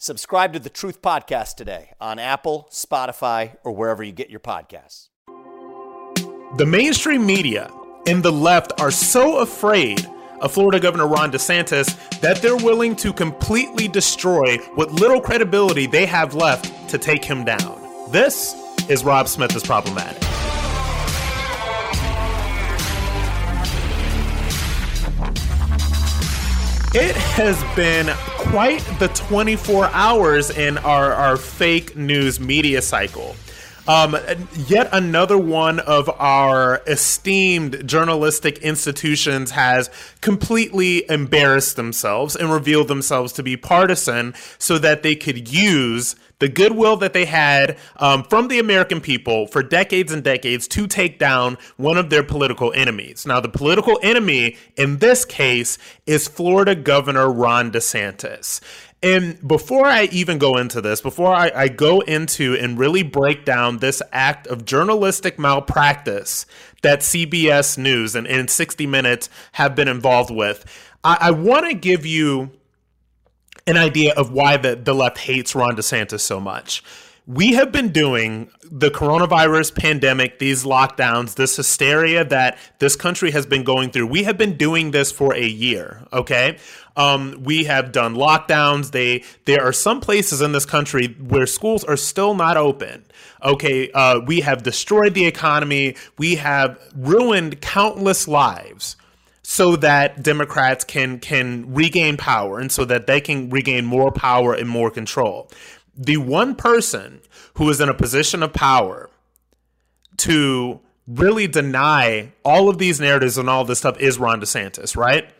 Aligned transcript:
Subscribe 0.00 0.52
to 0.52 0.60
the 0.60 0.70
Truth 0.70 1.02
Podcast 1.02 1.56
today 1.56 1.90
on 2.00 2.20
Apple, 2.20 2.68
Spotify, 2.70 3.56
or 3.64 3.72
wherever 3.72 4.00
you 4.00 4.12
get 4.12 4.30
your 4.30 4.38
podcasts. 4.38 5.08
The 6.56 6.64
mainstream 6.64 7.26
media 7.26 7.68
and 8.06 8.22
the 8.22 8.30
left 8.30 8.80
are 8.80 8.92
so 8.92 9.38
afraid 9.40 10.08
of 10.40 10.52
Florida 10.52 10.78
Governor 10.78 11.08
Ron 11.08 11.32
DeSantis 11.32 12.20
that 12.20 12.40
they're 12.40 12.56
willing 12.56 12.94
to 12.94 13.12
completely 13.12 13.88
destroy 13.88 14.58
what 14.76 14.92
little 14.92 15.20
credibility 15.20 15.88
they 15.88 16.06
have 16.06 16.32
left 16.32 16.88
to 16.90 16.96
take 16.96 17.24
him 17.24 17.44
down. 17.44 18.12
This 18.12 18.54
is 18.88 19.02
Rob 19.02 19.26
Smith 19.26 19.56
is 19.56 19.64
problematic. 19.64 20.22
It 26.94 27.16
has 27.16 27.60
been 27.74 28.08
quite 28.38 28.78
the 29.00 29.08
24 29.08 29.86
hours 29.86 30.48
in 30.48 30.78
our, 30.78 31.12
our 31.12 31.36
fake 31.36 31.96
news 31.96 32.38
media 32.38 32.80
cycle. 32.80 33.34
Um, 33.88 34.16
yet 34.66 34.88
another 34.92 35.36
one 35.36 35.80
of 35.80 36.08
our 36.20 36.82
esteemed 36.86 37.88
journalistic 37.88 38.58
institutions 38.58 39.50
has 39.52 39.90
completely 40.20 41.08
embarrassed 41.10 41.76
themselves 41.76 42.36
and 42.36 42.52
revealed 42.52 42.88
themselves 42.88 43.32
to 43.34 43.42
be 43.42 43.56
partisan 43.56 44.34
so 44.58 44.78
that 44.78 45.02
they 45.02 45.16
could 45.16 45.50
use 45.50 46.16
the 46.38 46.48
goodwill 46.48 46.96
that 46.96 47.12
they 47.12 47.24
had 47.24 47.76
um, 47.96 48.22
from 48.24 48.48
the 48.48 48.58
American 48.58 49.00
people 49.00 49.46
for 49.46 49.62
decades 49.62 50.12
and 50.12 50.22
decades 50.22 50.68
to 50.68 50.86
take 50.86 51.18
down 51.18 51.58
one 51.76 51.96
of 51.96 52.10
their 52.10 52.22
political 52.22 52.72
enemies. 52.74 53.26
Now, 53.26 53.40
the 53.40 53.48
political 53.48 53.98
enemy 54.02 54.56
in 54.76 54.98
this 54.98 55.24
case 55.24 55.78
is 56.06 56.28
Florida 56.28 56.74
Governor 56.74 57.30
Ron 57.30 57.70
DeSantis. 57.70 58.60
And 59.02 59.46
before 59.46 59.86
I 59.86 60.04
even 60.04 60.38
go 60.38 60.56
into 60.56 60.80
this, 60.80 61.00
before 61.00 61.32
I, 61.32 61.52
I, 61.54 61.68
go 61.68 62.00
into 62.00 62.56
and 62.56 62.76
really 62.76 63.04
break 63.04 63.44
down 63.44 63.78
this 63.78 64.02
act 64.10 64.48
of 64.48 64.64
journalistic 64.64 65.38
malpractice 65.38 66.46
that 66.82 67.00
CBS 67.00 67.78
News 67.78 68.16
and, 68.16 68.26
and 68.26 68.50
60 68.50 68.88
Minutes 68.88 69.30
have 69.52 69.76
been 69.76 69.86
involved 69.86 70.32
with, 70.32 70.64
I, 71.04 71.16
I 71.20 71.30
want 71.30 71.66
to 71.66 71.74
give 71.74 72.04
you 72.04 72.50
an 73.68 73.76
idea 73.76 74.14
of 74.14 74.32
why 74.32 74.56
the, 74.56 74.74
the 74.74 74.94
left 74.94 75.18
hates 75.18 75.54
Ron 75.54 75.76
DeSantis 75.76 76.20
so 76.20 76.40
much. 76.40 76.82
We 77.26 77.52
have 77.52 77.70
been 77.70 77.92
doing 77.92 78.50
the 78.64 78.88
coronavirus 78.88 79.74
pandemic, 79.74 80.38
these 80.38 80.64
lockdowns, 80.64 81.34
this 81.34 81.56
hysteria 81.56 82.24
that 82.24 82.56
this 82.78 82.96
country 82.96 83.32
has 83.32 83.44
been 83.44 83.64
going 83.64 83.90
through. 83.90 84.06
We 84.06 84.22
have 84.22 84.38
been 84.38 84.56
doing 84.56 84.92
this 84.92 85.12
for 85.12 85.34
a 85.34 85.46
year, 85.46 86.06
okay? 86.10 86.56
Um, 86.96 87.38
we 87.44 87.64
have 87.64 87.92
done 87.92 88.14
lockdowns. 88.14 88.92
They 88.92 89.24
there 89.44 89.62
are 89.62 89.74
some 89.74 90.00
places 90.00 90.40
in 90.40 90.52
this 90.52 90.64
country 90.64 91.08
where 91.20 91.46
schools 91.46 91.84
are 91.84 91.98
still 91.98 92.34
not 92.34 92.56
open. 92.56 93.04
Okay, 93.44 93.90
uh, 93.92 94.20
we 94.20 94.40
have 94.40 94.62
destroyed 94.62 95.12
the 95.12 95.26
economy. 95.26 95.96
We 96.16 96.36
have 96.36 96.80
ruined 96.96 97.60
countless 97.60 98.26
lives 98.26 98.96
so 99.50 99.76
that 99.76 100.22
Democrats 100.22 100.84
can 100.84 101.18
can 101.18 101.72
regain 101.72 102.18
power 102.18 102.58
and 102.58 102.70
so 102.70 102.84
that 102.84 103.06
they 103.06 103.18
can 103.18 103.48
regain 103.48 103.82
more 103.82 104.12
power 104.12 104.52
and 104.52 104.68
more 104.68 104.90
control. 104.90 105.50
The 105.96 106.18
one 106.18 106.54
person 106.54 107.22
who 107.54 107.70
is 107.70 107.80
in 107.80 107.88
a 107.88 107.94
position 107.94 108.42
of 108.42 108.52
power 108.52 109.08
to 110.18 110.80
really 111.06 111.46
deny 111.46 112.30
all 112.44 112.68
of 112.68 112.76
these 112.76 113.00
narratives 113.00 113.38
and 113.38 113.48
all 113.48 113.64
this 113.64 113.78
stuff 113.78 113.98
is 113.98 114.18
Ron 114.18 114.38
DeSantis, 114.42 114.98
right? 114.98 115.30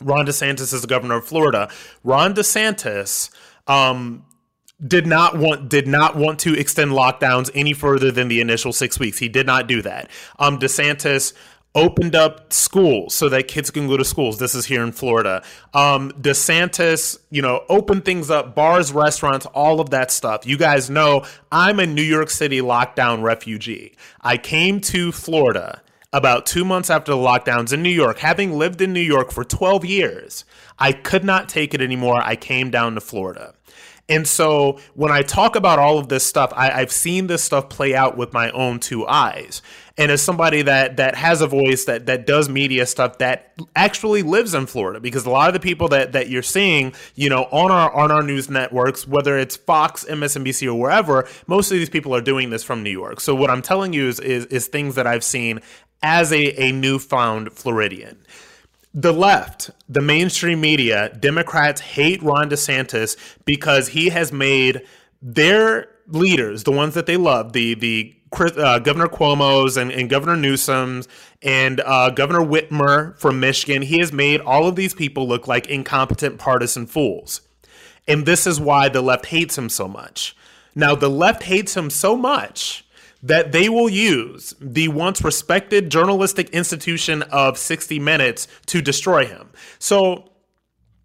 Ron 0.00 0.24
DeSantis 0.24 0.72
is 0.72 0.82
the 0.82 0.86
governor 0.86 1.16
of 1.16 1.26
Florida. 1.26 1.68
Ron 2.04 2.32
DeSantis 2.32 3.28
um, 3.66 4.24
did 4.86 5.08
not 5.08 5.36
want 5.36 5.68
did 5.68 5.88
not 5.88 6.14
want 6.14 6.38
to 6.38 6.56
extend 6.56 6.92
lockdowns 6.92 7.50
any 7.56 7.72
further 7.72 8.12
than 8.12 8.28
the 8.28 8.40
initial 8.40 8.72
six 8.72 9.00
weeks. 9.00 9.18
He 9.18 9.28
did 9.28 9.46
not 9.46 9.66
do 9.66 9.82
that. 9.82 10.08
Um, 10.38 10.60
DeSantis 10.60 11.32
opened 11.74 12.14
up 12.14 12.52
schools 12.52 13.14
so 13.14 13.28
that 13.28 13.46
kids 13.48 13.70
can 13.70 13.86
go 13.86 13.96
to 13.96 14.04
schools. 14.04 14.38
This 14.38 14.54
is 14.54 14.66
here 14.66 14.82
in 14.82 14.92
Florida. 14.92 15.42
Um, 15.72 16.10
DeSantis, 16.12 17.18
you 17.30 17.42
know, 17.42 17.64
opened 17.68 18.04
things 18.04 18.30
up, 18.30 18.54
bars, 18.54 18.92
restaurants, 18.92 19.46
all 19.46 19.80
of 19.80 19.90
that 19.90 20.10
stuff. 20.10 20.46
You 20.46 20.56
guys 20.56 20.90
know 20.90 21.24
I'm 21.52 21.78
a 21.78 21.86
New 21.86 22.02
York 22.02 22.30
City 22.30 22.60
lockdown 22.60 23.22
refugee. 23.22 23.96
I 24.20 24.36
came 24.36 24.80
to 24.82 25.12
Florida 25.12 25.82
about 26.12 26.44
two 26.44 26.64
months 26.64 26.90
after 26.90 27.12
the 27.12 27.18
lockdowns 27.18 27.72
in 27.72 27.82
New 27.82 27.88
York, 27.88 28.18
having 28.18 28.52
lived 28.52 28.80
in 28.80 28.92
New 28.92 29.00
York 29.00 29.30
for 29.30 29.44
12 29.44 29.84
years. 29.84 30.44
I 30.78 30.92
could 30.92 31.24
not 31.24 31.48
take 31.48 31.72
it 31.72 31.80
anymore. 31.80 32.20
I 32.20 32.34
came 32.34 32.70
down 32.70 32.94
to 32.94 33.00
Florida. 33.00 33.54
And 34.10 34.26
so 34.26 34.80
when 34.94 35.12
I 35.12 35.22
talk 35.22 35.54
about 35.54 35.78
all 35.78 35.96
of 35.96 36.08
this 36.08 36.26
stuff, 36.26 36.52
I, 36.56 36.80
have 36.80 36.90
seen 36.90 37.28
this 37.28 37.44
stuff 37.44 37.68
play 37.68 37.94
out 37.94 38.16
with 38.16 38.32
my 38.32 38.50
own 38.50 38.80
two 38.80 39.06
eyes. 39.06 39.62
And 39.96 40.10
as 40.10 40.20
somebody 40.20 40.62
that 40.62 40.96
that 40.96 41.14
has 41.14 41.42
a 41.42 41.46
voice 41.46 41.84
that 41.84 42.06
that 42.06 42.26
does 42.26 42.48
media 42.48 42.86
stuff 42.86 43.18
that 43.18 43.52
actually 43.76 44.22
lives 44.22 44.54
in 44.54 44.66
Florida, 44.66 44.98
because 44.98 45.26
a 45.26 45.30
lot 45.30 45.48
of 45.48 45.54
the 45.54 45.60
people 45.60 45.88
that 45.88 46.12
that 46.12 46.28
you're 46.28 46.42
seeing, 46.42 46.92
you 47.14 47.28
know, 47.28 47.44
on 47.52 47.70
our 47.70 47.92
on 47.94 48.10
our 48.10 48.22
news 48.22 48.50
networks, 48.50 49.06
whether 49.06 49.38
it's 49.38 49.56
Fox, 49.56 50.04
MSNBC, 50.04 50.66
or 50.66 50.74
wherever, 50.74 51.28
most 51.46 51.70
of 51.70 51.76
these 51.76 51.90
people 51.90 52.14
are 52.14 52.22
doing 52.22 52.50
this 52.50 52.64
from 52.64 52.82
New 52.82 52.90
York. 52.90 53.20
So 53.20 53.34
what 53.34 53.50
I'm 53.50 53.62
telling 53.62 53.92
you 53.92 54.08
is 54.08 54.18
is, 54.20 54.46
is 54.46 54.68
things 54.68 54.96
that 54.96 55.06
I've 55.06 55.24
seen 55.24 55.60
as 56.02 56.32
a, 56.32 56.60
a 56.60 56.72
newfound 56.72 57.52
Floridian 57.52 58.24
the 58.92 59.12
left, 59.12 59.70
the 59.88 60.00
mainstream 60.00 60.60
media, 60.60 61.14
Democrats 61.20 61.80
hate 61.80 62.22
Ron 62.22 62.50
DeSantis 62.50 63.16
because 63.44 63.88
he 63.88 64.08
has 64.08 64.32
made 64.32 64.82
their 65.22 65.88
leaders, 66.08 66.64
the 66.64 66.72
ones 66.72 66.94
that 66.94 67.06
they 67.06 67.16
love, 67.16 67.52
the 67.52 67.74
the 67.74 68.16
uh, 68.32 68.78
Governor 68.78 69.08
Cuomo's 69.08 69.76
and, 69.76 69.90
and 69.90 70.08
Governor 70.08 70.36
Newsom's 70.36 71.08
and 71.42 71.80
uh, 71.80 72.10
Governor 72.10 72.40
Whitmer 72.40 73.18
from 73.18 73.40
Michigan, 73.40 73.82
he 73.82 73.98
has 73.98 74.12
made 74.12 74.40
all 74.40 74.68
of 74.68 74.76
these 74.76 74.94
people 74.94 75.26
look 75.26 75.48
like 75.48 75.66
incompetent 75.66 76.38
partisan 76.38 76.86
fools. 76.86 77.40
And 78.06 78.26
this 78.26 78.46
is 78.46 78.60
why 78.60 78.88
the 78.88 79.02
left 79.02 79.26
hates 79.26 79.58
him 79.58 79.68
so 79.68 79.88
much. 79.88 80.36
Now, 80.74 80.94
the 80.94 81.10
left 81.10 81.44
hates 81.44 81.76
him 81.76 81.90
so 81.90 82.16
much 82.16 82.84
that 83.22 83.52
they 83.52 83.68
will 83.68 83.88
use 83.88 84.54
the 84.60 84.88
once 84.88 85.22
respected 85.22 85.90
journalistic 85.90 86.50
institution 86.50 87.22
of 87.24 87.58
60 87.58 87.98
Minutes 87.98 88.48
to 88.66 88.80
destroy 88.80 89.26
him. 89.26 89.50
So 89.78 90.30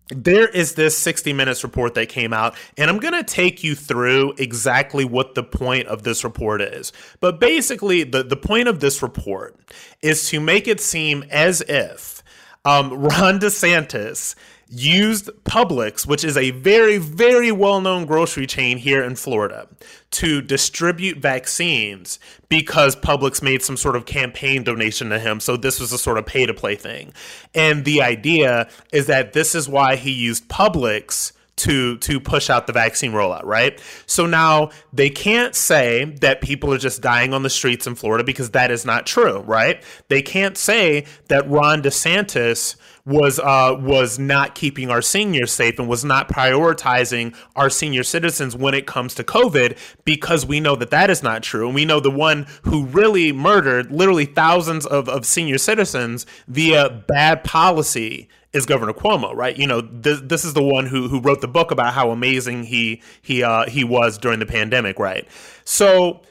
there 0.10 0.48
is 0.48 0.76
this 0.76 0.98
60 0.98 1.34
minutes 1.34 1.64
report 1.64 1.96
that 1.96 2.10
came 2.10 2.32
out 2.32 2.56
and 2.78 2.90
i'm 2.92 3.00
going 3.00 3.14
to 3.14 3.24
take 3.24 3.64
you 3.64 3.74
through 3.74 4.34
exactly 4.38 5.04
what 5.04 5.34
the 5.34 5.42
point 5.42 5.88
of 5.88 6.04
this 6.04 6.24
report 6.24 6.62
is 6.62 6.94
but 7.20 7.40
basically 7.40 8.04
the, 8.04 8.22
the 8.24 8.36
point 8.36 8.68
of 8.68 8.80
this 8.82 9.02
report 9.02 9.60
is 10.04 10.30
to 10.30 10.40
make 10.40 10.68
it 10.68 10.80
seem 10.80 11.24
as 11.32 11.62
if 11.62 12.22
um, 12.66 12.94
ron 12.94 13.40
desantis 13.40 14.36
used 14.68 15.28
Publix, 15.44 16.08
which 16.08 16.24
is 16.24 16.38
a 16.38 16.52
very, 16.52 16.98
very 16.98 17.52
well 17.52 17.82
known 17.82 18.06
grocery 18.06 18.48
chain 18.48 18.78
here 18.78 19.04
in 19.04 19.16
Florida, 19.16 19.68
to 20.12 20.42
distribute 20.42 21.18
vaccines 21.18 22.20
because 22.50 22.96
Publix 22.96 23.42
made 23.42 23.62
some 23.62 23.78
sort 23.78 23.96
of 23.96 24.06
campaign 24.06 24.64
donation 24.64 25.10
to 25.10 25.20
him. 25.20 25.40
So 25.40 25.58
this 25.58 25.80
was 25.80 25.92
a 25.92 25.98
sort 25.98 26.18
of 26.18 26.26
pay 26.26 26.46
to 26.46 26.54
play 26.54 26.76
thing. 26.76 27.14
And 27.54 27.86
the 27.86 28.02
idea 28.02 28.70
is 28.92 29.08
that 29.08 29.34
this 29.34 29.56
is 29.56 29.70
why 29.70 29.96
he 29.96 30.12
used 30.12 30.48
Publix 30.50 31.32
to 31.57 31.98
to 31.98 32.19
push 32.19 32.50
out 32.50 32.68
the 32.68 32.74
vaccine 32.74 33.12
rollout, 33.12 33.46
right? 33.46 33.81
So 34.06 34.25
now 34.25 34.72
they 34.92 35.10
can't 35.10 35.56
say 35.56 36.06
that 36.22 36.42
people 36.42 36.74
are 36.74 36.78
just 36.78 37.02
dying 37.02 37.34
on 37.34 37.44
the 37.44 37.50
streets 37.50 37.88
in 37.88 37.96
Florida 37.96 38.24
because 38.24 38.52
that 38.52 38.72
is 38.72 38.86
not 38.86 39.06
true, 39.06 39.40
right? 39.40 39.81
They 40.10 40.22
can't 40.22 40.57
say 40.57 41.06
that 41.30 41.50
Ron 41.50 41.81
DeSantis 41.81 42.75
was 43.06 43.40
uh, 43.40 43.78
was 43.80 44.18
not 44.18 44.56
keeping 44.56 44.90
our 44.90 45.02
seniors 45.02 45.52
safe 45.52 45.78
and 45.80 45.88
was 45.88 46.04
not 46.04 46.28
prioritizing 46.28 47.36
our 47.56 47.69
senior 47.69 48.04
citizens 48.04 48.56
when 48.56 48.74
it 48.74 48.88
comes 48.88 49.13
to 49.16 49.24
COVID 49.24 49.78
because 50.04 50.46
we 50.46 50.60
know 50.60 50.75
that 50.75 50.90
that 50.90 51.10
is 51.10 51.22
not 51.22 51.44
true. 51.44 51.68
And 51.68 51.75
we 51.75 51.86
know 51.86 52.00
the 52.00 52.12
one 52.12 52.48
who 52.63 52.86
really 52.88 53.31
murdered 53.31 53.92
literally 53.92 54.25
thousands 54.25 54.86
of, 54.86 55.07
of 55.07 55.25
senior 55.25 55.60
citizens 55.60 56.25
via 56.48 56.90
bad 56.90 57.44
policy 57.44 58.28
is 58.56 58.66
Governor 58.66 58.94
Cuomo, 58.94 59.36
right? 59.36 59.56
You 59.57 59.68
know, 59.68 59.81
this, 59.81 60.22
this 60.22 60.46
is 60.46 60.54
the 60.54 60.63
one 60.63 60.86
who 60.86 61.07
who 61.10 61.19
wrote 61.19 61.42
the 61.42 61.48
book 61.48 61.72
about 61.72 61.94
how 61.94 62.12
amazing 62.12 62.63
he 62.63 63.02
he 63.22 63.44
uh, 63.44 63.69
he 63.69 63.84
was 63.84 64.18
during 64.18 64.40
the 64.40 64.46
pandemic, 64.46 64.98
right? 64.98 65.28
So 65.66 66.22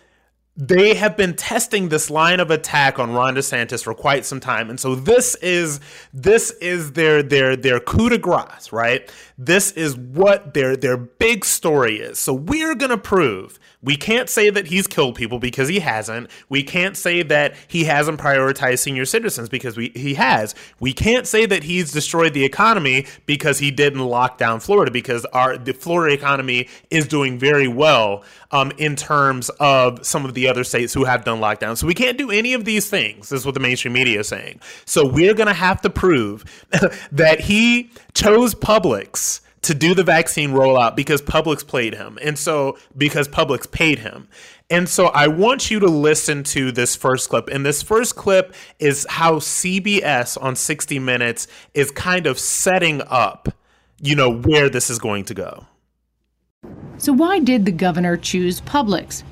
they 0.57 0.95
have 0.95 1.17
been 1.17 1.35
testing 1.35 1.89
this 1.89 2.11
line 2.11 2.41
of 2.41 2.51
attack 2.51 2.99
on 2.99 3.13
Ron 3.13 3.35
DeSantis 3.35 3.83
for 3.85 3.93
quite 3.93 4.25
some 4.25 4.41
time, 4.41 4.71
and 4.71 4.81
so 4.81 4.95
this 4.95 5.35
is 5.37 5.81
this 6.13 6.51
is 6.63 6.93
their 6.93 7.23
their 7.23 7.57
their 7.57 7.79
coup 7.79 8.09
de 8.09 8.19
grace, 8.19 8.73
right? 8.73 9.13
This 9.37 9.73
is 9.73 9.97
what 9.97 10.55
their 10.55 10.77
their 10.77 10.97
big 10.97 11.45
story 11.45 11.97
is. 11.99 12.19
So 12.19 12.33
we're 12.33 12.75
gonna 12.75 12.97
prove 12.99 13.59
we 13.85 13.97
can't 13.97 14.31
say 14.31 14.49
that 14.51 14.67
he's 14.67 14.87
killed 14.87 15.15
people 15.15 15.39
because 15.39 15.69
he 15.69 15.81
hasn't. 15.81 16.31
We 16.49 16.63
can't 16.63 16.97
say 16.97 17.23
that 17.23 17.55
he 17.69 17.85
hasn't 17.85 18.19
prioritized 18.19 18.79
senior 18.79 19.05
citizens 19.05 19.49
because 19.49 19.77
we, 19.77 19.91
he 19.95 20.15
has. 20.15 20.55
We 20.81 20.95
can't 20.95 21.27
say 21.27 21.45
that 21.47 21.65
he's 21.65 21.93
destroyed 21.93 22.33
the 22.33 22.45
economy 22.45 23.07
because 23.27 23.59
he 23.59 23.71
didn't 23.71 24.01
lock 24.01 24.39
down 24.39 24.61
Florida 24.61 24.91
because 24.91 25.25
our 25.27 25.59
the 25.59 25.75
Florida 25.75 26.15
economy 26.15 26.69
is 26.91 27.07
doing 27.07 27.39
very 27.39 27.69
well 27.69 28.25
um, 28.51 28.73
in 28.79 28.97
terms 28.97 29.51
of 29.61 30.05
some 30.05 30.25
of 30.25 30.33
the 30.33 30.49
other 30.49 30.65
states 30.65 30.95
who 30.95 31.05
have 31.05 31.25
done 31.25 31.41
lockdowns. 31.41 31.79
So 31.79 31.87
we 31.87 31.95
can't 31.95 32.17
do 32.17 32.31
any 32.31 32.55
of 32.55 32.65
these 32.65 32.89
things. 32.89 33.29
This 33.29 33.41
is 33.41 33.47
what 33.47 33.55
the 33.55 33.61
mainstream 33.61 33.93
media 33.93 34.21
is 34.21 34.29
saying. 34.29 34.61
So 34.87 35.07
we're 35.07 35.35
going 35.35 35.49
to 35.49 35.53
have 35.53 35.83
to 35.83 35.91
prove 35.91 36.45
that 37.13 37.41
he 37.41 37.91
chose 38.15 38.55
Publix 38.55 39.41
to 39.65 39.75
do 39.75 39.95
the 39.95 40.05
vaccine 40.05 40.51
rollout 40.51 40.97
because 40.97 41.21
Publix 41.23 41.67
played 41.67 41.95
him. 41.95 42.19
And 42.23 42.39
so 42.39 42.79
because 42.97 43.29
Publix 43.29 43.71
paid 43.71 43.99
him. 44.01 44.29
And 44.71 44.89
so 44.89 45.07
I 45.07 45.29
want 45.29 45.71
you 45.71 45.81
to 45.81 45.87
listen 45.87 46.43
to 46.45 46.73
this 46.73 46.97
first 46.97 47.29
clip. 47.29 47.49
And 47.49 47.67
this 47.67 47.83
first 47.83 48.17
clip 48.17 48.55
is 48.79 49.07
how 49.09 49.35
CBS 49.35 50.41
on 50.43 50.57
60 50.57 50.99
Minutes 50.99 51.47
is 51.75 51.91
kind 51.91 52.27
of 52.27 52.39
setting 52.39 53.03
up, 53.07 53.49
you 54.01 54.17
know, 54.17 54.33
where 54.33 54.71
this 54.71 54.89
is 54.89 54.99
going 54.99 55.25
to 55.27 55.35
go. 55.35 55.67
So 56.99 57.13
why 57.13 57.41
did 57.41 57.67
the 57.67 57.73
governor 57.73 58.17
choose 58.17 58.61
Publix? 58.63 59.23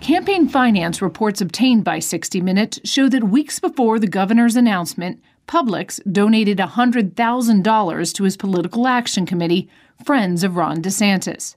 Campaign 0.00 0.48
finance 0.48 1.02
reports 1.02 1.40
obtained 1.40 1.84
by 1.84 1.98
60 1.98 2.40
Minutes 2.40 2.80
show 2.84 3.08
that 3.10 3.24
weeks 3.24 3.60
before 3.60 3.98
the 3.98 4.08
governor's 4.08 4.56
announcement, 4.56 5.20
Publix 5.50 5.98
donated 6.10 6.58
$100,000 6.58 8.14
to 8.14 8.22
his 8.22 8.36
political 8.36 8.86
action 8.86 9.26
committee, 9.26 9.68
Friends 10.04 10.44
of 10.44 10.54
Ron 10.54 10.80
DeSantis. 10.80 11.56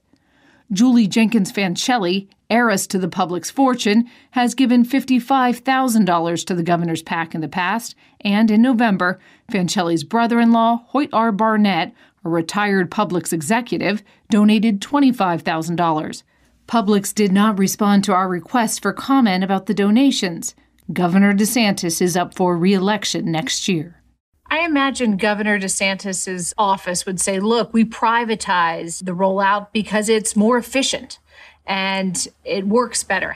Julie 0.72 1.06
Jenkins 1.06 1.52
Fancelli, 1.52 2.28
heiress 2.50 2.88
to 2.88 2.98
the 2.98 3.08
Publix 3.08 3.52
fortune, 3.52 4.10
has 4.32 4.56
given 4.56 4.84
$55,000 4.84 6.46
to 6.48 6.56
the 6.56 6.64
governor's 6.64 7.04
PAC 7.04 7.36
in 7.36 7.42
the 7.42 7.48
past, 7.48 7.94
and 8.22 8.50
in 8.50 8.64
November, 8.64 9.20
Fancelli's 9.52 10.04
brother 10.04 10.40
in 10.40 10.52
law, 10.52 10.86
Hoyt 10.88 11.10
R. 11.14 11.32
Barnett, 11.32 11.94
a 12.26 12.30
retired 12.30 12.90
Publix 12.90 13.32
executive, 13.32 14.02
donated 14.32 14.82
$25,000. 14.82 16.24
Publix 16.68 17.14
did 17.14 17.32
not 17.32 17.60
respond 17.60 18.04
to 18.06 18.14
our 18.14 18.28
request 18.28 18.82
for 18.82 18.92
comment 18.92 19.44
about 19.44 19.68
the 19.68 19.76
donations. 19.76 20.56
Governor 20.92 21.34
DeSantis 21.34 22.02
is 22.02 22.18
up 22.18 22.34
for 22.34 22.58
re 22.58 22.74
election 22.74 23.32
next 23.32 23.68
year. 23.68 24.02
I 24.50 24.66
imagine 24.66 25.18
Governor 25.18 25.60
DeSantis's 25.60 26.54
office 26.58 27.06
would 27.06 27.20
say, 27.20 27.40
look, 27.40 27.74
we 27.74 27.86
privatize 27.86 29.04
the 29.04 29.14
rollout 29.14 29.68
because 29.72 30.10
it's 30.10 30.36
more 30.36 30.58
efficient 30.58 31.20
and 31.66 32.28
it 32.44 32.68
works 32.68 33.04
better. 33.04 33.36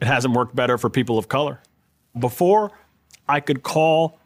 It 0.00 0.06
hasn't 0.06 0.34
worked 0.34 0.54
better 0.56 0.76
for 0.76 0.90
people 0.90 1.16
of 1.16 1.28
color. 1.28 1.60
Before, 2.18 2.72
I 3.28 3.40
could 3.40 3.62
call 3.62 4.18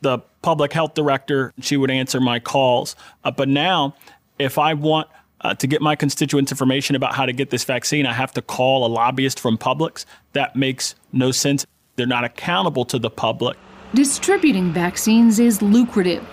the 0.00 0.18
public 0.42 0.72
health 0.72 0.94
director, 0.94 1.52
she 1.60 1.76
would 1.76 1.90
answer 1.90 2.20
my 2.20 2.38
calls. 2.38 2.96
Uh, 3.24 3.30
but 3.30 3.48
now, 3.48 3.94
if 4.38 4.58
I 4.58 4.74
want 4.74 5.08
uh, 5.40 5.54
to 5.54 5.66
get 5.66 5.82
my 5.82 5.96
constituents 5.96 6.52
information 6.52 6.96
about 6.96 7.14
how 7.14 7.26
to 7.26 7.32
get 7.32 7.50
this 7.50 7.64
vaccine, 7.64 8.06
I 8.06 8.12
have 8.12 8.32
to 8.32 8.42
call 8.42 8.86
a 8.86 8.88
lobbyist 8.88 9.40
from 9.40 9.58
Publix. 9.58 10.04
That 10.32 10.56
makes 10.56 10.94
no 11.12 11.32
sense. 11.32 11.66
They're 11.96 12.06
not 12.06 12.24
accountable 12.24 12.84
to 12.86 12.98
the 12.98 13.10
public. 13.10 13.56
Distributing 13.94 14.72
vaccines 14.72 15.38
is 15.38 15.60
lucrative. 15.60 16.26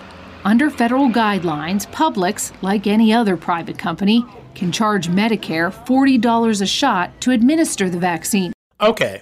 Under 0.45 0.69
federal 0.69 1.09
guidelines, 1.09 1.85
Publix, 1.91 2.53
like 2.61 2.87
any 2.87 3.11
other 3.11 3.35
private 3.35 3.77
company, 3.77 4.25
can 4.55 4.71
charge 4.71 5.09
Medicare 5.09 5.71
$40 5.71 6.61
a 6.61 6.65
shot 6.65 7.19
to 7.21 7.31
administer 7.31 7.89
the 7.89 7.99
vaccine. 7.99 8.53
Okay, 8.79 9.21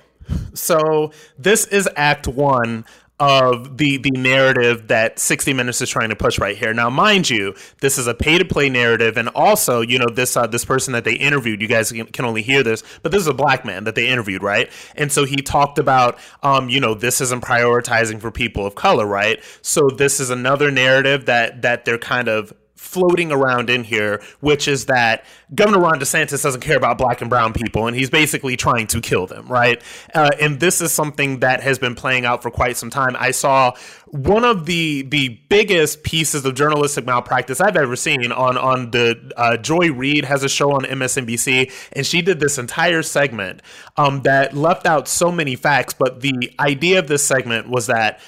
so 0.54 1.12
this 1.40 1.66
is 1.68 1.90
Act 1.96 2.28
One 2.28 2.86
of 3.20 3.78
the 3.78 3.98
the 3.98 4.12
narrative 4.12 4.88
that 4.90 5.18
60 5.18 5.54
minutes 5.54 5.82
is 5.82 5.90
trying 5.90 6.10
to 6.10 6.16
push 6.16 6.38
right 6.38 6.56
here. 6.56 6.74
Now 6.74 6.90
mind 6.90 7.30
you 7.30 7.56
this 7.82 7.98
is 7.98 8.06
a 8.08 8.14
pay 8.14 8.38
to 8.38 8.46
play 8.46 8.70
narrative 8.70 9.18
and 9.18 9.30
also 9.30 9.82
you 9.82 9.98
know 9.98 10.08
this 10.14 10.38
uh, 10.38 10.46
this 10.48 10.64
person 10.66 10.94
that 10.94 11.04
they 11.04 11.16
interviewed 11.16 11.62
you 11.62 11.68
guys 11.68 11.92
can 11.92 12.26
only 12.26 12.44
hear 12.44 12.62
this 12.62 12.84
but 13.02 13.12
this 13.12 13.22
is 13.22 13.28
a 13.28 13.34
black 13.34 13.66
man 13.66 13.86
that 13.86 13.96
they 13.96 14.08
interviewed 14.08 14.44
right? 14.44 14.70
And 14.96 15.12
so 15.12 15.26
he 15.26 15.38
talked 15.38 15.80
about 15.80 16.20
um 16.44 16.70
you 16.70 16.80
know 16.80 16.94
this 16.94 17.20
isn't 17.22 17.44
prioritizing 17.44 18.22
for 18.22 18.32
people 18.32 18.66
of 18.66 18.76
color 18.76 19.08
right? 19.08 19.44
So 19.62 19.90
this 19.90 20.20
is 20.20 20.30
another 20.30 20.70
narrative 20.70 21.26
that 21.26 21.64
that 21.64 21.86
they're 21.86 21.98
kind 21.98 22.28
of 22.28 22.54
floating 22.78 23.32
around 23.32 23.70
in 23.70 23.84
here, 23.84 24.22
which 24.40 24.68
is 24.68 24.86
that 24.86 25.26
Governor 25.54 25.80
Ron 25.80 26.00
DeSantis 26.00 26.44
doesn't 26.44 26.62
care 26.62 26.78
about 26.78 26.98
black 26.98 27.22
and 27.22 27.30
brown 27.30 27.52
people, 27.52 27.88
and 27.88 27.98
he's 27.98 28.10
basically 28.10 28.56
trying 28.56 28.88
to 28.88 29.02
kill 29.02 29.26
them, 29.28 29.48
right? 29.48 29.82
Uh, 30.14 30.30
and 30.40 30.60
this 30.60 30.80
is 30.80 30.92
something 30.92 31.40
that 31.40 31.62
has 31.62 31.80
been 31.80 31.96
playing 31.96 32.26
out 32.26 32.42
for 32.42 32.52
quite 32.52 32.78
some 32.78 32.90
time. 32.90 33.16
I 33.20 33.32
saw 33.32 33.74
one 34.12 34.46
of 34.46 34.66
the 34.66 35.02
the 35.04 35.30
biggest 35.50 36.04
pieces 36.04 36.46
of 36.46 36.56
journalistic 36.56 37.06
malpractice 37.06 37.60
I've 37.60 37.76
ever 37.76 37.96
seen 37.96 38.32
on 38.32 38.58
on 38.58 38.92
the 38.92 39.32
uh, 39.36 39.58
Joy 39.58 39.92
Reid 39.92 40.26
has 40.26 40.44
a 40.44 40.50
show 40.50 40.72
on 40.72 40.84
MSNBC, 40.84 41.72
and 41.94 42.06
she 42.06 42.22
did 42.22 42.40
this 42.40 42.58
entire 42.58 43.02
segment 43.02 43.62
um, 43.98 44.22
that 44.22 44.56
left 44.56 44.86
out 44.86 45.08
so 45.08 45.32
many 45.32 45.56
facts. 45.56 45.94
But 45.94 46.22
the 46.22 46.54
idea 46.60 47.00
of 47.00 47.08
this 47.08 47.26
segment 47.26 47.70
was 47.70 47.88
that 47.88 48.20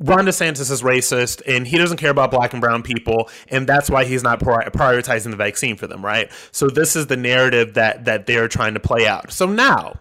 Ron 0.00 0.26
DeSantis 0.26 0.70
is 0.70 0.82
racist 0.82 1.42
and 1.46 1.66
he 1.66 1.76
doesn't 1.76 1.96
care 1.96 2.10
about 2.10 2.30
black 2.30 2.52
and 2.52 2.60
brown 2.60 2.82
people, 2.82 3.28
and 3.48 3.66
that's 3.66 3.90
why 3.90 4.04
he's 4.04 4.22
not 4.22 4.40
prioritizing 4.40 5.30
the 5.30 5.36
vaccine 5.36 5.76
for 5.76 5.86
them, 5.86 6.04
right? 6.04 6.30
So 6.52 6.68
this 6.68 6.94
is 6.94 7.08
the 7.08 7.16
narrative 7.16 7.74
that 7.74 8.04
that 8.04 8.26
they're 8.26 8.48
trying 8.48 8.74
to 8.74 8.80
play 8.80 9.06
out. 9.06 9.32
So 9.32 9.46
now, 9.46 9.98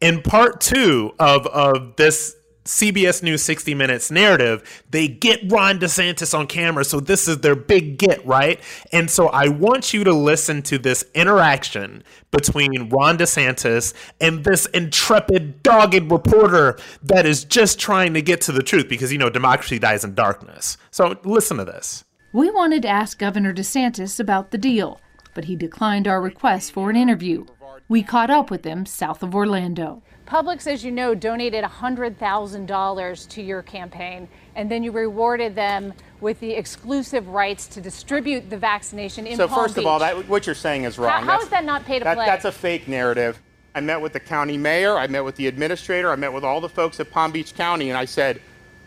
in 0.00 0.22
part 0.22 0.60
two 0.60 1.14
of 1.18 1.46
of 1.46 1.96
this 1.96 2.34
CBS 2.66 3.22
News 3.22 3.42
60 3.42 3.74
Minutes 3.74 4.10
narrative, 4.10 4.84
they 4.90 5.08
get 5.08 5.40
Ron 5.50 5.78
DeSantis 5.78 6.36
on 6.36 6.46
camera. 6.46 6.84
So 6.84 7.00
this 7.00 7.28
is 7.28 7.38
their 7.38 7.54
big 7.54 7.98
get, 7.98 8.24
right? 8.26 8.60
And 8.92 9.10
so 9.10 9.28
I 9.28 9.48
want 9.48 9.94
you 9.94 10.04
to 10.04 10.12
listen 10.12 10.62
to 10.62 10.78
this 10.78 11.04
interaction 11.14 12.02
between 12.30 12.88
Ron 12.90 13.18
DeSantis 13.18 13.94
and 14.20 14.44
this 14.44 14.66
intrepid, 14.66 15.62
dogged 15.62 16.10
reporter 16.10 16.78
that 17.02 17.24
is 17.24 17.44
just 17.44 17.78
trying 17.78 18.14
to 18.14 18.22
get 18.22 18.40
to 18.42 18.52
the 18.52 18.62
truth 18.62 18.88
because, 18.88 19.12
you 19.12 19.18
know, 19.18 19.30
democracy 19.30 19.78
dies 19.78 20.04
in 20.04 20.14
darkness. 20.14 20.76
So 20.90 21.18
listen 21.24 21.56
to 21.58 21.64
this. 21.64 22.04
We 22.32 22.50
wanted 22.50 22.82
to 22.82 22.88
ask 22.88 23.18
Governor 23.18 23.54
DeSantis 23.54 24.20
about 24.20 24.50
the 24.50 24.58
deal, 24.58 25.00
but 25.34 25.44
he 25.44 25.56
declined 25.56 26.06
our 26.06 26.20
request 26.20 26.72
for 26.72 26.90
an 26.90 26.96
interview. 26.96 27.46
We 27.88 28.02
caught 28.02 28.30
up 28.30 28.50
with 28.50 28.64
him 28.64 28.84
south 28.84 29.22
of 29.22 29.34
Orlando. 29.34 30.02
Publix, 30.26 30.66
as 30.66 30.84
you 30.84 30.90
know, 30.90 31.14
donated 31.14 31.62
$100,000 31.64 33.28
to 33.28 33.42
your 33.42 33.62
campaign. 33.62 34.28
and 34.56 34.70
then 34.70 34.82
you 34.82 34.90
rewarded 34.90 35.54
them 35.54 35.92
with 36.20 36.40
the 36.40 36.52
exclusive 36.52 37.28
rights 37.28 37.66
to 37.66 37.78
distribute 37.80 38.48
the 38.48 38.56
vaccination 38.56 39.26
in 39.26 39.36
so 39.36 39.46
Palm 39.46 39.64
first 39.64 39.74
Beach. 39.74 39.82
of 39.84 39.86
all, 39.86 39.98
that, 39.98 40.26
what 40.30 40.46
you're 40.46 40.54
saying 40.54 40.84
is 40.84 40.98
wrong. 40.98 41.10
How, 41.10 41.18
how 41.18 41.26
That's- 41.26 41.48
that 41.50 41.64
not 41.66 41.84
pay 41.84 41.98
to 41.98 42.04
that- 42.04 42.16
play? 42.16 42.24
That's 42.24 42.46
a 42.46 42.52
fake 42.52 42.88
narrative. 42.88 43.38
I 43.74 43.80
met 43.80 44.00
with 44.00 44.14
the 44.14 44.20
county 44.20 44.56
mayor, 44.56 44.96
I 44.96 45.06
met 45.08 45.22
with 45.24 45.36
the 45.36 45.46
administrator, 45.46 46.10
I 46.10 46.16
met 46.16 46.32
with 46.32 46.42
all 46.42 46.62
the 46.62 46.70
folks 46.70 46.98
at 47.00 47.10
Palm 47.10 47.32
Beach 47.32 47.54
County, 47.54 47.90
and 47.90 47.98
I 47.98 48.06
said, 48.06 48.40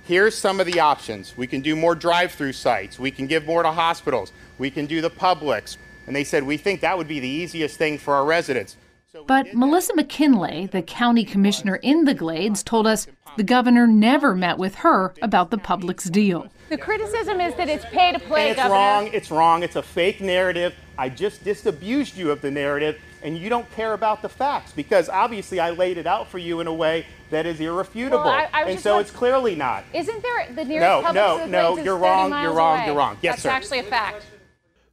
here's 0.05 0.35
some 0.35 0.59
of 0.59 0.65
the 0.65 0.79
options. 0.79 1.37
We 1.37 1.45
can 1.45 1.61
do 1.61 1.75
more 1.75 1.93
drive 1.93 2.31
through 2.31 2.53
sites, 2.53 2.97
we 2.97 3.11
can 3.11 3.27
give 3.27 3.45
more 3.45 3.61
to 3.61 3.71
hospitals, 3.71 4.31
we 4.57 4.71
can 4.71 4.87
do 4.87 4.99
the 5.01 5.11
Publix. 5.11 5.77
And 6.07 6.15
they 6.15 6.23
said, 6.23 6.41
we 6.43 6.57
think 6.57 6.81
that 6.81 6.97
would 6.97 7.07
be 7.07 7.19
the 7.19 7.27
easiest 7.27 7.77
thing 7.77 7.99
for 7.99 8.15
our 8.15 8.25
residents. 8.25 8.75
But 9.27 9.53
Melissa 9.53 9.93
McKinlay, 9.93 10.69
the 10.71 10.81
county 10.81 11.23
commissioner 11.23 11.75
in 11.77 12.05
the 12.05 12.13
Glades, 12.13 12.63
told 12.63 12.87
us 12.87 13.07
the 13.37 13.43
governor 13.43 13.85
never 13.87 14.35
met 14.35 14.57
with 14.57 14.75
her 14.75 15.13
about 15.21 15.51
the 15.51 15.57
Publix 15.57 16.09
deal. 16.11 16.47
the 16.69 16.77
criticism 16.77 17.39
is 17.41 17.55
that 17.55 17.67
it's 17.69 17.85
pay 17.85 18.11
to 18.11 18.19
play, 18.19 18.41
And 18.41 18.51
it's 18.51 18.57
Governor. 18.57 18.75
wrong, 18.75 19.09
it's 19.13 19.31
wrong, 19.31 19.63
it's 19.63 19.75
a 19.75 19.81
fake 19.81 20.21
narrative. 20.21 20.73
I 20.97 21.09
just 21.09 21.43
disabused 21.43 22.15
you 22.17 22.29
of 22.31 22.41
the 22.41 22.51
narrative, 22.51 22.99
and 23.23 23.37
you 23.37 23.49
don't 23.49 23.69
care 23.75 23.93
about 23.93 24.21
the 24.21 24.29
facts 24.29 24.71
because 24.73 25.09
obviously 25.09 25.59
I 25.59 25.71
laid 25.71 25.97
it 25.97 26.05
out 26.05 26.27
for 26.29 26.37
you 26.37 26.59
in 26.59 26.67
a 26.67 26.73
way 26.73 27.05
that 27.31 27.45
is 27.45 27.59
irrefutable. 27.59 28.23
Well, 28.23 28.27
I- 28.33 28.49
I 28.53 28.63
and 28.69 28.79
so 28.79 28.99
it's 28.99 29.09
clearly 29.11 29.55
not. 29.55 29.83
Isn't 29.93 30.21
there 30.21 30.47
the 30.53 30.63
No, 30.63 30.69
nearest 30.69 31.07
Publix 31.07 31.13
no, 31.13 31.37
to 31.37 31.43
the 31.45 31.47
no, 31.51 31.61
Glades 31.67 31.79
is 31.79 31.85
you're 31.85 31.97
wrong, 31.97 32.41
you're 32.43 32.53
wrong, 32.53 32.77
away. 32.77 32.85
you're 32.87 32.95
wrong. 32.95 33.17
Yes, 33.21 33.33
That's 33.35 33.43
sir. 33.43 33.49
actually 33.49 33.79
a 33.79 33.83
fact. 33.83 34.25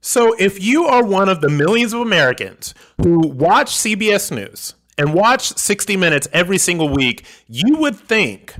So, 0.06 0.36
if 0.38 0.62
you 0.62 0.84
are 0.84 1.04
one 1.04 1.28
of 1.28 1.40
the 1.40 1.48
millions 1.48 1.92
of 1.92 2.00
Americans 2.00 2.75
who 3.02 3.26
watch 3.26 3.72
CBS 3.72 4.30
News 4.30 4.76
and 4.96 5.12
watch 5.12 5.48
60 5.58 5.96
Minutes 5.96 6.28
every 6.32 6.58
single 6.58 6.88
week, 6.88 7.26
you 7.48 7.76
would 7.78 7.96
think 7.96 8.54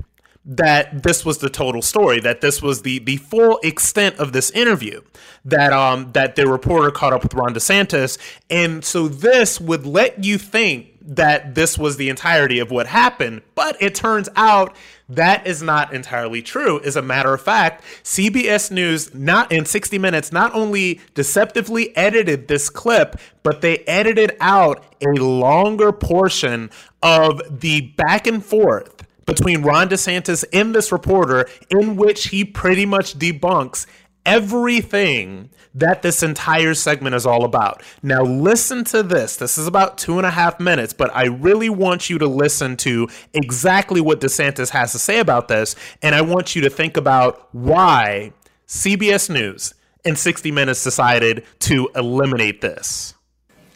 that 0.47 1.03
this 1.03 1.25
was 1.25 1.39
the 1.39 1.49
total 1.49 1.81
story, 1.81 2.21
that 2.21 2.39
this 2.41 2.61
was 2.61 2.81
the 2.81 2.99
the 2.99 3.17
full 3.17 3.59
extent 3.63 4.15
of 4.15 4.31
this 4.31 4.49
interview, 4.51 5.01
that 5.43 5.73
um 5.73 6.11
that 6.13 6.35
the 6.35 6.47
reporter 6.47 6.89
caught 6.89 7.13
up 7.13 7.23
with 7.23 7.33
Ron 7.33 7.53
DeSantis, 7.53 8.17
and 8.49 8.83
so 8.83 9.07
this 9.07 9.59
would 9.59 9.85
let 9.85 10.23
you 10.23 10.37
think 10.37 10.93
that 11.07 11.55
this 11.55 11.77
was 11.77 11.95
the 11.95 12.09
entirety 12.09 12.59
of 12.59 12.69
what 12.69 12.87
happened, 12.87 13.41
but 13.55 13.81
it 13.81 13.95
turns 13.95 14.27
out 14.35 14.75
that 15.09 15.47
is 15.47 15.63
not 15.63 15.93
entirely 15.93 16.41
true. 16.41 16.81
As 16.83 16.97
a 16.97 17.01
matter 17.01 17.33
of 17.33 17.41
fact, 17.41 17.83
CBS 18.03 18.71
News 18.71 19.13
not 19.13 19.49
in 19.51 19.65
60 19.65 19.97
minutes 19.97 20.33
not 20.33 20.53
only 20.53 20.99
deceptively 21.13 21.95
edited 21.95 22.49
this 22.49 22.69
clip, 22.69 23.17
but 23.41 23.61
they 23.61 23.77
edited 23.79 24.35
out 24.41 24.83
a 25.01 25.07
longer 25.21 25.93
portion 25.93 26.69
of 27.01 27.41
the 27.61 27.81
back 27.95 28.27
and 28.27 28.43
forth 28.43 28.96
between 29.27 29.61
Ron 29.61 29.89
DeSantis 29.89 30.43
and 30.51 30.73
this 30.73 30.91
reporter 30.91 31.47
in 31.69 31.95
which 31.97 32.29
he 32.29 32.43
pretty 32.43 32.85
much 32.85 33.19
debunks 33.19 33.85
everything 34.25 35.49
that 35.75 36.01
this 36.01 36.23
entire 36.23 36.73
segment 36.73 37.15
is 37.15 37.25
all 37.25 37.45
about. 37.45 37.83
Now, 38.01 38.23
listen 38.23 38.83
to 38.85 39.03
this. 39.03 39.35
This 39.35 39.57
is 39.57 39.67
about 39.67 39.97
two 39.97 40.17
and 40.17 40.25
a 40.25 40.31
half 40.31 40.59
minutes, 40.59 40.91
but 40.91 41.15
I 41.15 41.27
really 41.27 41.69
want 41.69 42.09
you 42.09 42.17
to 42.17 42.27
listen 42.27 42.75
to 42.77 43.07
exactly 43.33 44.01
what 44.01 44.19
DeSantis 44.19 44.69
has 44.69 44.91
to 44.93 44.99
say 44.99 45.19
about 45.19 45.47
this. 45.47 45.75
And 46.01 46.15
I 46.15 46.21
want 46.21 46.55
you 46.55 46.61
to 46.63 46.69
think 46.69 46.97
about 46.97 47.47
why 47.53 48.33
CBS 48.67 49.29
News 49.29 49.73
and 50.03 50.17
60 50.17 50.51
Minutes 50.51 50.83
decided 50.83 51.45
to 51.59 51.89
eliminate 51.95 52.61
this. 52.61 53.13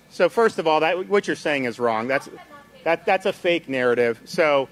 So 0.09 0.27
first 0.27 0.59
of 0.59 0.67
all, 0.67 0.79
that 0.81 1.07
what 1.07 1.27
you're 1.27 1.35
saying 1.35 1.65
is 1.65 1.79
wrong. 1.79 2.07
That's 2.07 2.29
that 2.83 3.05
that's 3.05 3.25
a 3.25 3.33
fake 3.33 3.69
narrative. 3.69 4.21
So 4.25 4.67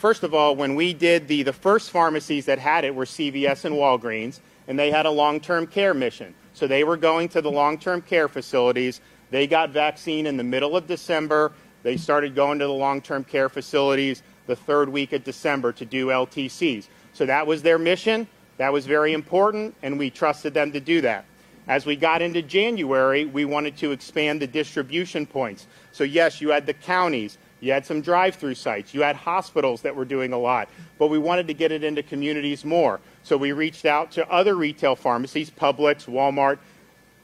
first 0.00 0.22
of 0.22 0.32
all, 0.32 0.56
when 0.56 0.74
we 0.74 0.94
did 0.94 1.28
the 1.28 1.42
the 1.42 1.52
first 1.52 1.90
pharmacies 1.90 2.46
that 2.46 2.58
had 2.58 2.84
it 2.84 2.94
were 2.94 3.04
CVS 3.04 3.66
and 3.66 3.74
Walgreens, 3.76 4.40
and 4.66 4.78
they 4.78 4.90
had 4.90 5.04
a 5.04 5.10
long-term 5.10 5.66
care 5.66 5.92
mission. 5.92 6.34
So 6.54 6.66
they 6.66 6.84
were 6.84 6.96
going 6.96 7.28
to 7.30 7.42
the 7.42 7.50
long-term 7.50 8.02
care 8.02 8.28
facilities. 8.28 9.00
They 9.30 9.46
got 9.46 9.70
vaccine 9.70 10.26
in 10.26 10.36
the 10.36 10.44
middle 10.44 10.76
of 10.76 10.86
December. 10.86 11.52
They 11.82 11.96
started 11.96 12.34
going 12.34 12.58
to 12.58 12.66
the 12.66 12.72
long-term 12.72 13.24
care 13.24 13.48
facilities 13.48 14.22
the 14.46 14.56
third 14.56 14.88
week 14.88 15.12
of 15.12 15.22
December 15.22 15.72
to 15.72 15.84
do 15.84 16.06
LTCs. 16.06 16.88
So 17.12 17.26
that 17.26 17.46
was 17.46 17.62
their 17.62 17.78
mission. 17.78 18.26
That 18.56 18.72
was 18.72 18.86
very 18.86 19.12
important, 19.12 19.74
and 19.82 19.98
we 19.98 20.10
trusted 20.10 20.54
them 20.54 20.72
to 20.72 20.80
do 20.80 21.00
that. 21.02 21.24
As 21.68 21.86
we 21.86 21.94
got 21.94 22.20
into 22.20 22.42
January, 22.42 23.26
we 23.26 23.44
wanted 23.44 23.76
to 23.78 23.92
expand 23.92 24.42
the 24.42 24.46
distribution 24.46 25.26
points. 25.26 25.66
So, 25.92 26.04
yes, 26.04 26.40
you 26.40 26.48
had 26.48 26.66
the 26.66 26.74
counties, 26.74 27.38
you 27.60 27.72
had 27.72 27.84
some 27.84 28.00
drive 28.00 28.36
through 28.36 28.54
sites, 28.54 28.94
you 28.94 29.02
had 29.02 29.16
hospitals 29.16 29.82
that 29.82 29.94
were 29.94 30.04
doing 30.04 30.32
a 30.32 30.38
lot, 30.38 30.68
but 30.98 31.08
we 31.08 31.18
wanted 31.18 31.46
to 31.48 31.54
get 31.54 31.72
it 31.72 31.84
into 31.84 32.02
communities 32.02 32.64
more. 32.64 33.00
So, 33.22 33.36
we 33.36 33.52
reached 33.52 33.84
out 33.84 34.10
to 34.12 34.28
other 34.30 34.56
retail 34.56 34.96
pharmacies, 34.96 35.50
Publix, 35.50 36.06
Walmart. 36.06 36.58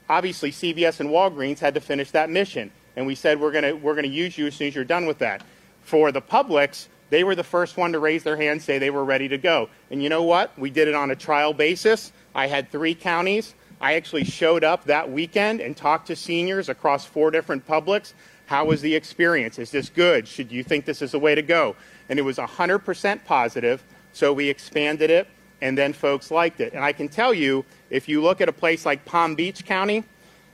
Obviously, 0.09 0.51
CVS 0.51 0.99
and 0.99 1.09
Walgreens 1.09 1.59
had 1.59 1.73
to 1.73 1.81
finish 1.81 2.11
that 2.11 2.29
mission. 2.29 2.71
And 2.95 3.05
we 3.05 3.13
said, 3.13 3.39
we're 3.39 3.51
going 3.51 3.81
we're 3.81 4.01
to 4.01 4.07
use 4.07 4.37
you 4.37 4.47
as 4.47 4.55
soon 4.55 4.69
as 4.69 4.75
you're 4.75 4.83
done 4.83 5.05
with 5.05 5.19
that. 5.19 5.43
For 5.83 6.11
the 6.11 6.21
Publix, 6.21 6.87
they 7.09 7.23
were 7.23 7.35
the 7.35 7.43
first 7.43 7.77
one 7.77 7.91
to 7.93 7.99
raise 7.99 8.23
their 8.23 8.35
hand, 8.35 8.61
say 8.61 8.79
they 8.79 8.89
were 8.89 9.05
ready 9.05 9.27
to 9.29 9.37
go. 9.37 9.69
And 9.91 10.01
you 10.01 10.09
know 10.09 10.23
what? 10.23 10.57
We 10.57 10.69
did 10.69 10.87
it 10.87 10.95
on 10.95 11.11
a 11.11 11.15
trial 11.15 11.53
basis. 11.53 12.11
I 12.35 12.47
had 12.47 12.71
three 12.71 12.95
counties. 12.95 13.53
I 13.79 13.93
actually 13.93 14.23
showed 14.23 14.63
up 14.63 14.85
that 14.85 15.11
weekend 15.11 15.61
and 15.61 15.77
talked 15.77 16.07
to 16.07 16.15
seniors 16.15 16.69
across 16.69 17.05
four 17.05 17.29
different 17.29 17.65
Publix. 17.67 18.13
How 18.47 18.65
was 18.65 18.81
the 18.81 18.95
experience? 18.95 19.59
Is 19.59 19.71
this 19.71 19.89
good? 19.89 20.27
Should 20.27 20.51
you 20.51 20.63
think 20.63 20.85
this 20.85 21.01
is 21.01 21.11
the 21.11 21.19
way 21.19 21.35
to 21.35 21.41
go? 21.41 21.75
And 22.09 22.17
it 22.17 22.23
was 22.23 22.37
100% 22.37 23.25
positive. 23.25 23.83
So 24.13 24.33
we 24.33 24.49
expanded 24.49 25.09
it, 25.11 25.27
and 25.61 25.77
then 25.77 25.93
folks 25.93 26.31
liked 26.31 26.59
it. 26.61 26.73
And 26.73 26.83
I 26.83 26.93
can 26.93 27.09
tell 27.09 27.33
you, 27.33 27.65
if 27.89 28.07
you 28.09 28.21
look 28.21 28.41
at 28.41 28.49
a 28.49 28.53
place 28.53 28.85
like 28.85 29.05
Palm 29.05 29.35
Beach 29.35 29.65
County, 29.65 30.03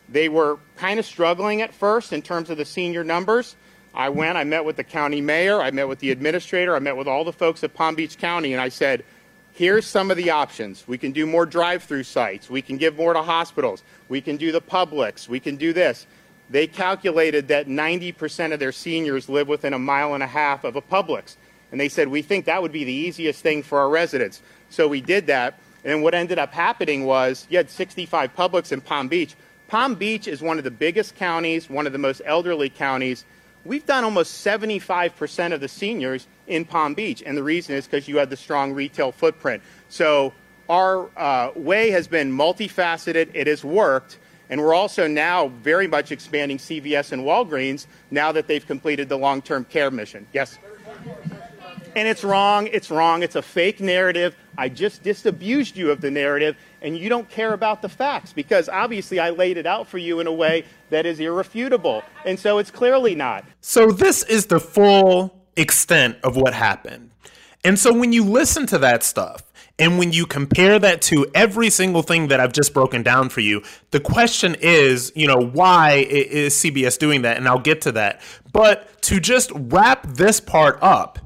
they 0.09 0.27
were 0.27 0.57
kind 0.75 0.99
of 0.99 1.05
struggling 1.05 1.61
at 1.61 1.73
first 1.73 2.13
in 2.13 2.21
terms 2.21 2.49
of 2.49 2.57
the 2.57 2.65
senior 2.65 3.03
numbers. 3.03 3.55
I 3.93 4.09
went, 4.09 4.37
I 4.37 4.43
met 4.43 4.65
with 4.65 4.75
the 4.75 4.83
county 4.83 5.21
mayor, 5.21 5.61
I 5.61 5.69
met 5.69 5.87
with 5.87 5.99
the 5.99 6.09
administrator, 6.09 6.75
I 6.75 6.79
met 6.79 6.97
with 6.97 7.07
all 7.07 7.23
the 7.23 7.31
folks 7.31 7.63
at 7.63 7.75
Palm 7.75 7.93
Beach 7.93 8.17
County, 8.17 8.53
and 8.53 8.61
I 8.61 8.69
said, 8.69 9.05
here's 9.53 9.85
some 9.85 10.09
of 10.09 10.17
the 10.17 10.31
options. 10.31 10.87
We 10.87 10.97
can 10.97 11.11
do 11.11 11.27
more 11.27 11.45
drive 11.45 11.83
through 11.83 12.03
sites, 12.03 12.49
we 12.49 12.63
can 12.63 12.77
give 12.77 12.97
more 12.97 13.13
to 13.13 13.21
hospitals, 13.21 13.83
we 14.09 14.19
can 14.19 14.35
do 14.35 14.51
the 14.51 14.61
Publix, 14.61 15.27
we 15.27 15.39
can 15.39 15.57
do 15.57 15.73
this. 15.73 16.07
They 16.49 16.67
calculated 16.67 17.47
that 17.47 17.67
90% 17.67 18.53
of 18.53 18.59
their 18.59 18.71
seniors 18.71 19.29
live 19.29 19.47
within 19.47 19.73
a 19.73 19.79
mile 19.79 20.13
and 20.13 20.23
a 20.23 20.27
half 20.27 20.63
of 20.63 20.75
a 20.75 20.81
Publix. 20.81 21.35
And 21.71 21.79
they 21.79 21.89
said, 21.89 22.07
we 22.09 22.21
think 22.21 22.45
that 22.45 22.61
would 22.61 22.71
be 22.71 22.83
the 22.83 22.93
easiest 22.93 23.41
thing 23.41 23.63
for 23.63 23.79
our 23.79 23.89
residents. 23.89 24.41
So 24.69 24.87
we 24.87 25.01
did 25.01 25.27
that. 25.27 25.57
And 25.83 26.03
what 26.03 26.13
ended 26.13 26.39
up 26.39 26.53
happening 26.53 27.05
was 27.05 27.47
you 27.49 27.57
had 27.57 27.69
65 27.69 28.35
Publix 28.35 28.71
in 28.71 28.81
Palm 28.81 29.07
Beach. 29.07 29.35
Palm 29.67 29.95
Beach 29.95 30.27
is 30.27 30.41
one 30.41 30.57
of 30.57 30.63
the 30.63 30.71
biggest 30.71 31.15
counties, 31.15 31.69
one 31.69 31.87
of 31.87 31.93
the 31.93 31.99
most 31.99 32.21
elderly 32.25 32.69
counties. 32.69 33.25
We've 33.65 33.85
done 33.85 34.03
almost 34.03 34.45
75% 34.45 35.53
of 35.53 35.61
the 35.61 35.67
seniors 35.67 36.27
in 36.47 36.65
Palm 36.65 36.93
Beach. 36.93 37.23
And 37.25 37.35
the 37.37 37.43
reason 37.43 37.75
is 37.75 37.85
because 37.85 38.07
you 38.07 38.17
had 38.17 38.29
the 38.29 38.37
strong 38.37 38.73
retail 38.73 39.11
footprint. 39.11 39.63
So 39.89 40.33
our 40.69 41.09
uh, 41.17 41.51
way 41.55 41.89
has 41.91 42.07
been 42.07 42.31
multifaceted, 42.31 43.29
it 43.33 43.47
has 43.47 43.63
worked. 43.63 44.19
And 44.49 44.61
we're 44.61 44.73
also 44.73 45.07
now 45.07 45.47
very 45.47 45.87
much 45.87 46.11
expanding 46.11 46.57
CVS 46.57 47.11
and 47.11 47.23
Walgreens 47.23 47.87
now 48.11 48.31
that 48.31 48.47
they've 48.47 48.65
completed 48.65 49.09
the 49.09 49.17
long 49.17 49.41
term 49.41 49.65
care 49.65 49.91
mission. 49.91 50.27
Yes? 50.33 50.59
And 51.95 52.07
it's 52.07 52.23
wrong. 52.23 52.67
It's 52.67 52.89
wrong. 52.89 53.23
It's 53.23 53.35
a 53.35 53.41
fake 53.41 53.79
narrative. 53.79 54.35
I 54.57 54.69
just 54.69 55.03
disabused 55.03 55.77
you 55.77 55.91
of 55.91 56.01
the 56.01 56.11
narrative, 56.11 56.55
and 56.81 56.97
you 56.97 57.09
don't 57.09 57.29
care 57.29 57.53
about 57.53 57.81
the 57.81 57.89
facts 57.89 58.33
because 58.33 58.69
obviously 58.69 59.19
I 59.19 59.31
laid 59.31 59.57
it 59.57 59.65
out 59.65 59.87
for 59.87 59.97
you 59.97 60.19
in 60.19 60.27
a 60.27 60.33
way 60.33 60.65
that 60.89 61.05
is 61.05 61.19
irrefutable. 61.19 62.03
And 62.25 62.39
so 62.39 62.57
it's 62.59 62.71
clearly 62.71 63.15
not. 63.15 63.45
So, 63.61 63.91
this 63.91 64.23
is 64.23 64.47
the 64.47 64.59
full 64.59 65.39
extent 65.55 66.17
of 66.23 66.35
what 66.35 66.53
happened. 66.53 67.11
And 67.63 67.79
so, 67.79 67.93
when 67.93 68.11
you 68.11 68.23
listen 68.23 68.65
to 68.67 68.77
that 68.79 69.03
stuff, 69.03 69.43
and 69.79 69.97
when 69.97 70.13
you 70.13 70.25
compare 70.25 70.77
that 70.79 71.01
to 71.03 71.25
every 71.33 71.69
single 71.69 72.03
thing 72.03 72.27
that 72.27 72.39
I've 72.39 72.53
just 72.53 72.73
broken 72.73 73.01
down 73.01 73.29
for 73.29 73.39
you, 73.39 73.63
the 73.91 73.99
question 73.99 74.55
is, 74.59 75.11
you 75.15 75.27
know, 75.27 75.37
why 75.37 76.05
is 76.07 76.53
CBS 76.53 76.99
doing 76.99 77.23
that? 77.23 77.37
And 77.37 77.47
I'll 77.47 77.59
get 77.59 77.81
to 77.81 77.91
that. 77.93 78.21
But 78.51 79.01
to 79.03 79.19
just 79.19 79.51
wrap 79.55 80.05
this 80.07 80.39
part 80.39 80.77
up, 80.81 81.19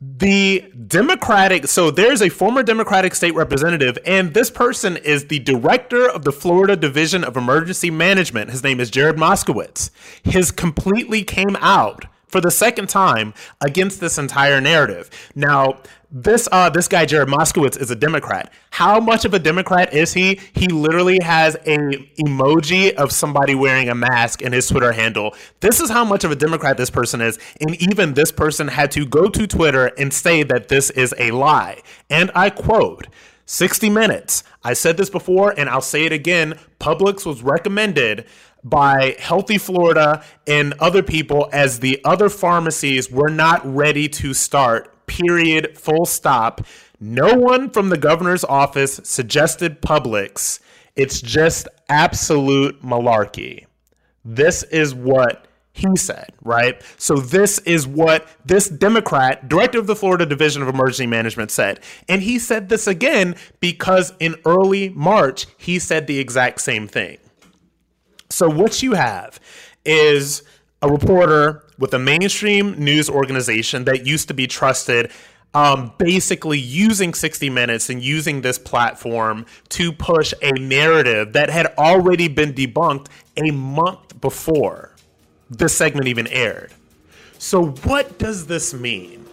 the 0.00 0.64
Democratic, 0.86 1.66
so 1.66 1.90
there's 1.90 2.20
a 2.22 2.28
former 2.28 2.62
Democratic 2.62 3.14
state 3.14 3.34
representative, 3.34 3.98
and 4.04 4.34
this 4.34 4.50
person 4.50 4.96
is 4.98 5.26
the 5.26 5.38
director 5.38 6.08
of 6.08 6.24
the 6.24 6.32
Florida 6.32 6.76
Division 6.76 7.24
of 7.24 7.36
Emergency 7.36 7.90
Management. 7.90 8.50
His 8.50 8.62
name 8.62 8.78
is 8.78 8.90
Jared 8.90 9.16
Moskowitz. 9.16 9.90
His 10.22 10.50
completely 10.50 11.24
came 11.24 11.56
out 11.60 12.04
for 12.26 12.40
the 12.40 12.50
second 12.50 12.88
time 12.88 13.34
against 13.60 14.00
this 14.00 14.18
entire 14.18 14.60
narrative. 14.60 15.10
Now, 15.34 15.78
this 16.10 16.48
uh 16.52 16.70
this 16.70 16.86
guy 16.86 17.04
Jared 17.04 17.28
Moskowitz 17.28 17.78
is 17.80 17.90
a 17.90 17.96
Democrat. 17.96 18.52
How 18.70 19.00
much 19.00 19.24
of 19.24 19.34
a 19.34 19.38
Democrat 19.38 19.92
is 19.92 20.12
he? 20.12 20.40
He 20.54 20.68
literally 20.68 21.18
has 21.20 21.56
a 21.66 21.76
emoji 22.18 22.94
of 22.94 23.10
somebody 23.10 23.54
wearing 23.54 23.88
a 23.88 23.94
mask 23.94 24.40
in 24.40 24.52
his 24.52 24.68
Twitter 24.68 24.92
handle. 24.92 25.34
This 25.60 25.80
is 25.80 25.90
how 25.90 26.04
much 26.04 26.22
of 26.22 26.30
a 26.30 26.36
Democrat 26.36 26.76
this 26.76 26.90
person 26.90 27.20
is, 27.20 27.38
and 27.60 27.74
even 27.82 28.14
this 28.14 28.30
person 28.30 28.68
had 28.68 28.90
to 28.92 29.04
go 29.04 29.28
to 29.28 29.46
Twitter 29.46 29.86
and 29.98 30.12
say 30.12 30.42
that 30.44 30.68
this 30.68 30.90
is 30.90 31.14
a 31.18 31.32
lie. 31.32 31.82
And 32.08 32.30
I 32.34 32.50
quote 32.50 33.08
60 33.46 33.90
Minutes. 33.90 34.42
I 34.64 34.72
said 34.72 34.96
this 34.96 35.08
before 35.08 35.54
and 35.56 35.68
I'll 35.68 35.80
say 35.80 36.04
it 36.04 36.12
again. 36.12 36.58
Publix 36.80 37.24
was 37.24 37.42
recommended 37.42 38.26
by 38.66 39.14
Healthy 39.20 39.58
Florida 39.58 40.24
and 40.46 40.74
other 40.80 41.02
people 41.02 41.48
as 41.52 41.78
the 41.78 42.00
other 42.04 42.28
pharmacies 42.28 43.08
were 43.08 43.30
not 43.30 43.64
ready 43.64 44.08
to 44.08 44.34
start. 44.34 45.06
Period. 45.06 45.78
Full 45.78 46.04
stop. 46.04 46.66
No 46.98 47.34
one 47.34 47.70
from 47.70 47.90
the 47.90 47.96
governor's 47.96 48.42
office 48.42 49.00
suggested 49.04 49.80
Publix. 49.80 50.58
It's 50.96 51.20
just 51.20 51.68
absolute 51.88 52.82
malarkey. 52.82 53.66
This 54.24 54.64
is 54.64 54.92
what 54.92 55.46
he 55.72 55.94
said, 55.94 56.30
right? 56.42 56.82
So 56.96 57.16
this 57.16 57.60
is 57.60 57.86
what 57.86 58.26
this 58.44 58.68
Democrat, 58.68 59.48
director 59.48 59.78
of 59.78 59.86
the 59.86 59.94
Florida 59.94 60.26
Division 60.26 60.62
of 60.62 60.68
Emergency 60.68 61.06
Management, 61.06 61.52
said. 61.52 61.80
And 62.08 62.22
he 62.22 62.40
said 62.40 62.68
this 62.68 62.88
again 62.88 63.36
because 63.60 64.12
in 64.18 64.34
early 64.44 64.88
March, 64.88 65.46
he 65.56 65.78
said 65.78 66.08
the 66.08 66.18
exact 66.18 66.62
same 66.62 66.88
thing. 66.88 67.18
So 68.30 68.48
what 68.48 68.82
you 68.82 68.92
have 68.94 69.40
is 69.84 70.42
a 70.82 70.88
reporter 70.88 71.64
with 71.78 71.94
a 71.94 71.98
mainstream 71.98 72.72
news 72.72 73.08
organization 73.08 73.84
that 73.84 74.06
used 74.06 74.28
to 74.28 74.34
be 74.34 74.46
trusted 74.46 75.10
um, 75.54 75.92
basically 75.96 76.58
using 76.58 77.14
60 77.14 77.48
Minutes 77.48 77.88
and 77.88 78.02
using 78.02 78.42
this 78.42 78.58
platform 78.58 79.46
to 79.70 79.90
push 79.90 80.34
a 80.42 80.52
narrative 80.52 81.32
that 81.32 81.48
had 81.48 81.66
already 81.78 82.28
been 82.28 82.52
debunked 82.52 83.06
a 83.38 83.50
month 83.52 84.20
before 84.20 84.92
this 85.48 85.74
segment 85.74 86.08
even 86.08 86.26
aired. 86.26 86.72
So, 87.38 87.68
what 87.68 88.18
does 88.18 88.46
this 88.46 88.74
mean? 88.74 89.24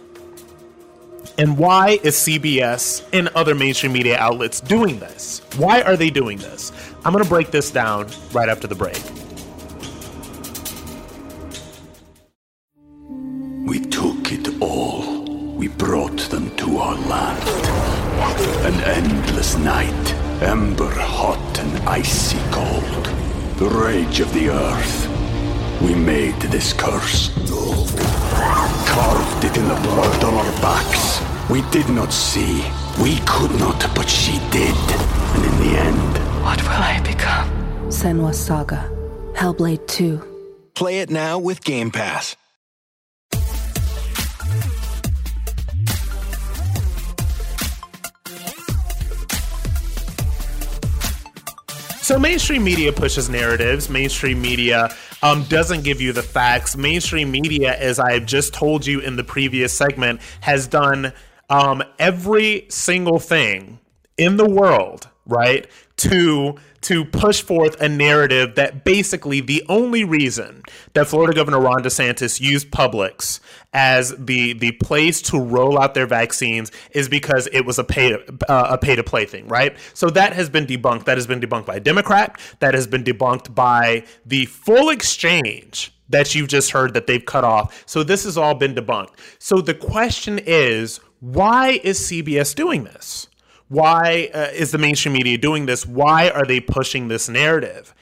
And 1.36 1.58
why 1.58 1.98
is 2.02 2.14
CBS 2.16 3.06
and 3.12 3.28
other 3.28 3.54
mainstream 3.54 3.92
media 3.92 4.16
outlets 4.18 4.60
doing 4.60 4.98
this? 5.00 5.42
Why 5.56 5.82
are 5.82 5.96
they 5.96 6.08
doing 6.08 6.38
this? 6.38 6.70
I'm 7.06 7.12
going 7.12 7.22
to 7.22 7.28
break 7.28 7.50
this 7.50 7.70
down 7.70 8.08
right 8.32 8.48
after 8.48 8.66
the 8.66 8.74
break. 8.74 8.96
We 13.66 13.80
took 13.80 14.32
it 14.32 14.62
all. 14.62 15.22
We 15.54 15.68
brought 15.68 16.18
them 16.30 16.56
to 16.56 16.78
our 16.78 16.94
land. 16.94 17.46
An 18.64 18.80
endless 18.84 19.54
night, 19.58 20.14
ember 20.42 20.90
hot 20.90 21.58
and 21.58 21.86
icy 21.86 22.38
cold. 22.50 23.04
The 23.58 23.68
rage 23.68 24.20
of 24.20 24.32
the 24.32 24.48
earth. 24.48 25.82
We 25.82 25.94
made 25.94 26.40
this 26.40 26.72
curse. 26.72 27.28
Carved 28.86 29.44
it 29.44 29.56
in 29.58 29.68
the 29.68 29.80
blood 29.82 30.24
on 30.24 30.34
our 30.34 30.52
backs. 30.62 31.20
We 31.50 31.60
did 31.70 31.90
not 31.90 32.14
see. 32.14 32.64
We 33.02 33.18
could 33.26 33.50
not, 33.60 33.94
but 33.94 34.08
she 34.08 34.38
did. 34.50 34.74
And 35.34 35.44
in 35.44 35.58
the 35.60 35.78
end, 35.78 36.23
What 36.44 36.62
will 36.62 36.68
I 36.72 37.00
become? 37.02 37.48
Senua's 37.88 38.38
Saga. 38.38 38.90
Hellblade 39.32 39.86
2. 39.86 40.22
Play 40.74 41.00
it 41.00 41.08
now 41.08 41.38
with 41.38 41.64
Game 41.64 41.90
Pass. 41.90 42.36
So 52.02 52.18
mainstream 52.18 52.62
media 52.62 52.92
pushes 52.92 53.30
narratives. 53.30 53.88
Mainstream 53.88 54.42
media 54.42 54.90
um, 55.22 55.44
doesn't 55.44 55.82
give 55.82 56.02
you 56.02 56.12
the 56.12 56.22
facts. 56.22 56.76
Mainstream 56.76 57.30
media, 57.30 57.74
as 57.78 57.98
I 57.98 58.12
have 58.12 58.26
just 58.26 58.52
told 58.52 58.84
you 58.84 59.00
in 59.00 59.16
the 59.16 59.24
previous 59.24 59.72
segment, 59.72 60.20
has 60.42 60.66
done 60.66 61.14
um, 61.48 61.82
every 61.98 62.66
single 62.68 63.18
thing 63.18 63.78
in 64.18 64.36
the 64.36 64.46
world, 64.46 65.08
right, 65.26 65.66
to 65.96 66.56
to 66.82 67.04
push 67.06 67.40
forth 67.40 67.80
a 67.80 67.88
narrative 67.88 68.56
that 68.56 68.84
basically 68.84 69.40
the 69.40 69.64
only 69.70 70.04
reason 70.04 70.62
that 70.92 71.06
Florida 71.06 71.32
Governor 71.32 71.60
Ron 71.60 71.82
DeSantis 71.82 72.40
used 72.40 72.70
Publix 72.70 73.40
as 73.72 74.14
the 74.18 74.52
the 74.54 74.72
place 74.72 75.22
to 75.22 75.40
roll 75.40 75.78
out 75.78 75.94
their 75.94 76.06
vaccines 76.06 76.70
is 76.90 77.08
because 77.08 77.48
it 77.52 77.64
was 77.64 77.78
a 77.78 77.84
pay 77.84 78.10
to, 78.10 78.38
uh, 78.48 78.68
a 78.70 78.78
pay 78.78 78.96
to 78.96 79.02
play 79.02 79.24
thing, 79.24 79.48
right? 79.48 79.76
So 79.94 80.10
that 80.10 80.34
has 80.34 80.50
been 80.50 80.66
debunked. 80.66 81.04
That 81.04 81.16
has 81.16 81.26
been 81.26 81.40
debunked 81.40 81.66
by 81.66 81.76
a 81.76 81.80
Democrat. 81.80 82.38
That 82.60 82.74
has 82.74 82.86
been 82.86 83.04
debunked 83.04 83.54
by 83.54 84.04
the 84.26 84.46
full 84.46 84.90
exchange 84.90 85.92
that 86.08 86.34
you've 86.34 86.48
just 86.48 86.70
heard 86.72 86.94
that 86.94 87.06
they've 87.06 87.24
cut 87.24 87.44
off. 87.44 87.82
So 87.86 88.02
this 88.02 88.24
has 88.24 88.36
all 88.36 88.54
been 88.54 88.74
debunked. 88.74 89.14
So 89.38 89.60
the 89.60 89.74
question 89.74 90.38
is, 90.38 91.00
why 91.20 91.80
is 91.82 91.98
CBS 91.98 92.54
doing 92.54 92.84
this? 92.84 93.28
Why 93.68 94.30
uh, 94.34 94.48
is 94.52 94.72
the 94.72 94.78
mainstream 94.78 95.14
media 95.14 95.38
doing 95.38 95.66
this? 95.66 95.86
Why 95.86 96.30
are 96.30 96.44
they 96.44 96.60
pushing 96.60 97.08
this 97.08 97.28
narrative? 97.28 97.94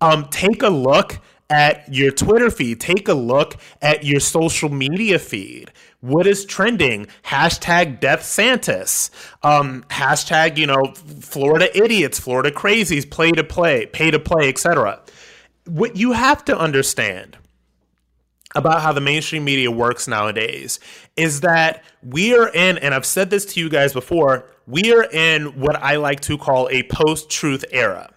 Um, 0.00 0.28
take 0.30 0.62
a 0.62 0.68
look 0.68 1.20
at 1.52 1.92
your 1.92 2.10
Twitter 2.10 2.50
feed. 2.50 2.80
Take 2.80 3.08
a 3.08 3.14
look 3.14 3.56
at 3.82 4.04
your 4.04 4.20
social 4.20 4.70
media 4.70 5.18
feed. 5.18 5.70
What 6.00 6.26
is 6.26 6.44
trending? 6.44 7.06
Hashtag 7.24 8.00
Death 8.00 8.22
Santis. 8.22 9.10
Um, 9.42 9.84
hashtag, 9.90 10.56
you 10.56 10.66
know, 10.66 10.94
Florida 11.20 11.68
idiots, 11.76 12.18
Florida 12.18 12.50
crazies, 12.50 13.08
play 13.08 13.30
to 13.32 13.44
play, 13.44 13.86
pay 13.86 14.10
to 14.10 14.18
play, 14.18 14.48
etc. 14.48 15.00
What 15.66 15.96
you 15.96 16.12
have 16.12 16.44
to 16.46 16.58
understand 16.58 17.36
about 18.54 18.82
how 18.82 18.92
the 18.92 19.00
mainstream 19.00 19.44
media 19.44 19.70
works 19.70 20.08
nowadays 20.08 20.80
is 21.16 21.40
that 21.42 21.84
we 22.02 22.34
are 22.34 22.48
in, 22.48 22.78
and 22.78 22.94
I've 22.94 23.06
said 23.06 23.30
this 23.30 23.44
to 23.46 23.60
you 23.60 23.68
guys 23.68 23.92
before, 23.92 24.50
we 24.66 24.92
are 24.92 25.04
in 25.04 25.60
what 25.60 25.76
I 25.76 25.96
like 25.96 26.20
to 26.20 26.38
call 26.38 26.68
a 26.70 26.82
post 26.84 27.30
truth 27.30 27.64
era. 27.70 28.10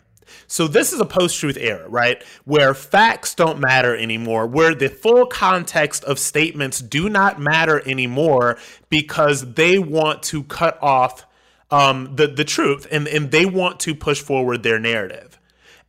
So, 0.47 0.67
this 0.67 0.93
is 0.93 0.99
a 0.99 1.05
post 1.05 1.39
truth 1.39 1.57
era, 1.59 1.87
right? 1.89 2.23
Where 2.45 2.73
facts 2.73 3.33
don't 3.33 3.59
matter 3.59 3.95
anymore, 3.95 4.45
where 4.45 4.75
the 4.75 4.89
full 4.89 5.25
context 5.25 6.03
of 6.03 6.19
statements 6.19 6.79
do 6.79 7.09
not 7.09 7.39
matter 7.39 7.81
anymore 7.87 8.57
because 8.89 9.53
they 9.53 9.79
want 9.79 10.21
to 10.23 10.43
cut 10.43 10.77
off 10.81 11.25
um, 11.71 12.15
the, 12.15 12.27
the 12.27 12.43
truth 12.43 12.87
and, 12.91 13.07
and 13.07 13.31
they 13.31 13.45
want 13.45 13.79
to 13.81 13.95
push 13.95 14.21
forward 14.21 14.63
their 14.63 14.79
narrative. 14.79 15.39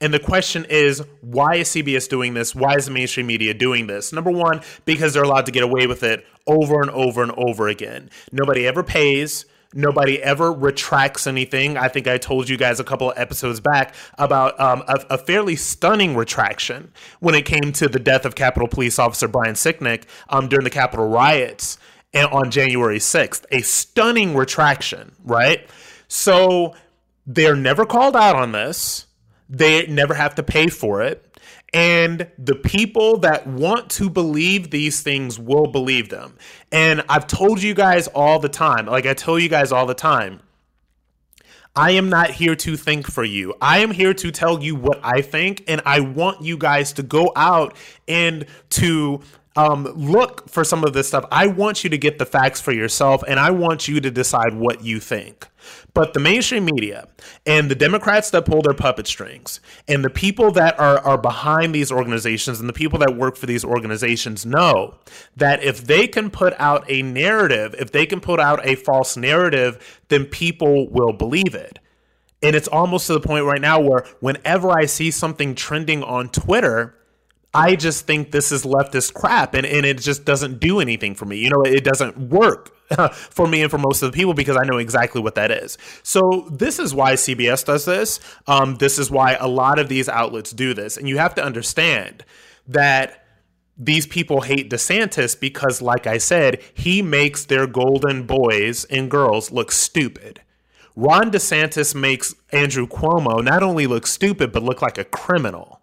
And 0.01 0.13
the 0.13 0.19
question 0.19 0.67
is, 0.69 1.03
why 1.23 1.57
is 1.57 1.69
CBS 1.69 2.09
doing 2.09 2.35
this? 2.35 2.55
Why 2.55 2.75
is 2.75 2.87
the 2.87 2.93
mainstream 2.93 3.27
media 3.27 3.55
doing 3.55 3.87
this? 3.87 4.13
Number 4.13 4.31
one, 4.31 4.61
because 4.85 5.15
they're 5.15 5.23
allowed 5.23 5.47
to 5.47 5.53
get 5.53 5.63
away 5.63 5.87
with 5.87 6.03
it 6.03 6.27
over 6.47 6.81
and 6.83 6.91
over 6.91 7.23
and 7.23 7.33
over 7.33 7.69
again. 7.69 8.11
Nobody 8.31 8.67
ever 8.67 8.83
pays. 8.83 9.47
Nobody 9.77 10.23
ever 10.23 10.53
retracts 10.53 11.27
anything. 11.27 11.77
I 11.77 11.89
think 11.89 12.09
I 12.09 12.19
told 12.19 12.49
you 12.49 12.57
guys 12.57 12.81
a 12.81 12.85
couple 12.85 13.11
of 13.11 13.19
episodes 13.19 13.61
back 13.61 13.95
about 14.19 14.59
um, 14.59 14.83
a, 14.89 15.05
a, 15.11 15.19
fairly 15.19 15.55
stunning 15.55 16.17
retraction 16.17 16.93
when 17.21 17.35
it 17.35 17.45
came 17.45 17.73
to 17.73 17.89
the 17.89 17.99
death 17.99 18.25
of 18.25 18.35
Capitol 18.35 18.69
Police 18.69 18.99
Officer 18.99 19.29
Brian 19.29 19.55
Sicknick 19.55 20.05
um, 20.31 20.49
during 20.49 20.65
the 20.65 20.71
Capitol 20.71 21.09
riots 21.09 21.79
on 22.15 22.51
January 22.51 22.99
6th. 22.99 23.45
A 23.51 23.61
stunning 23.61 24.35
retraction, 24.35 25.13
right? 25.23 25.69
So 26.09 26.75
they're 27.27 27.57
never 27.57 27.85
called 27.85 28.17
out 28.17 28.37
on 28.37 28.53
this 28.53 29.07
they 29.49 29.87
never 29.87 30.15
have 30.15 30.35
to 30.37 30.43
pay 30.43 30.69
for 30.69 31.03
it. 31.03 31.26
And 31.73 32.31
the 32.39 32.55
people 32.55 33.19
that 33.19 33.47
want 33.47 33.91
to 33.93 34.09
believe 34.09 34.71
these 34.71 35.03
things 35.03 35.39
will 35.39 35.67
believe 35.67 36.09
them. 36.09 36.37
And 36.73 37.05
I've 37.09 37.27
told 37.27 37.63
you 37.63 37.75
guys 37.75 38.07
all 38.09 38.39
the 38.39 38.49
time, 38.49 38.87
like 38.87 39.05
I 39.05 39.15
tell 39.15 39.39
you 39.39 39.49
guys 39.49 39.73
all 39.73 39.87
the 39.87 39.95
time, 39.95 40.41
I 41.75 41.91
am 41.91 42.09
not 42.09 42.31
here 42.31 42.57
to 42.57 42.77
think 42.77 43.07
for 43.07 43.25
you. 43.25 43.55
I 43.61 43.81
am 43.81 43.91
here 43.91 44.15
to 44.15 44.31
tell 44.31 44.63
you 44.63 44.75
what 44.75 44.99
I 45.03 45.21
think. 45.21 45.65
And 45.69 45.83
I 45.85 46.01
want 46.01 46.41
you 46.41 46.57
guys 46.57 46.95
to 46.95 47.03
go 47.03 47.33
out 47.37 47.77
and 48.09 48.47
to 48.71 49.21
um, 49.57 49.85
look 49.85 50.49
for 50.49 50.65
some 50.65 50.85
of 50.85 50.93
this 50.93 51.09
stuff. 51.09 51.25
I 51.31 51.49
want 51.49 51.83
you 51.83 51.91
to 51.91 51.99
get 51.99 52.19
the 52.19 52.27
facts 52.27 52.61
for 52.61 52.73
yourself, 52.73 53.23
and 53.27 53.41
I 53.41 53.51
want 53.51 53.89
you 53.89 54.01
to 54.01 54.11
decide 54.11 54.55
what 54.55 54.85
you 54.85 55.01
think. 55.01 55.49
But 55.95 56.13
the 56.13 56.21
mainstream 56.21 56.65
media 56.65 57.09
and 57.47 57.71
the 57.71 57.75
Democrats 57.75 58.31
that 58.31 58.45
pull 58.45 58.63
their 58.63 58.75
puppet 58.75 59.07
strings 59.07 59.61
and 59.89 60.05
the 60.05 60.11
people 60.11 60.51
that 60.53 60.79
are, 60.79 60.99
are 60.99 61.19
behind 61.19 61.75
these 61.75 61.91
organizations 61.91 62.61
and 62.61 62.69
the 62.69 62.75
people 62.75 62.99
that 62.99 63.17
work 63.17 63.37
for 63.37 63.47
these 63.47 63.65
organizations 63.65 64.45
know 64.45 64.97
that 65.37 65.63
if 65.63 65.85
they 65.85 66.07
can 66.07 66.31
put 66.31 66.55
out 66.59 66.85
a 66.89 67.03
narrative, 67.03 67.75
if 67.79 67.93
they 67.93 68.07
can 68.07 68.21
put 68.21 68.41
out 68.41 68.65
a 68.67 68.75
false 68.75 69.17
narrative, 69.17 70.03
then 70.09 70.25
people 70.25 70.89
will 70.91 71.13
believe 71.13 71.55
it. 71.55 71.79
And 72.43 72.55
it's 72.55 72.69
almost 72.69 73.07
to 73.07 73.15
the 73.15 73.21
point 73.21 73.45
right 73.45 73.61
now 73.61 73.81
where 73.81 74.05
whenever 74.21 74.71
I 74.71 74.87
see 74.87 75.11
something 75.11 75.55
trending 75.55 76.03
on 76.03 76.29
Twitter, 76.29 76.95
I 77.57 77.75
just 77.75 78.07
think 78.07 78.33
this 78.33 78.53
is 78.53 78.65
leftist 78.65 79.15
crap 79.15 79.55
and, 79.55 79.65
and 79.65 79.87
it 79.87 79.99
just 79.99 80.27
doesn't 80.27 80.61
do 80.61 80.79
anything 80.81 81.15
for 81.15 81.25
me. 81.25 81.39
You 81.39 81.49
know, 81.49 81.63
it 81.63 81.85
doesn't 81.85 82.19
work 82.19 82.77
for 83.15 83.47
me 83.47 83.63
and 83.63 83.71
for 83.71 83.79
most 83.79 84.03
of 84.03 84.13
the 84.13 84.17
people 84.17 84.35
because 84.35 84.57
I 84.57 84.65
know 84.65 84.77
exactly 84.77 85.23
what 85.23 85.37
that 85.37 85.51
is. 85.51 85.79
So 86.03 86.49
this 86.51 86.79
is 86.79 86.95
why 86.95 87.15
CBS 87.15 87.65
does 87.65 87.87
this. 87.87 88.21
Um, 88.47 88.77
this 88.77 88.99
is 88.99 89.11
why 89.11 89.35
a 89.35 89.49
lot 89.49 89.79
of 89.79 89.89
these 89.89 90.07
outlets 90.07 90.53
do 90.53 90.75
this. 90.75 90.99
And 90.99 91.09
you 91.09 91.17
have 91.17 91.35
to 91.37 91.45
understand 91.45 92.27
that 92.69 93.25
these 93.79 94.07
people 94.07 94.43
hate 94.43 94.69
DeSantis 94.69 95.39
because, 95.39 95.81
like 95.81 96.07
I 96.07 96.19
said, 96.19 96.63
he 96.75 97.01
makes 97.01 97.47
their 97.47 97.67
golden 97.67 98.25
boys 98.27 98.85
and 98.87 99.11
girls 99.11 99.51
look 99.51 99.73
stupid. 99.73 100.41
Ron 100.95 101.31
DeSantis 101.31 101.95
makes 101.95 102.35
Andrew 102.53 102.87
Cuomo 102.87 103.43
not 103.43 103.63
only 103.63 103.87
look 103.87 104.07
stupid, 104.07 104.53
but 104.53 104.63
look 104.63 104.81
like 104.81 104.99
a 104.99 105.05
criminal. 105.05 105.81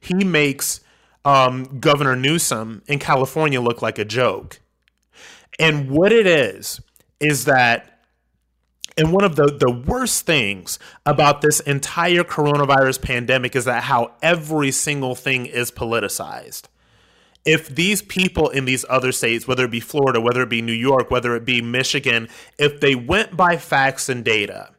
He 0.00 0.24
makes 0.24 0.80
um, 1.24 1.78
Governor 1.80 2.16
Newsom 2.16 2.82
in 2.86 2.98
California 2.98 3.60
look 3.60 3.82
like 3.82 3.98
a 3.98 4.04
joke. 4.04 4.60
And 5.58 5.90
what 5.90 6.12
it 6.12 6.26
is, 6.26 6.80
is 7.20 7.44
that 7.44 7.90
and 8.96 9.12
one 9.12 9.24
of 9.24 9.34
the, 9.34 9.46
the 9.46 9.70
worst 9.70 10.24
things 10.24 10.78
about 11.04 11.40
this 11.40 11.58
entire 11.60 12.22
coronavirus 12.22 13.02
pandemic 13.02 13.56
is 13.56 13.64
that 13.64 13.84
how 13.84 14.12
every 14.22 14.70
single 14.70 15.16
thing 15.16 15.46
is 15.46 15.72
politicized. 15.72 16.66
If 17.44 17.68
these 17.68 18.02
people 18.02 18.48
in 18.48 18.66
these 18.66 18.84
other 18.88 19.10
states, 19.10 19.48
whether 19.48 19.64
it 19.64 19.70
be 19.70 19.80
Florida, 19.80 20.20
whether 20.20 20.42
it 20.42 20.48
be 20.48 20.62
New 20.62 20.72
York, 20.72 21.10
whether 21.10 21.34
it 21.34 21.44
be 21.44 21.60
Michigan, 21.60 22.28
if 22.56 22.80
they 22.80 22.94
went 22.94 23.36
by 23.36 23.56
facts 23.56 24.08
and 24.08 24.24
data, 24.24 24.70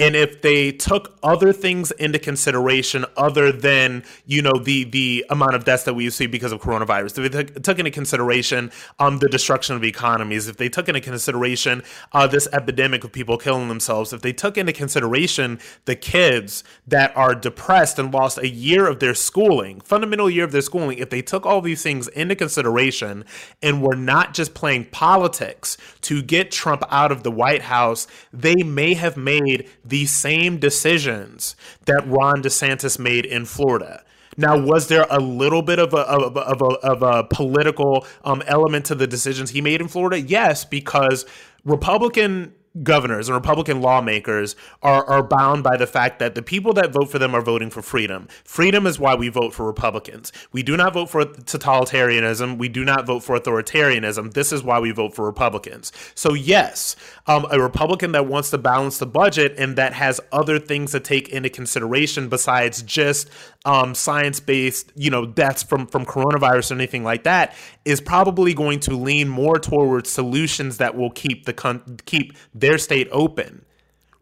and 0.00 0.16
if 0.16 0.40
they 0.40 0.72
took 0.72 1.18
other 1.22 1.52
things 1.52 1.90
into 1.92 2.18
consideration 2.18 3.04
other 3.18 3.52
than 3.52 4.02
you 4.24 4.40
know 4.40 4.58
the 4.58 4.84
the 4.84 5.24
amount 5.28 5.54
of 5.54 5.64
deaths 5.64 5.84
that 5.84 5.94
we 5.94 6.08
see 6.08 6.26
because 6.26 6.52
of 6.52 6.60
coronavirus 6.60 7.18
if 7.18 7.30
they 7.30 7.44
took, 7.44 7.62
took 7.62 7.78
into 7.78 7.90
consideration 7.90 8.72
um, 8.98 9.18
the 9.18 9.28
destruction 9.28 9.76
of 9.76 9.84
economies 9.84 10.48
if 10.48 10.56
they 10.56 10.68
took 10.68 10.88
into 10.88 11.00
consideration 11.00 11.82
uh, 12.12 12.26
this 12.26 12.48
epidemic 12.52 13.04
of 13.04 13.12
people 13.12 13.36
killing 13.36 13.68
themselves 13.68 14.12
if 14.12 14.22
they 14.22 14.32
took 14.32 14.56
into 14.56 14.72
consideration 14.72 15.60
the 15.84 15.94
kids 15.94 16.64
that 16.86 17.14
are 17.14 17.34
depressed 17.34 17.98
and 17.98 18.12
lost 18.12 18.38
a 18.38 18.48
year 18.48 18.86
of 18.86 19.00
their 19.00 19.14
schooling 19.14 19.80
fundamental 19.80 20.30
year 20.30 20.44
of 20.44 20.52
their 20.52 20.62
schooling 20.62 20.96
if 20.98 21.10
they 21.10 21.20
took 21.20 21.44
all 21.44 21.60
these 21.60 21.82
things 21.82 22.08
into 22.08 22.34
consideration 22.34 23.22
and 23.62 23.82
were 23.82 23.96
not 23.96 24.32
just 24.32 24.54
playing 24.54 24.86
politics 24.86 25.76
to 26.00 26.22
get 26.22 26.50
trump 26.50 26.82
out 26.90 27.12
of 27.12 27.22
the 27.22 27.30
white 27.30 27.62
house 27.62 28.06
they 28.32 28.54
may 28.62 28.94
have 28.94 29.18
made 29.18 29.68
the 29.90 30.06
same 30.06 30.58
decisions 30.58 31.54
that 31.84 32.06
Ron 32.06 32.42
DeSantis 32.42 32.98
made 32.98 33.26
in 33.26 33.44
Florida. 33.44 34.02
Now, 34.36 34.58
was 34.58 34.88
there 34.88 35.06
a 35.10 35.20
little 35.20 35.60
bit 35.60 35.78
of 35.78 35.92
a 35.92 35.98
of 35.98 36.36
a, 36.36 36.40
of 36.40 36.62
a, 36.62 36.74
of 36.86 37.02
a 37.02 37.24
political 37.24 38.06
um, 38.24 38.42
element 38.46 38.86
to 38.86 38.94
the 38.94 39.06
decisions 39.06 39.50
he 39.50 39.60
made 39.60 39.80
in 39.80 39.88
Florida? 39.88 40.18
Yes, 40.20 40.64
because 40.64 41.26
Republican 41.64 42.54
governors 42.82 43.28
and 43.28 43.34
Republican 43.34 43.80
lawmakers 43.80 44.54
are, 44.82 45.04
are 45.06 45.22
bound 45.22 45.62
by 45.62 45.76
the 45.76 45.86
fact 45.86 46.18
that 46.20 46.34
the 46.34 46.42
people 46.42 46.72
that 46.74 46.92
vote 46.92 47.10
for 47.10 47.18
them 47.18 47.34
are 47.34 47.40
voting 47.40 47.68
for 47.68 47.82
freedom. 47.82 48.28
Freedom 48.44 48.86
is 48.86 48.98
why 48.98 49.14
we 49.14 49.28
vote 49.28 49.52
for 49.52 49.66
Republicans. 49.66 50.32
We 50.52 50.62
do 50.62 50.76
not 50.76 50.94
vote 50.94 51.10
for 51.10 51.24
totalitarianism. 51.24 52.58
We 52.58 52.68
do 52.68 52.84
not 52.84 53.06
vote 53.06 53.20
for 53.24 53.38
authoritarianism. 53.38 54.34
This 54.34 54.52
is 54.52 54.62
why 54.62 54.78
we 54.78 54.92
vote 54.92 55.14
for 55.14 55.24
Republicans. 55.24 55.92
So, 56.14 56.34
yes, 56.34 56.94
um, 57.26 57.46
a 57.50 57.60
Republican 57.60 58.12
that 58.12 58.26
wants 58.26 58.50
to 58.50 58.58
balance 58.58 58.98
the 58.98 59.06
budget 59.06 59.54
and 59.58 59.76
that 59.76 59.92
has 59.94 60.20
other 60.30 60.58
things 60.58 60.92
to 60.92 61.00
take 61.00 61.28
into 61.28 61.50
consideration 61.50 62.28
besides 62.28 62.82
just 62.82 63.30
um, 63.64 63.94
science 63.94 64.40
based, 64.40 64.92
you 64.94 65.10
know, 65.10 65.26
deaths 65.26 65.62
from, 65.62 65.86
from 65.86 66.06
coronavirus 66.06 66.70
or 66.70 66.74
anything 66.74 67.04
like 67.04 67.24
that 67.24 67.54
is 67.84 68.00
probably 68.00 68.54
going 68.54 68.80
to 68.80 68.96
lean 68.96 69.28
more 69.28 69.58
towards 69.58 70.10
solutions 70.10 70.78
that 70.78 70.96
will 70.96 71.10
keep 71.10 71.44
the 71.44 71.52
con- 71.52 71.98
keep 72.06 72.36
their 72.54 72.78
state 72.78 73.08
open. 73.12 73.64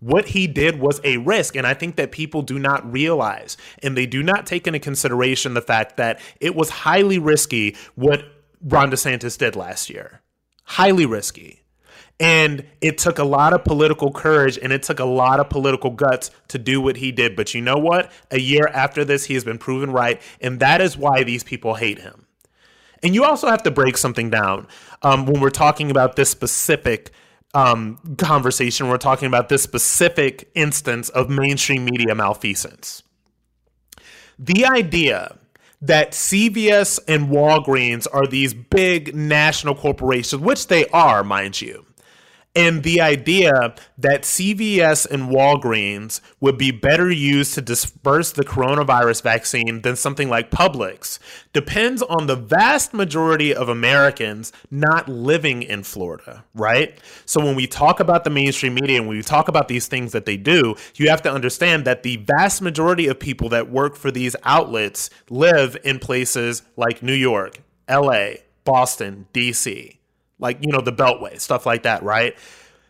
What 0.00 0.26
he 0.26 0.46
did 0.46 0.78
was 0.78 1.00
a 1.02 1.16
risk, 1.16 1.56
and 1.56 1.66
I 1.66 1.74
think 1.74 1.96
that 1.96 2.12
people 2.12 2.42
do 2.42 2.58
not 2.58 2.90
realize 2.90 3.56
and 3.82 3.96
they 3.96 4.06
do 4.06 4.22
not 4.22 4.46
take 4.46 4.66
into 4.66 4.78
consideration 4.78 5.54
the 5.54 5.62
fact 5.62 5.96
that 5.96 6.20
it 6.40 6.54
was 6.54 6.70
highly 6.70 7.18
risky 7.18 7.76
what 7.96 8.24
Ron 8.62 8.90
DeSantis 8.90 9.36
did 9.38 9.56
last 9.56 9.90
year. 9.90 10.20
Highly 10.64 11.06
risky. 11.06 11.62
And 12.20 12.64
it 12.80 12.98
took 12.98 13.18
a 13.18 13.24
lot 13.24 13.52
of 13.52 13.64
political 13.64 14.10
courage 14.10 14.58
and 14.58 14.72
it 14.72 14.82
took 14.82 14.98
a 14.98 15.04
lot 15.04 15.38
of 15.38 15.48
political 15.48 15.90
guts 15.90 16.32
to 16.48 16.58
do 16.58 16.80
what 16.80 16.96
he 16.96 17.12
did. 17.12 17.36
But 17.36 17.54
you 17.54 17.60
know 17.60 17.78
what? 17.78 18.10
A 18.30 18.40
year 18.40 18.66
after 18.66 19.04
this, 19.04 19.24
he 19.26 19.34
has 19.34 19.44
been 19.44 19.58
proven 19.58 19.92
right. 19.92 20.20
And 20.40 20.58
that 20.60 20.80
is 20.80 20.96
why 20.96 21.22
these 21.22 21.44
people 21.44 21.74
hate 21.74 22.00
him. 22.00 22.26
And 23.02 23.14
you 23.14 23.24
also 23.24 23.48
have 23.48 23.62
to 23.62 23.70
break 23.70 23.96
something 23.96 24.30
down 24.30 24.66
um, 25.02 25.26
when 25.26 25.40
we're 25.40 25.50
talking 25.50 25.90
about 25.90 26.16
this 26.16 26.28
specific 26.28 27.12
um, 27.54 27.98
conversation. 28.18 28.88
We're 28.88 28.98
talking 28.98 29.26
about 29.26 29.48
this 29.48 29.62
specific 29.62 30.50
instance 30.54 31.08
of 31.10 31.30
mainstream 31.30 31.84
media 31.84 32.14
malfeasance. 32.14 33.02
The 34.38 34.66
idea 34.66 35.38
that 35.80 36.12
CVS 36.12 36.98
and 37.06 37.28
Walgreens 37.28 38.06
are 38.12 38.26
these 38.26 38.52
big 38.54 39.14
national 39.14 39.76
corporations, 39.76 40.42
which 40.42 40.66
they 40.66 40.86
are, 40.88 41.22
mind 41.22 41.60
you, 41.60 41.86
and 42.58 42.82
the 42.82 43.00
idea 43.00 43.72
that 43.96 44.22
CVS 44.22 45.08
and 45.08 45.30
Walgreens 45.30 46.20
would 46.40 46.58
be 46.58 46.72
better 46.72 47.08
used 47.08 47.54
to 47.54 47.60
disperse 47.62 48.32
the 48.32 48.44
coronavirus 48.44 49.22
vaccine 49.22 49.82
than 49.82 49.94
something 49.94 50.28
like 50.28 50.50
Publix 50.50 51.20
depends 51.52 52.02
on 52.02 52.26
the 52.26 52.34
vast 52.34 52.92
majority 52.92 53.54
of 53.54 53.68
Americans 53.68 54.52
not 54.72 55.08
living 55.08 55.62
in 55.62 55.84
Florida, 55.84 56.44
right? 56.52 56.98
So 57.26 57.44
when 57.44 57.54
we 57.54 57.68
talk 57.68 58.00
about 58.00 58.24
the 58.24 58.30
mainstream 58.30 58.74
media 58.74 58.98
and 58.98 59.06
when 59.06 59.16
we 59.16 59.22
talk 59.22 59.46
about 59.46 59.68
these 59.68 59.86
things 59.86 60.10
that 60.10 60.26
they 60.26 60.36
do, 60.36 60.74
you 60.96 61.10
have 61.10 61.22
to 61.22 61.32
understand 61.32 61.84
that 61.84 62.02
the 62.02 62.16
vast 62.16 62.60
majority 62.60 63.06
of 63.06 63.20
people 63.20 63.48
that 63.50 63.70
work 63.70 63.94
for 63.94 64.10
these 64.10 64.34
outlets 64.42 65.10
live 65.30 65.76
in 65.84 66.00
places 66.00 66.62
like 66.76 67.04
New 67.04 67.14
York, 67.14 67.60
LA, 67.88 68.30
Boston, 68.64 69.28
DC 69.32 69.97
like 70.38 70.58
you 70.60 70.72
know 70.72 70.80
the 70.80 70.92
beltway 70.92 71.40
stuff 71.40 71.66
like 71.66 71.82
that 71.82 72.02
right? 72.02 72.36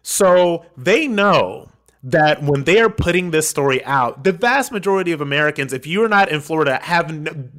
So 0.03 0.65
they 0.77 1.07
know 1.07 1.69
that 2.03 2.43
when 2.43 2.65
they 2.65 2.81
are 2.81 2.89
putting 2.89 3.31
this 3.31 3.49
story 3.49 3.85
out 3.85 4.23
the 4.23 4.33
vast 4.33 4.71
majority 4.71 5.11
of 5.11 5.21
americans 5.21 5.73
if 5.73 5.85
you're 5.87 6.09
not 6.09 6.29
in 6.29 6.41
florida 6.41 6.79
have 6.81 7.11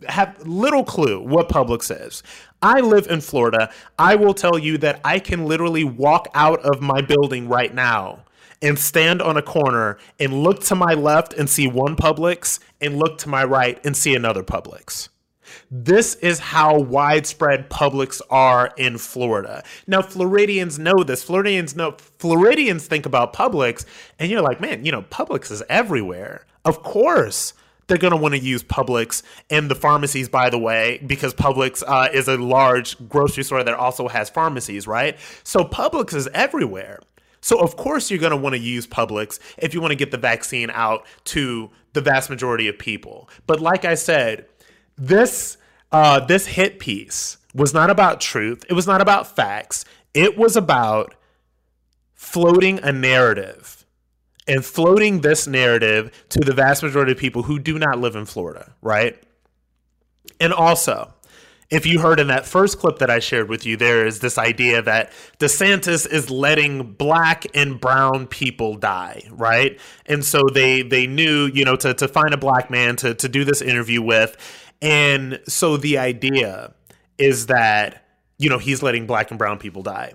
have 0.07 0.47
little 0.47 0.83
clue 0.83 1.21
what 1.21 1.49
publix 1.49 1.91
is. 2.07 2.23
I 2.61 2.81
live 2.81 3.07
in 3.07 3.21
florida. 3.21 3.71
I 3.97 4.15
will 4.15 4.33
tell 4.33 4.57
you 4.57 4.77
that 4.79 5.01
i 5.03 5.19
can 5.19 5.45
literally 5.45 5.83
walk 5.83 6.29
out 6.33 6.61
of 6.61 6.81
my 6.81 7.01
building 7.01 7.49
right 7.49 7.73
now 7.73 8.23
and 8.61 8.77
stand 8.77 9.21
on 9.21 9.37
a 9.37 9.41
corner 9.41 9.97
and 10.19 10.43
look 10.43 10.61
to 10.65 10.75
my 10.75 10.93
left 10.93 11.33
and 11.33 11.49
see 11.49 11.67
one 11.67 11.95
publix 11.95 12.59
and 12.81 12.97
look 12.97 13.17
to 13.19 13.29
my 13.29 13.43
right 13.43 13.83
and 13.85 13.95
see 13.95 14.15
another 14.15 14.43
publix 14.43 15.09
this 15.71 16.15
is 16.15 16.39
how 16.39 16.79
widespread 16.79 17.69
Publix 17.69 18.21
are 18.29 18.73
in 18.77 18.97
Florida. 18.97 19.63
Now, 19.85 20.01
Floridians 20.01 20.79
know 20.79 21.03
this. 21.03 21.23
Floridians 21.23 21.75
know 21.75 21.95
Floridians 22.17 22.87
think 22.87 23.05
about 23.05 23.33
Publix, 23.33 23.85
and 24.17 24.31
you're 24.31 24.41
like, 24.41 24.59
man, 24.59 24.83
you 24.83 24.91
know, 24.91 25.03
Publix 25.03 25.51
is 25.51 25.63
everywhere. 25.69 26.45
Of 26.65 26.83
course 26.83 27.53
they're 27.89 27.97
going 27.97 28.11
to 28.11 28.17
want 28.17 28.35
to 28.35 28.39
use 28.39 28.63
Publix 28.63 29.23
and 29.49 29.69
the 29.69 29.75
pharmacies, 29.75 30.29
by 30.29 30.49
the 30.51 30.59
way, 30.59 31.01
because 31.05 31.33
Publix 31.33 31.83
uh, 31.85 32.07
is 32.13 32.27
a 32.27 32.37
large 32.37 32.95
grocery 33.09 33.43
store 33.43 33.63
that 33.63 33.73
also 33.73 34.07
has 34.07 34.29
pharmacies, 34.29 34.87
right? 34.87 35.17
So 35.43 35.63
Publix 35.63 36.13
is 36.13 36.29
everywhere. 36.33 36.99
So 37.41 37.59
of 37.59 37.75
course 37.77 38.11
you're 38.11 38.19
going 38.19 38.31
to 38.31 38.37
want 38.37 38.53
to 38.53 38.59
use 38.59 38.85
Publix 38.85 39.39
if 39.57 39.73
you 39.73 39.81
want 39.81 39.91
to 39.91 39.95
get 39.95 40.11
the 40.11 40.17
vaccine 40.17 40.69
out 40.69 41.05
to 41.25 41.71
the 41.93 42.01
vast 42.01 42.29
majority 42.29 42.67
of 42.67 42.77
people. 42.77 43.27
But 43.47 43.59
like 43.59 43.85
I 43.85 43.95
said, 43.95 44.45
this 44.95 45.57
uh, 45.91 46.19
this 46.19 46.47
hit 46.47 46.79
piece 46.79 47.37
was 47.53 47.73
not 47.73 47.89
about 47.89 48.21
truth. 48.21 48.65
It 48.69 48.73
was 48.73 48.87
not 48.87 49.01
about 49.01 49.35
facts. 49.35 49.85
It 50.13 50.37
was 50.37 50.55
about 50.55 51.15
floating 52.13 52.79
a 52.83 52.91
narrative 52.91 53.85
and 54.47 54.65
floating 54.65 55.21
this 55.21 55.47
narrative 55.47 56.25
to 56.29 56.39
the 56.39 56.53
vast 56.53 56.83
majority 56.83 57.11
of 57.11 57.17
people 57.17 57.43
who 57.43 57.59
do 57.59 57.77
not 57.77 57.99
live 57.99 58.15
in 58.15 58.25
Florida, 58.25 58.73
right? 58.81 59.21
And 60.39 60.53
also, 60.53 61.13
if 61.69 61.85
you 61.85 61.99
heard 61.99 62.19
in 62.19 62.27
that 62.27 62.45
first 62.45 62.79
clip 62.79 62.97
that 62.97 63.11
I 63.11 63.19
shared 63.19 63.47
with 63.47 63.65
you, 63.65 63.77
there 63.77 64.07
is 64.07 64.19
this 64.19 64.39
idea 64.39 64.81
that 64.81 65.11
DeSantis 65.39 66.11
is 66.11 66.31
letting 66.31 66.93
black 66.93 67.45
and 67.53 67.79
brown 67.79 68.25
people 68.25 68.75
die, 68.75 69.23
right? 69.29 69.79
And 70.07 70.25
so 70.25 70.41
they 70.51 70.81
they 70.81 71.05
knew, 71.05 71.45
you 71.45 71.65
know, 71.65 71.75
to, 71.75 71.93
to 71.93 72.07
find 72.07 72.33
a 72.33 72.37
black 72.37 72.71
man 72.71 72.95
to, 72.97 73.13
to 73.13 73.29
do 73.29 73.43
this 73.43 73.61
interview 73.61 74.01
with 74.01 74.35
and 74.81 75.39
so 75.47 75.77
the 75.77 75.97
idea 75.97 76.73
is 77.17 77.47
that, 77.47 78.05
you 78.37 78.49
know, 78.49 78.57
he's 78.57 78.81
letting 78.81 79.05
black 79.05 79.31
and 79.31 79.37
brown 79.37 79.59
people 79.59 79.83
die. 79.83 80.13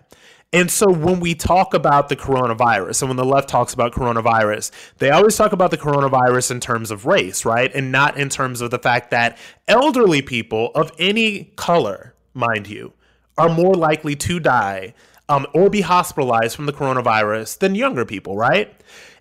And 0.52 0.70
so 0.70 0.88
when 0.88 1.18
we 1.18 1.34
talk 1.34 1.74
about 1.74 2.08
the 2.08 2.14
coronavirus, 2.14 3.02
and 3.02 3.08
when 3.08 3.16
the 3.16 3.24
left 3.24 3.48
talks 3.48 3.74
about 3.74 3.92
coronavirus, 3.92 4.70
they 4.98 5.10
always 5.10 5.36
talk 5.36 5.52
about 5.52 5.72
the 5.72 5.76
coronavirus 5.76 6.52
in 6.52 6.60
terms 6.60 6.92
of 6.92 7.06
race, 7.06 7.44
right? 7.44 7.74
And 7.74 7.90
not 7.90 8.16
in 8.16 8.28
terms 8.28 8.60
of 8.60 8.70
the 8.70 8.78
fact 8.78 9.10
that 9.10 9.36
elderly 9.66 10.22
people 10.22 10.70
of 10.76 10.92
any 10.96 11.52
color, 11.56 12.14
mind 12.34 12.68
you, 12.68 12.92
are 13.36 13.48
more 13.48 13.74
likely 13.74 14.14
to 14.14 14.38
die 14.38 14.94
um, 15.28 15.44
or 15.54 15.70
be 15.70 15.80
hospitalized 15.80 16.54
from 16.54 16.66
the 16.66 16.72
coronavirus 16.72 17.58
than 17.58 17.74
younger 17.74 18.04
people, 18.04 18.36
right? 18.36 18.72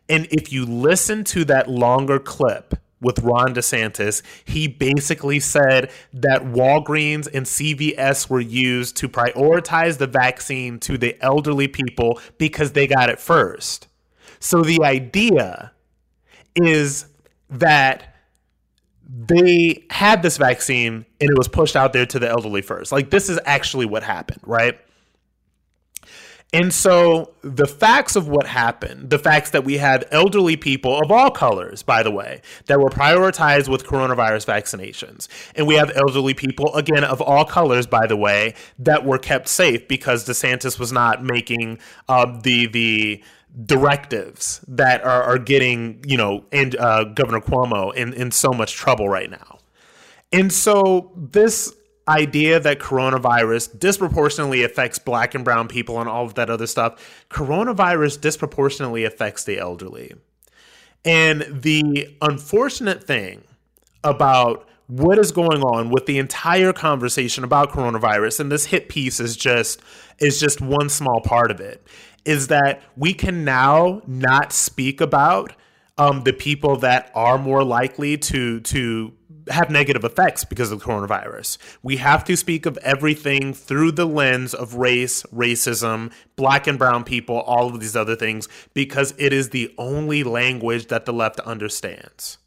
And 0.09 0.27
if 0.29 0.51
you 0.53 0.65
listen 0.65 1.23
to 1.25 1.45
that 1.45 1.67
longer 1.67 2.19
clip, 2.19 2.75
with 3.03 3.19
Ron 3.19 3.53
DeSantis, 3.53 4.21
he 4.45 4.67
basically 4.67 5.39
said 5.39 5.91
that 6.13 6.41
Walgreens 6.43 7.27
and 7.33 7.45
CVS 7.45 8.29
were 8.29 8.39
used 8.39 8.97
to 8.97 9.09
prioritize 9.09 9.97
the 9.97 10.07
vaccine 10.07 10.79
to 10.79 10.97
the 10.97 11.21
elderly 11.21 11.67
people 11.67 12.19
because 12.37 12.71
they 12.71 12.87
got 12.87 13.09
it 13.09 13.19
first. 13.19 13.87
So 14.39 14.61
the 14.61 14.81
idea 14.83 15.71
is 16.55 17.05
that 17.49 18.15
they 19.07 19.85
had 19.89 20.21
this 20.23 20.37
vaccine 20.37 21.05
and 21.21 21.29
it 21.29 21.37
was 21.37 21.47
pushed 21.47 21.75
out 21.75 21.93
there 21.93 22.05
to 22.05 22.19
the 22.19 22.29
elderly 22.29 22.61
first. 22.61 22.91
Like 22.91 23.09
this 23.09 23.29
is 23.29 23.39
actually 23.45 23.85
what 23.85 24.03
happened, 24.03 24.41
right? 24.43 24.79
And 26.53 26.71
so 26.71 27.33
the 27.41 27.65
facts 27.65 28.15
of 28.15 28.27
what 28.27 28.45
happened, 28.45 29.09
the 29.09 29.17
facts 29.17 29.49
that 29.49 29.63
we 29.63 29.79
had 29.79 30.05
elderly 30.11 30.55
people 30.55 30.99
of 31.03 31.11
all 31.11 31.31
colors, 31.31 31.81
by 31.81 32.03
the 32.03 32.11
way, 32.11 32.43
that 32.67 32.79
were 32.79 32.91
prioritized 32.91 33.67
with 33.67 33.85
coronavirus 33.85 34.45
vaccinations. 34.45 35.27
And 35.55 35.65
we 35.65 35.73
have 35.73 35.91
elderly 35.95 36.35
people, 36.35 36.73
again, 36.75 37.03
of 37.03 37.21
all 37.21 37.43
colors, 37.43 37.87
by 37.87 38.05
the 38.05 38.15
way, 38.15 38.53
that 38.77 39.03
were 39.03 39.17
kept 39.17 39.47
safe 39.47 39.87
because 39.87 40.27
DeSantis 40.27 40.77
was 40.77 40.91
not 40.91 41.23
making 41.23 41.79
uh, 42.07 42.39
the 42.41 42.67
the 42.67 43.23
directives 43.65 44.63
that 44.67 45.03
are, 45.03 45.23
are 45.23 45.37
getting, 45.37 46.03
you 46.07 46.17
know, 46.17 46.45
and 46.51 46.75
uh, 46.75 47.03
Governor 47.03 47.39
Cuomo 47.39 47.93
in, 47.93 48.13
in 48.13 48.31
so 48.31 48.51
much 48.51 48.73
trouble 48.73 49.09
right 49.09 49.29
now. 49.29 49.59
And 50.31 50.51
so 50.51 51.11
this 51.15 51.71
idea 52.07 52.59
that 52.59 52.79
coronavirus 52.79 53.79
disproportionately 53.79 54.63
affects 54.63 54.99
black 54.99 55.33
and 55.33 55.45
brown 55.45 55.67
people 55.67 55.99
and 55.99 56.09
all 56.09 56.25
of 56.25 56.33
that 56.35 56.49
other 56.49 56.67
stuff, 56.67 57.25
coronavirus 57.29 58.19
disproportionately 58.19 59.05
affects 59.05 59.43
the 59.43 59.57
elderly. 59.57 60.13
And 61.05 61.45
the 61.49 62.15
unfortunate 62.21 63.03
thing 63.03 63.43
about 64.03 64.67
what 64.87 65.17
is 65.17 65.31
going 65.31 65.61
on 65.61 65.89
with 65.89 66.05
the 66.05 66.17
entire 66.17 66.73
conversation 66.73 67.43
about 67.43 67.71
coronavirus 67.71 68.41
and 68.41 68.51
this 68.51 68.65
hit 68.65 68.89
piece 68.89 69.19
is 69.19 69.35
just 69.35 69.81
is 70.19 70.39
just 70.39 70.61
one 70.61 70.89
small 70.89 71.21
part 71.21 71.51
of 71.51 71.59
it 71.59 71.87
is 72.25 72.47
that 72.47 72.81
we 72.95 73.13
can 73.13 73.43
now 73.43 74.01
not 74.07 74.51
speak 74.51 75.01
about 75.01 75.53
um, 75.97 76.23
the 76.23 76.33
people 76.33 76.75
that 76.77 77.11
are 77.15 77.37
more 77.37 77.63
likely 77.63 78.17
to 78.17 78.59
to 78.61 79.13
have 79.49 79.69
negative 79.69 80.03
effects 80.03 80.45
because 80.45 80.71
of 80.71 80.79
the 80.79 80.85
coronavirus. 80.85 81.57
We 81.81 81.97
have 81.97 82.23
to 82.25 82.35
speak 82.37 82.65
of 82.65 82.77
everything 82.77 83.53
through 83.53 83.93
the 83.93 84.05
lens 84.05 84.53
of 84.53 84.75
race, 84.75 85.23
racism, 85.33 86.11
black 86.35 86.67
and 86.67 86.77
brown 86.77 87.03
people, 87.03 87.41
all 87.41 87.67
of 87.67 87.79
these 87.79 87.95
other 87.95 88.15
things, 88.15 88.47
because 88.73 89.13
it 89.17 89.33
is 89.33 89.49
the 89.49 89.73
only 89.77 90.23
language 90.23 90.87
that 90.87 91.05
the 91.05 91.13
left 91.13 91.39
understands. 91.41 92.37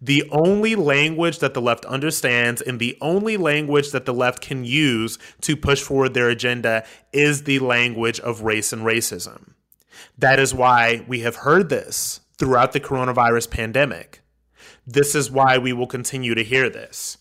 The 0.00 0.24
only 0.30 0.76
language 0.76 1.40
that 1.40 1.54
the 1.54 1.60
left 1.60 1.84
understands 1.84 2.62
and 2.62 2.78
the 2.78 2.96
only 3.00 3.36
language 3.36 3.90
that 3.90 4.06
the 4.06 4.14
left 4.14 4.40
can 4.40 4.64
use 4.64 5.18
to 5.42 5.56
push 5.56 5.82
forward 5.82 6.14
their 6.14 6.30
agenda 6.30 6.84
is 7.12 7.42
the 7.42 7.58
language 7.58 8.20
of 8.20 8.42
race 8.42 8.72
and 8.72 8.82
racism. 8.82 9.54
That 10.16 10.38
is 10.38 10.54
why 10.54 11.04
we 11.08 11.20
have 11.20 11.36
heard 11.36 11.68
this 11.68 12.20
throughout 12.38 12.72
the 12.72 12.80
coronavirus 12.80 13.50
pandemic 13.50 14.20
this 14.88 15.14
is 15.14 15.30
why 15.30 15.58
we 15.58 15.72
will 15.72 15.86
continue 15.86 16.34
to 16.34 16.42
hear 16.42 16.70
this. 16.70 17.18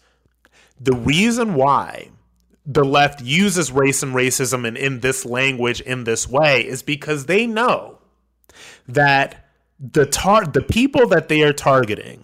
The 0.79 0.95
reason 0.95 1.53
why 1.55 2.11
the 2.65 2.85
left 2.85 3.21
uses 3.21 3.71
race 3.71 4.01
and 4.01 4.15
racism 4.15 4.65
and 4.67 4.77
in 4.77 5.01
this 5.01 5.25
language 5.25 5.81
in 5.81 6.05
this 6.05 6.29
way 6.29 6.65
is 6.65 6.81
because 6.81 7.25
they 7.25 7.45
know 7.45 7.99
that 8.87 9.47
the 9.79 10.05
tar- 10.05 10.45
the 10.45 10.61
people 10.61 11.07
that 11.07 11.27
they 11.27 11.43
are 11.43 11.53
targeting 11.53 12.23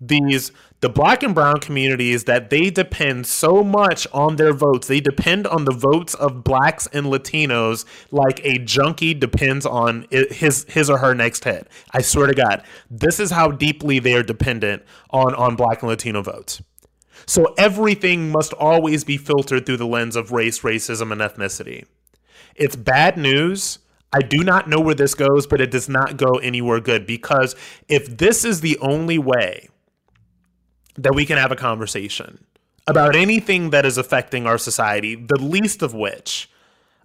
these 0.00 0.52
the 0.80 0.88
black 0.88 1.22
and 1.22 1.34
brown 1.34 1.58
communities 1.58 2.24
that 2.24 2.50
they 2.50 2.68
depend 2.70 3.26
so 3.26 3.64
much 3.64 4.06
on 4.12 4.36
their 4.36 4.52
votes. 4.52 4.86
They 4.86 5.00
depend 5.00 5.46
on 5.46 5.64
the 5.64 5.72
votes 5.72 6.14
of 6.14 6.44
blacks 6.44 6.86
and 6.92 7.06
Latinos 7.06 7.84
like 8.10 8.40
a 8.44 8.58
junkie 8.58 9.14
depends 9.14 9.64
on 9.64 10.06
his 10.10 10.64
his 10.68 10.90
or 10.90 10.98
her 10.98 11.14
next 11.14 11.44
hit. 11.44 11.68
I 11.92 12.02
swear 12.02 12.26
to 12.26 12.34
God, 12.34 12.62
this 12.90 13.18
is 13.18 13.30
how 13.30 13.50
deeply 13.50 13.98
they 13.98 14.14
are 14.14 14.22
dependent 14.22 14.82
on 15.10 15.34
on 15.34 15.56
black 15.56 15.82
and 15.82 15.88
Latino 15.88 16.22
votes. 16.22 16.62
So 17.24 17.54
everything 17.56 18.30
must 18.30 18.52
always 18.52 19.02
be 19.02 19.16
filtered 19.16 19.66
through 19.66 19.78
the 19.78 19.86
lens 19.86 20.14
of 20.14 20.30
race, 20.30 20.60
racism, 20.60 21.10
and 21.10 21.20
ethnicity. 21.20 21.86
It's 22.54 22.76
bad 22.76 23.16
news. 23.16 23.78
I 24.12 24.20
do 24.20 24.44
not 24.44 24.68
know 24.68 24.80
where 24.80 24.94
this 24.94 25.14
goes, 25.14 25.46
but 25.46 25.60
it 25.60 25.70
does 25.70 25.88
not 25.88 26.16
go 26.16 26.38
anywhere 26.38 26.80
good 26.80 27.06
because 27.06 27.56
if 27.88 28.18
this 28.18 28.44
is 28.44 28.60
the 28.60 28.78
only 28.78 29.18
way 29.18 29.68
that 30.98 31.14
we 31.14 31.26
can 31.26 31.38
have 31.38 31.52
a 31.52 31.56
conversation 31.56 32.44
about 32.86 33.16
anything 33.16 33.70
that 33.70 33.84
is 33.84 33.98
affecting 33.98 34.46
our 34.46 34.58
society, 34.58 35.14
the 35.14 35.40
least 35.40 35.82
of 35.82 35.92
which 35.92 36.48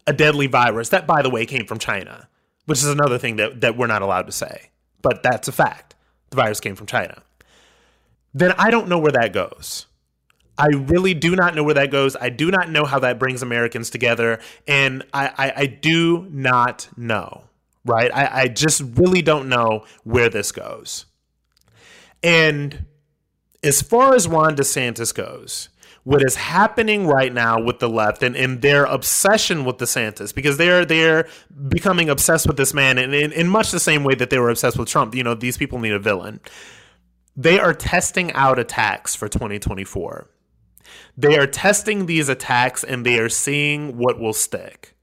a 0.07 0.13
deadly 0.13 0.47
virus 0.47 0.89
that, 0.89 1.07
by 1.07 1.21
the 1.21 1.29
way, 1.29 1.45
came 1.45 1.65
from 1.65 1.79
China, 1.79 2.27
which 2.65 2.79
is 2.79 2.87
another 2.87 3.17
thing 3.17 3.37
that, 3.37 3.61
that 3.61 3.77
we're 3.77 3.87
not 3.87 4.01
allowed 4.01 4.27
to 4.27 4.31
say. 4.31 4.69
But 5.01 5.23
that's 5.23 5.47
a 5.47 5.51
fact. 5.51 5.95
The 6.29 6.35
virus 6.35 6.59
came 6.59 6.75
from 6.75 6.87
China. 6.87 7.23
Then 8.33 8.53
I 8.57 8.69
don't 8.69 8.87
know 8.87 8.99
where 8.99 9.11
that 9.11 9.33
goes. 9.33 9.87
I 10.57 10.67
really 10.67 11.13
do 11.13 11.35
not 11.35 11.55
know 11.55 11.63
where 11.63 11.73
that 11.73 11.91
goes. 11.91 12.15
I 12.15 12.29
do 12.29 12.51
not 12.51 12.69
know 12.69 12.85
how 12.85 12.99
that 12.99 13.17
brings 13.17 13.41
Americans 13.41 13.89
together. 13.89 14.39
And 14.67 15.03
I, 15.13 15.31
I, 15.37 15.53
I 15.55 15.65
do 15.65 16.27
not 16.29 16.87
know, 16.95 17.43
right? 17.83 18.11
I, 18.13 18.41
I 18.43 18.47
just 18.47 18.81
really 18.95 19.21
don't 19.21 19.49
know 19.49 19.85
where 20.03 20.29
this 20.29 20.51
goes. 20.51 21.05
And 22.21 22.85
as 23.63 23.81
far 23.81 24.15
as 24.15 24.27
Ron 24.27 24.55
DeSantis 24.55 25.13
goes, 25.13 25.69
what 26.03 26.23
is 26.23 26.35
happening 26.35 27.05
right 27.05 27.31
now 27.31 27.61
with 27.61 27.79
the 27.79 27.89
left 27.89 28.23
and, 28.23 28.35
and 28.35 28.61
their 28.61 28.85
obsession 28.85 29.65
with 29.65 29.77
DeSantis, 29.77 30.33
because 30.33 30.57
they're 30.57 30.83
they're 30.83 31.27
becoming 31.67 32.09
obsessed 32.09 32.47
with 32.47 32.57
this 32.57 32.73
man 32.73 32.97
in, 32.97 33.13
in, 33.13 33.31
in 33.31 33.47
much 33.47 33.71
the 33.71 33.79
same 33.79 34.03
way 34.03 34.15
that 34.15 34.31
they 34.31 34.39
were 34.39 34.49
obsessed 34.49 34.79
with 34.79 34.89
Trump. 34.89 35.13
You 35.13 35.23
know, 35.23 35.35
these 35.35 35.57
people 35.57 35.79
need 35.79 35.93
a 35.93 35.99
villain. 35.99 36.39
They 37.35 37.59
are 37.59 37.73
testing 37.73 38.33
out 38.33 38.57
attacks 38.57 39.15
for 39.15 39.29
2024. 39.29 40.27
They 41.15 41.37
are 41.37 41.47
testing 41.47 42.07
these 42.07 42.29
attacks 42.29 42.83
and 42.83 43.05
they 43.05 43.19
are 43.19 43.29
seeing 43.29 43.97
what 43.97 44.19
will 44.19 44.33
stick 44.33 44.95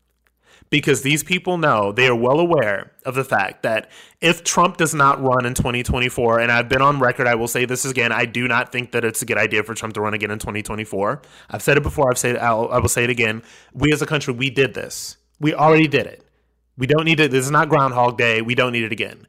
because 0.71 1.03
these 1.03 1.23
people 1.23 1.59
know 1.59 1.93
they 1.93 2.07
are 2.07 2.15
well 2.15 2.39
aware 2.39 2.93
of 3.05 3.15
the 3.15 3.25
fact 3.25 3.63
that 3.63 3.91
if 4.21 4.45
Trump 4.45 4.77
does 4.77 4.95
not 4.95 5.23
run 5.23 5.47
in 5.47 5.55
2024, 5.55 6.41
and 6.41 6.53
I've 6.53 6.69
been 6.69 6.83
on 6.83 6.99
record, 6.99 7.27
I 7.27 7.35
will 7.35 7.49
say 7.49 7.65
this 7.65 7.85
again, 7.85 8.13
I 8.13 8.27
do 8.27 8.47
not 8.49 8.73
think 8.73 8.93
that 8.93 9.05
it's 9.05 9.23
a 9.23 9.25
good 9.25 9.39
idea 9.39 9.63
for 9.63 9.75
Trump 9.75 9.95
to 9.95 10.01
run 10.01 10.15
again 10.15 10.31
in 10.31 10.39
2024. 10.39 11.23
I've 11.51 11.63
said 11.63 11.77
it 11.77 11.83
before, 11.83 12.11
I've 12.11 12.19
said 12.19 12.37
I'll, 12.37 12.69
I 12.71 12.79
will 12.79 12.89
say 12.89 13.05
it 13.05 13.11
again. 13.11 13.43
We 13.73 13.93
as 13.93 14.03
a 14.03 14.07
country, 14.07 14.35
we 14.35 14.51
did 14.51 14.75
this. 14.75 15.17
We 15.41 15.55
already 15.55 15.89
did 15.89 16.07
it. 16.07 16.25
We 16.77 16.87
don't 16.87 17.05
need 17.05 17.21
it. 17.21 17.31
This 17.31 17.45
is 17.45 17.51
not 17.51 17.69
Groundhog 17.69 18.19
Day. 18.19 18.43
We 18.43 18.55
don't 18.55 18.73
need 18.73 18.85
it 18.85 18.93
again. 18.93 19.27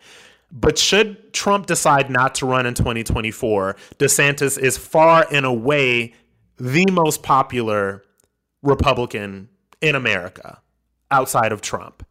But 0.51 0.77
should 0.77 1.31
Trump 1.33 1.67
decide 1.67 2.09
not 2.09 2.35
to 2.35 2.45
run 2.45 2.65
in 2.65 2.73
2024, 2.73 3.75
DeSantis 3.97 4.57
is 4.57 4.77
far 4.77 5.27
and 5.31 5.45
away 5.45 6.13
the 6.57 6.85
most 6.91 7.21
popular 7.21 8.03
Republican 8.61 9.49
in 9.81 9.95
America 9.95 10.59
outside 11.11 11.51
of 11.51 11.61
Trump. 11.61 12.05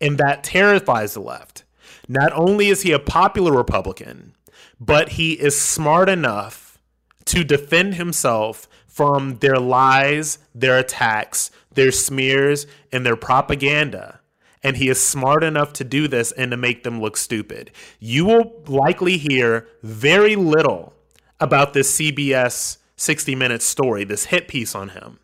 And 0.00 0.18
that 0.18 0.44
terrifies 0.44 1.14
the 1.14 1.20
left. 1.20 1.64
Not 2.08 2.32
only 2.32 2.68
is 2.68 2.82
he 2.82 2.92
a 2.92 2.98
popular 2.98 3.52
Republican, 3.52 4.34
but 4.80 5.10
he 5.10 5.32
is 5.32 5.60
smart 5.60 6.08
enough 6.08 6.78
to 7.26 7.44
defend 7.44 7.94
himself 7.94 8.68
from 8.86 9.38
their 9.38 9.56
lies, 9.56 10.38
their 10.54 10.78
attacks, 10.78 11.50
their 11.72 11.90
smears, 11.90 12.66
and 12.92 13.04
their 13.04 13.16
propaganda. 13.16 14.20
And 14.62 14.76
he 14.76 14.88
is 14.88 15.02
smart 15.02 15.42
enough 15.42 15.72
to 15.74 15.84
do 15.84 16.08
this 16.08 16.32
and 16.32 16.50
to 16.50 16.56
make 16.56 16.84
them 16.84 17.00
look 17.00 17.16
stupid. 17.16 17.70
You 17.98 18.24
will 18.24 18.62
likely 18.66 19.16
hear 19.18 19.68
very 19.82 20.36
little 20.36 20.94
about 21.40 21.74
this 21.74 21.98
CBS 21.98 22.78
60 22.96 23.34
Minutes 23.34 23.64
story, 23.64 24.04
this 24.04 24.26
hit 24.26 24.48
piece 24.48 24.74
on 24.74 24.90
him 24.90 25.18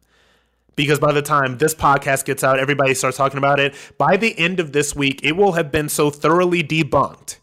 because 0.76 0.98
by 0.98 1.12
the 1.12 1.22
time 1.22 1.59
this 1.59 1.74
podcast 1.74 2.24
gets 2.24 2.44
out, 2.44 2.59
everybody 2.59 2.94
starts 2.94 3.16
talking 3.16 3.38
about 3.38 3.61
it. 3.61 3.74
By 3.98 4.16
the 4.16 4.38
end 4.38 4.61
of 4.61 4.72
this 4.72 4.94
week, 4.94 5.20
it 5.22 5.37
will 5.37 5.52
have 5.52 5.70
been 5.70 5.88
so 5.88 6.11
thoroughly 6.11 6.62
debunked. 6.62 7.38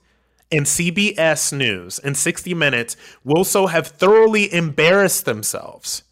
And 0.52 0.66
CBS 0.66 1.52
News 1.52 2.00
and 2.00 2.16
60 2.16 2.54
Minutes 2.54 2.96
will 3.24 3.44
so 3.44 3.68
have 3.68 3.88
thoroughly 3.88 4.52
embarrassed 4.54 5.26
themselves 5.26 6.04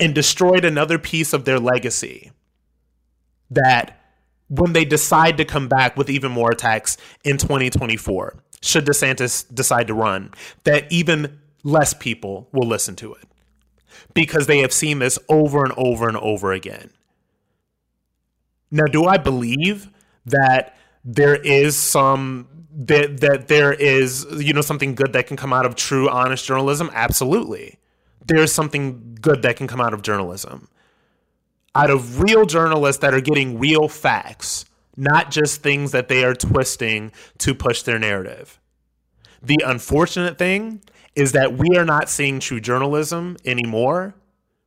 and 0.00 0.14
destroyed 0.14 0.64
another 0.64 0.98
piece 0.98 1.32
of 1.32 1.44
their 1.44 1.58
legacy 1.58 2.32
that 3.50 4.00
when 4.48 4.72
they 4.72 4.84
decide 4.84 5.36
to 5.36 5.44
come 5.44 5.68
back 5.68 5.96
with 5.96 6.08
even 6.08 6.32
more 6.32 6.50
attacks 6.50 6.96
in 7.24 7.36
2024, 7.36 8.36
should 8.62 8.86
DeSantis 8.86 9.44
decide 9.54 9.88
to 9.88 9.94
run, 9.94 10.32
that 10.64 10.90
even 10.90 11.38
less 11.62 11.92
people 11.94 12.48
will 12.52 12.66
listen 12.66 12.96
to 12.96 13.12
it 13.14 13.24
because 14.14 14.46
they 14.46 14.58
have 14.58 14.72
seen 14.72 14.98
this 14.98 15.18
over 15.28 15.64
and 15.64 15.72
over 15.76 16.08
and 16.08 16.16
over 16.16 16.52
again. 16.52 16.90
Now, 18.70 18.84
do 18.84 19.04
I 19.04 19.16
believe 19.16 19.88
that 20.26 20.76
there 21.04 21.36
is 21.36 21.76
some 21.76 22.48
that 22.78 23.20
that 23.20 23.48
there 23.48 23.72
is 23.72 24.26
you 24.36 24.52
know 24.52 24.60
something 24.60 24.94
good 24.94 25.12
that 25.14 25.26
can 25.26 25.36
come 25.36 25.52
out 25.52 25.64
of 25.64 25.76
true 25.76 26.08
honest 26.08 26.44
journalism? 26.44 26.90
Absolutely. 26.92 27.78
There's 28.26 28.52
something 28.52 29.16
good 29.20 29.42
that 29.42 29.56
can 29.56 29.66
come 29.66 29.80
out 29.80 29.94
of 29.94 30.02
journalism. 30.02 30.68
Out 31.74 31.90
of 31.90 32.20
real 32.20 32.44
journalists 32.46 33.00
that 33.02 33.14
are 33.14 33.20
getting 33.20 33.58
real 33.58 33.88
facts, 33.88 34.64
not 34.96 35.30
just 35.30 35.62
things 35.62 35.92
that 35.92 36.08
they 36.08 36.24
are 36.24 36.34
twisting 36.34 37.12
to 37.38 37.54
push 37.54 37.82
their 37.82 37.98
narrative. 37.98 38.58
The 39.42 39.58
unfortunate 39.64 40.38
thing 40.38 40.82
is 41.16 41.32
that 41.32 41.56
we 41.56 41.76
are 41.76 41.84
not 41.84 42.08
seeing 42.08 42.38
true 42.38 42.60
journalism 42.60 43.36
anymore. 43.44 44.14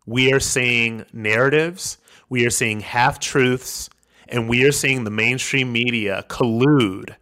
We 0.06 0.34
are 0.34 0.40
seeing 0.40 1.06
narratives, 1.14 2.00
we 2.28 2.46
are 2.46 2.50
seeing 2.50 2.80
half 2.80 3.20
truths, 3.20 3.90
and 4.28 4.50
we 4.50 4.66
are 4.66 4.72
seeing 4.72 5.04
the 5.04 5.12
mainstream 5.12 5.72
media 5.72 6.26
collude 6.28 7.16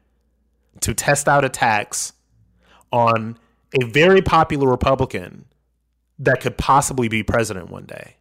to 0.80 0.94
test 0.94 1.28
out 1.28 1.44
attacks 1.44 2.14
on 2.92 3.38
a 3.80 3.86
very 3.86 4.22
popular 4.22 4.70
Republican 4.70 5.46
that 6.20 6.40
could 6.40 6.58
possibly 6.58 7.10
be 7.10 7.22
president 7.24 7.70
one 7.70 7.86
day. 7.86 8.16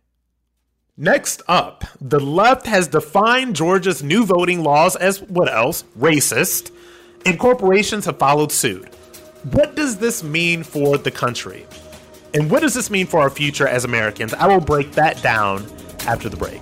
Next 0.96 1.42
up, 1.46 1.84
the 2.00 2.18
left 2.18 2.66
has 2.66 2.88
defined 2.88 3.54
Georgia's 3.54 4.02
new 4.02 4.24
voting 4.24 4.62
laws 4.64 4.96
as 4.96 5.20
what 5.22 5.52
else? 5.52 5.84
Racist. 5.98 6.72
And 7.24 7.38
corporations 7.38 8.06
have 8.06 8.18
followed 8.18 8.50
suit. 8.50 8.88
What 9.52 9.76
does 9.76 9.98
this 9.98 10.24
mean 10.24 10.64
for 10.64 10.98
the 10.98 11.12
country? 11.12 11.68
And 12.34 12.50
what 12.50 12.62
does 12.62 12.74
this 12.74 12.90
mean 12.90 13.06
for 13.06 13.20
our 13.20 13.30
future 13.30 13.68
as 13.68 13.84
Americans? 13.84 14.34
I 14.34 14.48
will 14.48 14.58
break 14.58 14.90
that 14.92 15.22
down 15.22 15.64
after 16.04 16.28
the 16.28 16.36
break. 16.36 16.60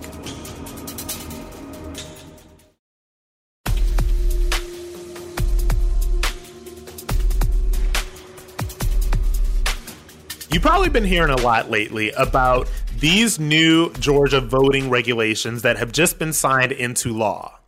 You've 10.52 10.60
probably 10.60 10.90
been 10.90 11.04
hearing 11.04 11.30
a 11.30 11.40
lot 11.40 11.70
lately 11.70 12.10
about 12.10 12.68
these 12.98 13.40
new 13.40 13.94
Georgia 13.94 14.42
voting 14.42 14.90
regulations 14.90 15.62
that 15.62 15.78
have 15.78 15.90
just 15.90 16.18
been 16.18 16.34
signed 16.34 16.72
into 16.72 17.14
law. 17.14 17.60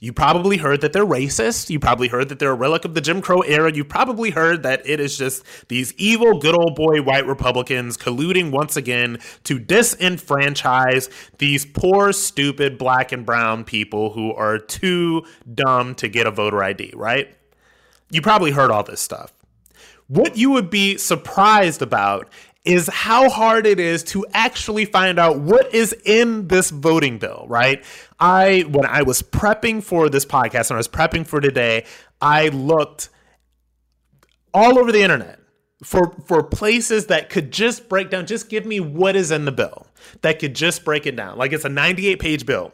You 0.00 0.12
probably 0.12 0.58
heard 0.58 0.80
that 0.82 0.92
they're 0.92 1.04
racist. 1.04 1.70
You 1.70 1.80
probably 1.80 2.06
heard 2.06 2.28
that 2.28 2.38
they're 2.38 2.52
a 2.52 2.54
relic 2.54 2.84
of 2.84 2.94
the 2.94 3.00
Jim 3.00 3.20
Crow 3.20 3.40
era. 3.40 3.72
You 3.72 3.84
probably 3.84 4.30
heard 4.30 4.62
that 4.62 4.88
it 4.88 5.00
is 5.00 5.18
just 5.18 5.44
these 5.68 5.92
evil, 5.94 6.38
good 6.38 6.54
old 6.54 6.76
boy 6.76 7.02
white 7.02 7.26
Republicans 7.26 7.96
colluding 7.96 8.52
once 8.52 8.76
again 8.76 9.18
to 9.42 9.58
disenfranchise 9.58 11.10
these 11.38 11.66
poor, 11.66 12.12
stupid 12.12 12.78
black 12.78 13.10
and 13.10 13.26
brown 13.26 13.64
people 13.64 14.10
who 14.10 14.32
are 14.34 14.58
too 14.58 15.24
dumb 15.52 15.96
to 15.96 16.06
get 16.08 16.28
a 16.28 16.30
voter 16.30 16.62
ID, 16.62 16.92
right? 16.94 17.34
You 18.10 18.22
probably 18.22 18.52
heard 18.52 18.70
all 18.70 18.84
this 18.84 19.00
stuff. 19.00 19.32
What 20.06 20.38
you 20.38 20.50
would 20.50 20.70
be 20.70 20.96
surprised 20.96 21.82
about 21.82 22.30
is 22.68 22.86
how 22.88 23.30
hard 23.30 23.66
it 23.66 23.80
is 23.80 24.04
to 24.04 24.26
actually 24.34 24.84
find 24.84 25.18
out 25.18 25.38
what 25.38 25.74
is 25.74 25.96
in 26.04 26.48
this 26.48 26.68
voting 26.68 27.16
bill, 27.16 27.46
right? 27.48 27.82
I, 28.20 28.66
when 28.68 28.84
I 28.84 29.02
was 29.02 29.22
prepping 29.22 29.82
for 29.82 30.10
this 30.10 30.26
podcast 30.26 30.68
and 30.68 30.72
I 30.72 30.76
was 30.76 30.86
prepping 30.86 31.26
for 31.26 31.40
today, 31.40 31.86
I 32.20 32.48
looked 32.48 33.08
all 34.52 34.78
over 34.78 34.92
the 34.92 35.00
internet 35.00 35.38
for 35.82 36.14
for 36.26 36.42
places 36.42 37.06
that 37.06 37.30
could 37.30 37.52
just 37.52 37.88
break 37.88 38.10
down 38.10 38.26
just 38.26 38.48
give 38.48 38.66
me 38.66 38.80
what 38.80 39.14
is 39.14 39.30
in 39.30 39.44
the 39.44 39.52
bill 39.52 39.86
that 40.22 40.40
could 40.40 40.52
just 40.52 40.84
break 40.84 41.06
it 41.06 41.14
down 41.14 41.38
like 41.38 41.52
it's 41.52 41.64
a 41.64 41.68
98 41.68 42.18
page 42.18 42.44
bill 42.44 42.72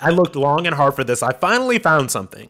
I 0.00 0.10
looked 0.10 0.36
long 0.36 0.66
and 0.66 0.74
hard 0.74 0.94
for 0.94 1.04
this. 1.04 1.22
I 1.22 1.32
finally 1.32 1.78
found 1.78 2.10
something. 2.10 2.48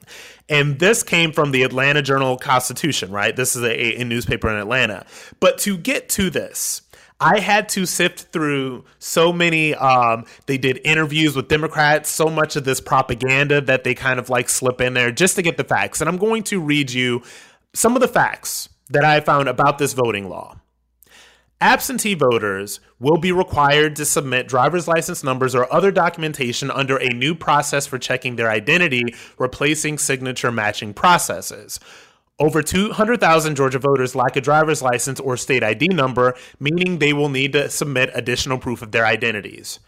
And 0.48 0.78
this 0.78 1.02
came 1.02 1.32
from 1.32 1.52
the 1.52 1.62
Atlanta 1.62 2.02
Journal 2.02 2.36
Constitution, 2.36 3.10
right? 3.10 3.34
This 3.34 3.56
is 3.56 3.62
a, 3.62 4.00
a 4.00 4.04
newspaper 4.04 4.48
in 4.48 4.56
Atlanta. 4.56 5.06
But 5.38 5.58
to 5.58 5.78
get 5.78 6.08
to 6.10 6.28
this, 6.28 6.82
I 7.20 7.38
had 7.38 7.68
to 7.70 7.86
sift 7.86 8.32
through 8.32 8.84
so 8.98 9.32
many. 9.32 9.74
Um, 9.74 10.24
they 10.46 10.58
did 10.58 10.80
interviews 10.84 11.36
with 11.36 11.48
Democrats, 11.48 12.08
so 12.08 12.28
much 12.28 12.56
of 12.56 12.64
this 12.64 12.80
propaganda 12.80 13.60
that 13.62 13.84
they 13.84 13.94
kind 13.94 14.18
of 14.18 14.30
like 14.30 14.48
slip 14.48 14.80
in 14.80 14.94
there 14.94 15.12
just 15.12 15.36
to 15.36 15.42
get 15.42 15.56
the 15.56 15.64
facts. 15.64 16.00
And 16.00 16.08
I'm 16.08 16.16
going 16.16 16.42
to 16.44 16.60
read 16.60 16.90
you 16.90 17.22
some 17.74 17.94
of 17.94 18.00
the 18.00 18.08
facts 18.08 18.68
that 18.88 19.04
I 19.04 19.20
found 19.20 19.48
about 19.48 19.78
this 19.78 19.92
voting 19.92 20.28
law. 20.28 20.56
Absentee 21.62 22.14
voters 22.14 22.80
will 22.98 23.18
be 23.18 23.32
required 23.32 23.94
to 23.96 24.06
submit 24.06 24.48
driver's 24.48 24.88
license 24.88 25.22
numbers 25.22 25.54
or 25.54 25.70
other 25.70 25.90
documentation 25.90 26.70
under 26.70 26.96
a 26.96 27.12
new 27.12 27.34
process 27.34 27.86
for 27.86 27.98
checking 27.98 28.36
their 28.36 28.50
identity, 28.50 29.02
replacing 29.36 29.98
signature 29.98 30.50
matching 30.50 30.94
processes. 30.94 31.78
Over 32.38 32.62
200,000 32.62 33.56
Georgia 33.56 33.78
voters 33.78 34.14
lack 34.14 34.36
a 34.36 34.40
driver's 34.40 34.80
license 34.80 35.20
or 35.20 35.36
state 35.36 35.62
ID 35.62 35.88
number, 35.88 36.34
meaning 36.58 36.98
they 36.98 37.12
will 37.12 37.28
need 37.28 37.52
to 37.52 37.68
submit 37.68 38.10
additional 38.14 38.56
proof 38.56 38.80
of 38.80 38.92
their 38.92 39.04
identities. 39.04 39.80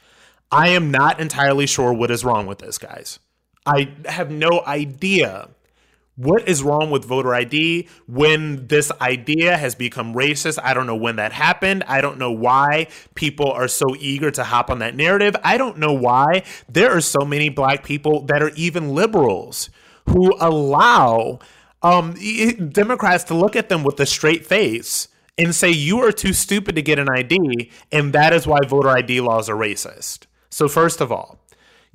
I 0.50 0.68
am 0.68 0.90
not 0.90 1.20
entirely 1.20 1.66
sure 1.66 1.94
what 1.94 2.10
is 2.10 2.22
wrong 2.22 2.46
with 2.46 2.58
this, 2.58 2.76
guys. 2.76 3.18
I 3.64 3.94
have 4.04 4.30
no 4.30 4.62
idea 4.66 5.48
what 6.16 6.46
is 6.46 6.62
wrong 6.62 6.90
with 6.90 7.04
voter 7.04 7.34
ID 7.34 7.88
when 8.06 8.66
this 8.66 8.92
idea 9.00 9.56
has 9.56 9.74
become 9.74 10.14
racist? 10.14 10.58
I 10.62 10.74
don't 10.74 10.86
know 10.86 10.96
when 10.96 11.16
that 11.16 11.32
happened. 11.32 11.84
I 11.86 12.00
don't 12.00 12.18
know 12.18 12.30
why 12.30 12.88
people 13.14 13.50
are 13.50 13.68
so 13.68 13.96
eager 13.98 14.30
to 14.32 14.44
hop 14.44 14.70
on 14.70 14.78
that 14.80 14.94
narrative. 14.94 15.34
I 15.42 15.56
don't 15.56 15.78
know 15.78 15.92
why 15.92 16.42
there 16.68 16.94
are 16.94 17.00
so 17.00 17.20
many 17.24 17.48
black 17.48 17.82
people 17.82 18.24
that 18.26 18.42
are 18.42 18.52
even 18.56 18.94
liberals 18.94 19.70
who 20.10 20.34
allow 20.38 21.38
um, 21.82 22.14
Democrats 22.70 23.24
to 23.24 23.34
look 23.34 23.56
at 23.56 23.68
them 23.68 23.82
with 23.82 23.98
a 23.98 24.06
straight 24.06 24.44
face 24.46 25.08
and 25.38 25.54
say, 25.54 25.70
You 25.70 26.00
are 26.00 26.12
too 26.12 26.32
stupid 26.32 26.76
to 26.76 26.82
get 26.82 26.98
an 26.98 27.08
ID, 27.08 27.70
and 27.90 28.12
that 28.12 28.32
is 28.32 28.46
why 28.46 28.58
voter 28.66 28.90
ID 28.90 29.20
laws 29.20 29.48
are 29.48 29.56
racist. 29.56 30.26
So, 30.50 30.68
first 30.68 31.00
of 31.00 31.10
all, 31.10 31.41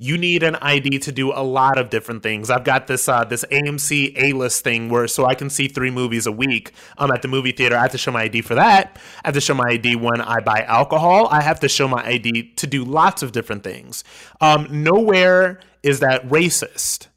you 0.00 0.16
need 0.16 0.44
an 0.44 0.54
ID 0.56 1.00
to 1.00 1.12
do 1.12 1.32
a 1.32 1.42
lot 1.42 1.76
of 1.76 1.90
different 1.90 2.22
things. 2.22 2.50
I've 2.50 2.62
got 2.62 2.86
this 2.86 3.08
uh, 3.08 3.24
this 3.24 3.44
AMC 3.50 4.16
A 4.16 4.32
list 4.32 4.62
thing 4.62 4.88
where 4.88 5.08
so 5.08 5.26
I 5.26 5.34
can 5.34 5.50
see 5.50 5.66
three 5.66 5.90
movies 5.90 6.26
a 6.26 6.32
week. 6.32 6.72
I'm 6.96 7.10
at 7.10 7.22
the 7.22 7.28
movie 7.28 7.50
theater. 7.50 7.76
I 7.76 7.82
have 7.82 7.90
to 7.92 7.98
show 7.98 8.12
my 8.12 8.22
ID 8.22 8.42
for 8.42 8.54
that. 8.54 8.96
I 9.24 9.28
have 9.28 9.34
to 9.34 9.40
show 9.40 9.54
my 9.54 9.70
ID 9.70 9.96
when 9.96 10.20
I 10.20 10.38
buy 10.40 10.62
alcohol. 10.62 11.26
I 11.30 11.42
have 11.42 11.58
to 11.60 11.68
show 11.68 11.88
my 11.88 12.04
ID 12.06 12.54
to 12.54 12.66
do 12.66 12.84
lots 12.84 13.24
of 13.24 13.32
different 13.32 13.64
things. 13.64 14.04
Um, 14.40 14.68
nowhere 14.70 15.60
is 15.82 15.98
that 16.00 16.26
racist, 16.28 17.08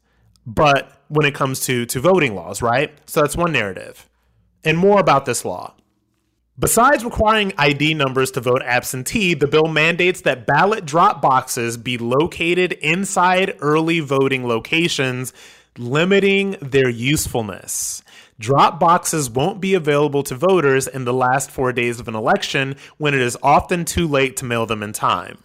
but 0.44 1.00
when 1.06 1.24
it 1.24 1.34
comes 1.34 1.60
to 1.66 1.86
to 1.86 2.00
voting 2.00 2.34
laws, 2.34 2.62
right? 2.62 2.92
So 3.06 3.20
that's 3.20 3.36
one 3.36 3.52
narrative. 3.52 4.08
And 4.64 4.76
more 4.76 4.98
about 4.98 5.24
this 5.24 5.44
law. 5.44 5.74
Besides 6.58 7.02
requiring 7.02 7.54
ID 7.56 7.94
numbers 7.94 8.30
to 8.32 8.40
vote 8.40 8.60
absentee, 8.62 9.32
the 9.32 9.46
bill 9.46 9.68
mandates 9.68 10.20
that 10.20 10.46
ballot 10.46 10.84
drop 10.84 11.22
boxes 11.22 11.78
be 11.78 11.96
located 11.96 12.72
inside 12.72 13.56
early 13.60 14.00
voting 14.00 14.46
locations, 14.46 15.32
limiting 15.78 16.58
their 16.60 16.90
usefulness. 16.90 18.02
Drop 18.38 18.78
boxes 18.78 19.30
won't 19.30 19.62
be 19.62 19.72
available 19.72 20.22
to 20.24 20.34
voters 20.34 20.86
in 20.86 21.06
the 21.06 21.14
last 21.14 21.50
four 21.50 21.72
days 21.72 21.98
of 21.98 22.06
an 22.06 22.14
election 22.14 22.76
when 22.98 23.14
it 23.14 23.20
is 23.20 23.38
often 23.42 23.86
too 23.86 24.06
late 24.06 24.36
to 24.36 24.44
mail 24.44 24.66
them 24.66 24.82
in 24.82 24.92
time. 24.92 25.42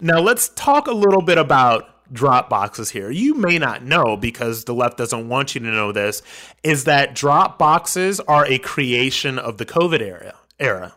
Now, 0.00 0.20
let's 0.20 0.48
talk 0.50 0.86
a 0.86 0.92
little 0.92 1.22
bit 1.22 1.38
about 1.38 1.93
drop 2.14 2.48
boxes 2.48 2.90
here. 2.90 3.10
You 3.10 3.34
may 3.34 3.58
not 3.58 3.84
know 3.84 4.16
because 4.16 4.64
the 4.64 4.74
left 4.74 4.96
doesn't 4.96 5.28
want 5.28 5.54
you 5.54 5.60
to 5.60 5.66
know 5.66 5.92
this 5.92 6.22
is 6.62 6.84
that 6.84 7.14
drop 7.14 7.58
boxes 7.58 8.20
are 8.20 8.46
a 8.46 8.58
creation 8.58 9.38
of 9.38 9.58
the 9.58 9.66
COVID 9.66 10.00
era. 10.00 10.34
Era. 10.58 10.94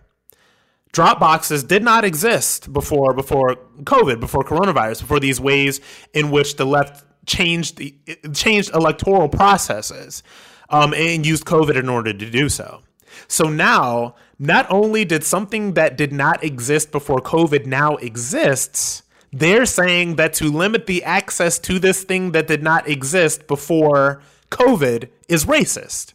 Drop 0.93 1.19
boxes 1.19 1.63
did 1.63 1.83
not 1.83 2.05
exist 2.05 2.71
before 2.71 3.13
before 3.13 3.55
COVID, 3.83 4.19
before 4.19 4.43
coronavirus, 4.43 5.01
before 5.01 5.19
these 5.19 5.39
ways 5.41 5.81
in 6.13 6.31
which 6.31 6.55
the 6.55 6.65
left 6.65 7.03
changed 7.25 7.77
the 7.77 7.93
changed 8.33 8.73
electoral 8.73 9.27
processes 9.27 10.23
um, 10.69 10.93
and 10.93 11.25
used 11.25 11.45
COVID 11.45 11.75
in 11.75 11.89
order 11.89 12.13
to 12.13 12.29
do 12.29 12.47
so. 12.47 12.81
So 13.27 13.49
now, 13.49 14.15
not 14.39 14.67
only 14.69 15.03
did 15.03 15.23
something 15.23 15.73
that 15.73 15.97
did 15.97 16.13
not 16.13 16.43
exist 16.43 16.91
before 16.91 17.19
COVID 17.19 17.65
now 17.65 17.95
exists, 17.95 19.03
they're 19.31 19.65
saying 19.65 20.15
that 20.15 20.33
to 20.33 20.45
limit 20.45 20.85
the 20.85 21.03
access 21.03 21.59
to 21.59 21.79
this 21.79 22.03
thing 22.03 22.31
that 22.31 22.47
did 22.47 22.63
not 22.63 22.87
exist 22.87 23.47
before 23.47 24.21
COVID 24.51 25.09
is 25.27 25.45
racist. 25.45 26.13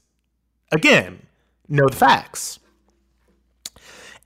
Again, 0.70 1.26
know 1.68 1.88
the 1.88 1.96
facts. 1.96 2.58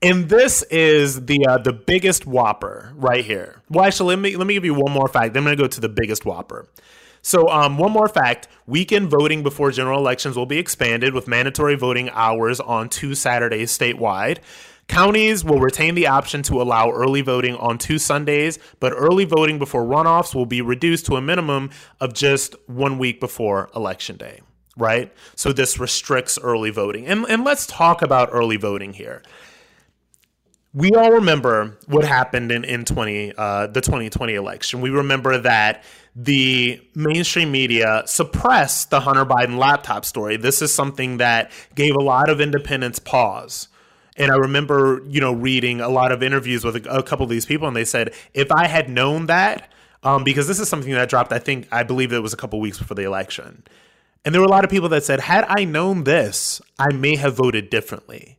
And 0.01 0.29
this 0.29 0.61
is 0.63 1.25
the 1.25 1.45
uh, 1.47 1.57
the 1.57 1.73
biggest 1.73 2.27
whopper 2.27 2.93
right 2.95 3.25
here. 3.25 3.63
Well, 3.69 3.85
actually, 3.85 4.15
let 4.15 4.21
me 4.21 4.37
let 4.37 4.45
me 4.45 4.53
give 4.53 4.63
you 4.63 4.75
one 4.75 4.91
more 4.91 5.07
fact. 5.07 5.33
Then 5.33 5.41
I'm 5.41 5.45
going 5.45 5.57
to 5.57 5.63
go 5.63 5.67
to 5.67 5.81
the 5.81 5.89
biggest 5.89 6.23
whopper. 6.23 6.67
So, 7.23 7.49
um, 7.49 7.79
one 7.79 7.91
more 7.91 8.07
fact: 8.07 8.47
weekend 8.67 9.09
voting 9.09 9.41
before 9.41 9.71
general 9.71 9.99
elections 9.99 10.37
will 10.37 10.45
be 10.45 10.59
expanded 10.59 11.15
with 11.15 11.27
mandatory 11.27 11.75
voting 11.75 12.11
hours 12.11 12.59
on 12.59 12.89
two 12.89 13.15
Saturdays 13.15 13.75
statewide. 13.75 14.37
Counties 14.87 15.43
will 15.43 15.59
retain 15.59 15.95
the 15.95 16.07
option 16.07 16.41
to 16.43 16.61
allow 16.61 16.89
early 16.91 17.21
voting 17.21 17.55
on 17.55 17.77
two 17.77 17.99
Sundays, 17.99 18.57
but 18.79 18.93
early 18.95 19.25
voting 19.25 19.59
before 19.59 19.83
runoffs 19.83 20.33
will 20.33 20.45
be 20.45 20.61
reduced 20.61 21.05
to 21.07 21.15
a 21.17 21.21
minimum 21.21 21.69
of 21.99 22.13
just 22.13 22.55
one 22.67 22.97
week 22.97 23.19
before 23.19 23.69
Election 23.75 24.17
Day, 24.17 24.41
right? 24.77 25.13
So 25.35 25.51
this 25.53 25.79
restricts 25.79 26.39
early 26.41 26.69
voting. 26.71 27.05
And, 27.05 27.25
and 27.29 27.43
let's 27.43 27.67
talk 27.67 28.01
about 28.01 28.29
early 28.31 28.57
voting 28.57 28.93
here. 28.93 29.21
we 30.73 30.91
all 30.91 31.11
remember 31.11 31.77
what 31.87 32.05
happened 32.05 32.51
in 32.51 32.63
in 32.63 32.85
20 32.85 33.33
uh, 33.37 33.67
the 33.67 33.81
2020 33.81 34.35
election. 34.35 34.81
We 34.81 34.89
remember 34.89 35.37
that 35.39 35.83
the 36.15 36.81
mainstream 36.95 37.51
media 37.51 38.03
suppressed 38.05 38.89
the 38.89 39.01
Hunter 39.01 39.25
Biden 39.25 39.57
laptop 39.57 40.05
story. 40.05 40.37
This 40.37 40.61
is 40.61 40.73
something 40.73 41.17
that 41.17 41.51
gave 41.75 41.95
a 41.95 42.03
lot 42.03 42.29
of 42.29 42.41
independents 42.41 42.99
pause. 42.99 43.69
And 44.17 44.31
I 44.31 44.35
remember, 44.35 45.01
you 45.07 45.21
know, 45.21 45.33
reading 45.33 45.79
a 45.79 45.89
lot 45.89 46.11
of 46.11 46.23
interviews 46.23 46.63
with 46.63 46.85
a, 46.85 46.89
a 46.89 47.03
couple 47.03 47.23
of 47.23 47.29
these 47.29 47.45
people, 47.45 47.67
and 47.67 47.75
they 47.75 47.85
said, 47.85 48.13
if 48.33 48.51
I 48.51 48.67
had 48.67 48.89
known 48.89 49.27
that, 49.27 49.71
um, 50.03 50.23
because 50.23 50.47
this 50.47 50.59
is 50.59 50.67
something 50.67 50.91
that 50.93 51.09
dropped, 51.09 51.31
I 51.31 51.39
think, 51.39 51.67
I 51.71 51.83
believe 51.83 52.11
it 52.13 52.19
was 52.19 52.33
a 52.33 52.37
couple 52.37 52.59
weeks 52.59 52.77
before 52.77 52.95
the 52.95 53.03
election. 53.03 53.63
And 54.25 54.33
there 54.33 54.41
were 54.41 54.47
a 54.47 54.51
lot 54.51 54.63
of 54.63 54.69
people 54.69 54.89
that 54.89 55.03
said, 55.03 55.19
had 55.19 55.45
I 55.47 55.63
known 55.63 56.03
this, 56.03 56.61
I 56.77 56.91
may 56.91 57.15
have 57.15 57.35
voted 57.35 57.69
differently. 57.69 58.37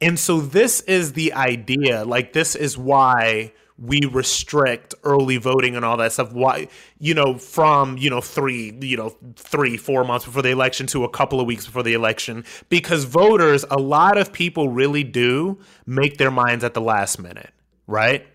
And 0.00 0.18
so 0.18 0.40
this 0.40 0.80
is 0.82 1.12
the 1.12 1.32
idea. 1.34 2.04
Like, 2.04 2.32
this 2.32 2.54
is 2.54 2.78
why 2.78 3.52
we 3.80 4.04
restrict 4.04 4.94
early 5.04 5.38
voting 5.38 5.74
and 5.74 5.84
all 5.84 5.96
that 5.96 6.12
stuff. 6.12 6.32
Why 6.32 6.68
you 6.98 7.14
know 7.14 7.38
from 7.38 7.96
you 7.96 8.10
know 8.10 8.20
three 8.20 8.76
you 8.80 8.96
know 8.96 9.16
three 9.36 9.76
four 9.76 10.04
months 10.04 10.26
before 10.26 10.42
the 10.42 10.50
election 10.50 10.86
to 10.88 11.04
a 11.04 11.08
couple 11.08 11.40
of 11.40 11.46
weeks 11.46 11.66
before 11.66 11.82
the 11.82 11.94
election. 11.94 12.44
Because 12.68 13.04
voters 13.04 13.64
a 13.70 13.78
lot 13.78 14.18
of 14.18 14.32
people 14.32 14.68
really 14.68 15.04
do 15.04 15.58
make 15.86 16.18
their 16.18 16.30
minds 16.30 16.62
at 16.64 16.74
the 16.74 16.80
last 16.80 17.18
minute 17.18 17.52
right? 17.90 18.26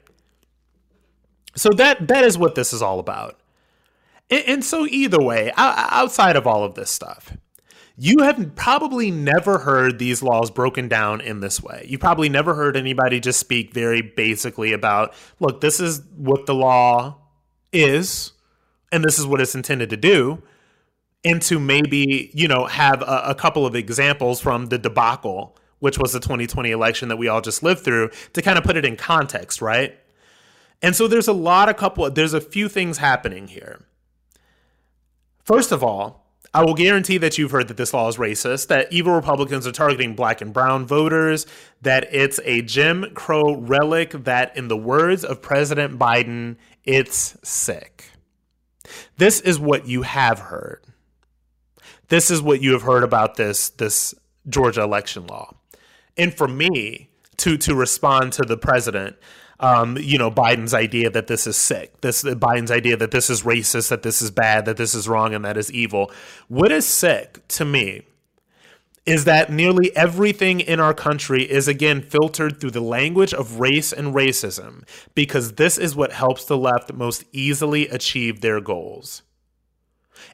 So 1.55 1.69
that 1.71 2.07
that 2.09 2.25
is 2.25 2.37
what 2.37 2.55
this 2.55 2.73
is 2.73 2.81
all 2.81 2.99
about. 2.99 3.39
And, 4.29 4.43
and 4.47 4.65
so 4.65 4.85
either 4.85 5.21
way 5.21 5.51
outside 5.55 6.35
of 6.35 6.45
all 6.45 6.63
of 6.63 6.75
this 6.75 6.91
stuff 6.91 7.35
you 7.97 8.19
have 8.23 8.55
probably 8.55 9.09
never 9.09 9.59
heard 9.59 9.99
these 9.99 10.21
laws 10.21 10.51
broken 10.51 10.87
down 10.87 11.21
in 11.21 11.39
this 11.39 11.61
way. 11.61 11.85
You 11.87 11.97
probably 11.97 12.27
never 12.27 12.53
heard 12.53 12.75
anybody 12.75 13.19
just 13.19 13.39
speak 13.39 13.73
very 13.73 14.01
basically 14.01 14.73
about, 14.73 15.13
look, 15.39 15.61
this 15.61 15.79
is 15.79 16.01
what 16.17 16.45
the 16.45 16.53
law 16.53 17.17
is, 17.71 18.33
and 18.91 19.03
this 19.03 19.17
is 19.17 19.25
what 19.25 19.39
it's 19.39 19.55
intended 19.55 19.89
to 19.91 19.97
do. 19.97 20.43
And 21.23 21.41
to 21.43 21.57
maybe, 21.57 22.31
you 22.33 22.47
know, 22.47 22.65
have 22.65 23.01
a, 23.01 23.23
a 23.27 23.35
couple 23.35 23.65
of 23.65 23.75
examples 23.75 24.41
from 24.41 24.67
the 24.67 24.77
debacle, 24.77 25.57
which 25.79 25.97
was 25.97 26.13
the 26.13 26.19
2020 26.19 26.69
election 26.69 27.07
that 27.09 27.17
we 27.17 27.29
all 27.29 27.41
just 27.41 27.63
lived 27.63 27.83
through, 27.83 28.09
to 28.33 28.41
kind 28.41 28.57
of 28.57 28.63
put 28.63 28.77
it 28.77 28.85
in 28.85 28.95
context, 28.95 29.61
right? 29.61 29.97
And 30.81 30.95
so 30.95 31.07
there's 31.07 31.27
a 31.27 31.33
lot 31.33 31.69
of 31.69 31.77
couple, 31.77 32.09
there's 32.11 32.33
a 32.33 32.41
few 32.41 32.67
things 32.67 32.97
happening 32.97 33.47
here. 33.47 33.85
First 35.43 35.71
of 35.71 35.83
all, 35.83 36.24
I 36.55 36.63
will 36.63 36.73
guarantee 36.73 37.17
that 37.17 37.37
you've 37.37 37.51
heard 37.51 37.67
that 37.67 37.75
this 37.75 37.93
law 37.93 38.07
is 38.07 38.15
racist, 38.15 38.67
that 38.67 38.87
evil 38.89 39.13
Republicans 39.13 39.67
are 39.67 39.73
targeting 39.73 40.15
black 40.15 40.39
and 40.39 40.53
brown 40.53 40.85
voters, 40.85 41.45
that 41.81 42.07
it's 42.13 42.39
a 42.45 42.61
Jim 42.61 43.07
Crow 43.13 43.57
relic, 43.57 44.11
that, 44.11 44.55
in 44.55 44.69
the 44.69 44.77
words 44.77 45.25
of 45.25 45.41
President 45.41 45.99
Biden, 45.99 46.55
it's 46.85 47.35
sick. 47.43 48.09
This 49.17 49.41
is 49.41 49.59
what 49.59 49.85
you 49.85 50.03
have 50.03 50.39
heard. 50.39 50.81
This 52.07 52.31
is 52.31 52.41
what 52.41 52.61
you 52.61 52.71
have 52.71 52.83
heard 52.83 53.03
about 53.03 53.35
this, 53.35 53.67
this 53.71 54.15
Georgia 54.47 54.81
election 54.81 55.27
law. 55.27 55.57
And 56.15 56.33
for 56.33 56.47
me 56.47 57.09
to, 57.35 57.57
to 57.57 57.75
respond 57.75 58.31
to 58.31 58.43
the 58.43 58.55
president, 58.55 59.17
um, 59.59 59.97
you 59.97 60.17
know, 60.17 60.29
Biden's 60.29 60.73
idea 60.73 61.09
that 61.09 61.27
this 61.27 61.47
is 61.47 61.55
sick, 61.57 62.01
this 62.01 62.23
Biden's 62.23 62.71
idea 62.71 62.97
that 62.97 63.11
this 63.11 63.29
is 63.29 63.43
racist, 63.43 63.89
that 63.89 64.03
this 64.03 64.21
is 64.21 64.31
bad, 64.31 64.65
that 64.65 64.77
this 64.77 64.93
is 64.93 65.07
wrong, 65.07 65.33
and 65.33 65.45
that 65.45 65.57
is 65.57 65.71
evil. 65.71 66.11
What 66.47 66.71
is 66.71 66.85
sick 66.85 67.47
to 67.49 67.65
me 67.65 68.03
is 69.05 69.25
that 69.25 69.51
nearly 69.51 69.95
everything 69.95 70.59
in 70.59 70.79
our 70.79 70.93
country 70.93 71.43
is 71.43 71.67
again 71.67 72.01
filtered 72.01 72.59
through 72.59 72.71
the 72.71 72.81
language 72.81 73.33
of 73.33 73.59
race 73.59 73.93
and 73.93 74.15
racism 74.15 74.83
because 75.13 75.53
this 75.53 75.77
is 75.77 75.95
what 75.95 76.11
helps 76.11 76.45
the 76.45 76.57
left 76.57 76.91
most 76.91 77.23
easily 77.31 77.87
achieve 77.87 78.41
their 78.41 78.59
goals. 78.59 79.21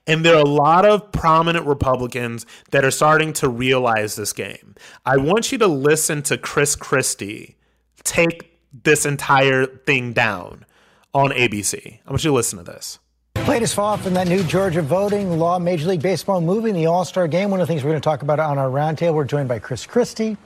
And 0.07 0.23
there 0.23 0.35
are 0.35 0.41
a 0.41 0.45
lot 0.45 0.85
of 0.85 1.11
prominent 1.11 1.65
Republicans 1.65 2.45
that 2.71 2.85
are 2.85 2.91
starting 2.91 3.33
to 3.33 3.49
realize 3.49 4.15
this 4.15 4.31
game. 4.31 4.75
I 5.05 5.17
want 5.17 5.51
you 5.51 5.57
to 5.57 5.67
listen 5.67 6.21
to 6.23 6.37
Chris 6.37 6.75
Christie 6.75 7.57
take 8.03 8.50
this 8.73 9.05
entire 9.05 9.65
thing 9.65 10.13
down 10.13 10.65
on 11.13 11.31
ABC. 11.31 11.99
I 12.05 12.09
want 12.09 12.23
you 12.23 12.31
to 12.31 12.35
listen 12.35 12.57
to 12.57 12.63
this. 12.63 12.99
Latest 13.47 13.75
fall 13.75 13.97
from 13.97 14.13
that 14.13 14.27
new 14.27 14.43
Georgia 14.43 14.81
voting 14.81 15.37
law, 15.39 15.59
Major 15.59 15.87
League 15.87 16.01
Baseball 16.01 16.41
moving 16.41 16.73
the 16.73 16.85
All 16.85 17.03
Star 17.03 17.27
game. 17.27 17.49
One 17.49 17.59
of 17.59 17.67
the 17.67 17.73
things 17.73 17.83
we're 17.83 17.89
going 17.91 18.01
to 18.01 18.05
talk 18.05 18.21
about 18.21 18.39
on 18.39 18.57
our 18.57 18.69
roundtable. 18.69 19.15
We're 19.15 19.25
joined 19.25 19.49
by 19.49 19.59
Chris 19.59 19.85
Christie, 19.85 20.37